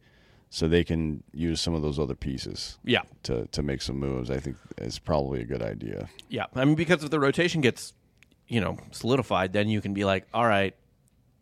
so 0.50 0.68
they 0.68 0.84
can 0.84 1.22
use 1.32 1.60
some 1.60 1.74
of 1.74 1.82
those 1.82 1.98
other 1.98 2.14
pieces 2.14 2.78
Yeah. 2.84 3.02
to 3.24 3.46
to 3.52 3.62
make 3.62 3.82
some 3.82 3.98
moves. 3.98 4.30
I 4.30 4.38
think 4.38 4.56
it's 4.78 4.98
probably 4.98 5.40
a 5.40 5.44
good 5.44 5.62
idea. 5.62 6.08
Yeah, 6.28 6.46
I 6.54 6.64
mean 6.64 6.74
because 6.74 7.02
if 7.04 7.10
the 7.10 7.20
rotation 7.20 7.60
gets, 7.60 7.92
you 8.48 8.60
know, 8.60 8.76
solidified, 8.90 9.52
then 9.52 9.68
you 9.68 9.80
can 9.80 9.94
be 9.94 10.04
like, 10.04 10.26
all 10.34 10.46
right, 10.46 10.74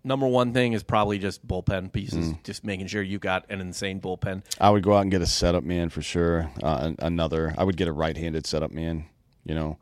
number 0.05 0.27
one 0.27 0.53
thing 0.53 0.73
is 0.73 0.83
probably 0.83 1.19
just 1.19 1.47
bullpen 1.47 1.93
pieces, 1.93 2.35
just 2.45 2.65
making 2.65 2.87
sure 2.89 3.03
you 3.03 3.19
got 3.19 3.45
an 3.51 3.61
insane 3.61 4.01
bullpen. 4.01 4.43
I 4.61 4.71
would 4.71 4.83
go 4.83 4.95
out 4.95 5.01
and 5.03 5.11
get 5.11 5.23
a 5.23 5.27
setup 5.27 5.65
man 5.65 5.89
for 5.91 6.03
sure. 6.03 6.51
Uh, 6.63 6.93
another, 6.99 7.55
I 7.57 7.65
would 7.65 7.77
get 7.77 7.89
a 7.89 7.93
right-handed 7.93 8.47
setup 8.47 8.73
man, 8.73 9.05
you 9.45 9.55
know, 9.55 9.79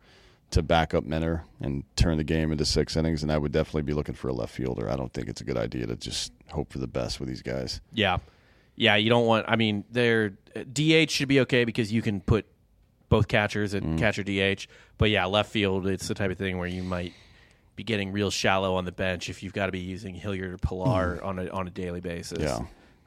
to 0.50 0.62
back 0.62 0.94
up 0.94 1.04
Minter 1.04 1.44
and 1.60 1.84
turn 1.96 2.18
the 2.18 2.24
game 2.24 2.52
into 2.52 2.64
six 2.64 2.96
innings. 2.96 3.22
And 3.22 3.30
I 3.30 3.38
would 3.38 3.52
definitely 3.52 3.82
be 3.82 3.92
looking 3.92 4.14
for 4.14 4.28
a 4.28 4.32
left 4.32 4.54
fielder. 4.54 4.90
I 4.90 4.96
don't 4.96 5.12
think 5.12 5.28
it's 5.28 5.40
a 5.40 5.44
good 5.44 5.56
idea 5.56 5.86
to 5.86 5.96
just 5.96 6.32
hope 6.48 6.72
for 6.72 6.78
the 6.78 6.86
best 6.86 7.20
with 7.20 7.28
these 7.28 7.42
guys. 7.42 7.80
Yeah, 7.92 8.18
yeah, 8.76 8.96
you 8.96 9.10
don't 9.10 9.26
want. 9.26 9.46
I 9.48 9.56
mean, 9.56 9.84
their 9.90 10.30
DH 10.30 11.10
should 11.10 11.28
be 11.28 11.40
okay 11.40 11.64
because 11.64 11.92
you 11.92 12.02
can 12.02 12.20
put 12.20 12.46
both 13.08 13.28
catchers 13.28 13.74
at 13.74 13.82
catcher 13.98 14.22
DH. 14.22 14.66
But 14.98 15.10
yeah, 15.10 15.26
left 15.26 15.50
field, 15.50 15.86
it's 15.86 16.08
the 16.08 16.14
type 16.14 16.30
of 16.30 16.38
thing 16.38 16.58
where 16.58 16.68
you 16.68 16.82
might 16.82 17.12
be 17.76 17.82
getting 17.84 18.12
real 18.12 18.30
shallow 18.30 18.74
on 18.74 18.84
the 18.84 18.92
bench 18.92 19.28
if 19.28 19.42
you've 19.42 19.52
got 19.52 19.66
to 19.66 19.72
be 19.72 19.80
using 19.80 20.14
Hilliard 20.14 20.52
or 20.52 20.58
Pillar 20.58 21.22
on 21.22 21.38
a 21.38 21.48
on 21.48 21.66
a 21.66 21.70
daily 21.70 22.00
basis. 22.00 22.40
Yeah. 22.40 22.60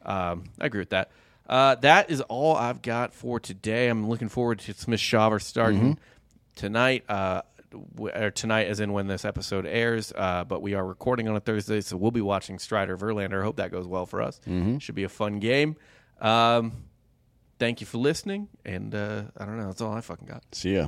Um, 0.05 0.45
I 0.59 0.65
agree 0.65 0.81
with 0.81 0.89
that. 0.89 1.11
Uh, 1.47 1.75
that 1.75 2.09
is 2.09 2.21
all 2.21 2.55
I've 2.55 2.81
got 2.81 3.13
for 3.13 3.39
today. 3.39 3.89
I'm 3.89 4.07
looking 4.07 4.29
forward 4.29 4.59
to 4.59 4.73
Smith 4.73 4.99
Shawver 4.99 5.41
starting 5.41 5.97
tonight. 6.55 7.03
Uh, 7.09 7.41
w- 7.95 8.13
or 8.15 8.29
tonight, 8.31 8.67
as 8.67 8.79
in 8.79 8.93
when 8.93 9.07
this 9.07 9.25
episode 9.25 9.65
airs. 9.65 10.11
Uh, 10.15 10.43
but 10.43 10.61
we 10.61 10.73
are 10.75 10.85
recording 10.85 11.27
on 11.27 11.35
a 11.35 11.39
Thursday, 11.39 11.81
so 11.81 11.97
we'll 11.97 12.11
be 12.11 12.21
watching 12.21 12.59
Strider 12.59 12.97
Verlander. 12.97 13.41
I 13.41 13.43
hope 13.43 13.55
that 13.57 13.71
goes 13.71 13.87
well 13.87 14.05
for 14.05 14.21
us. 14.21 14.39
Should 14.79 14.95
be 14.95 15.03
a 15.03 15.09
fun 15.09 15.39
game. 15.39 15.75
Um, 16.21 16.83
thank 17.59 17.81
you 17.81 17.87
for 17.87 17.97
listening, 17.97 18.47
and 18.65 18.93
uh, 18.93 19.23
I 19.37 19.45
don't 19.45 19.57
know. 19.57 19.67
That's 19.67 19.81
all 19.81 19.93
I 19.93 20.01
fucking 20.01 20.27
got. 20.27 20.43
See 20.51 20.75
ya. 20.75 20.87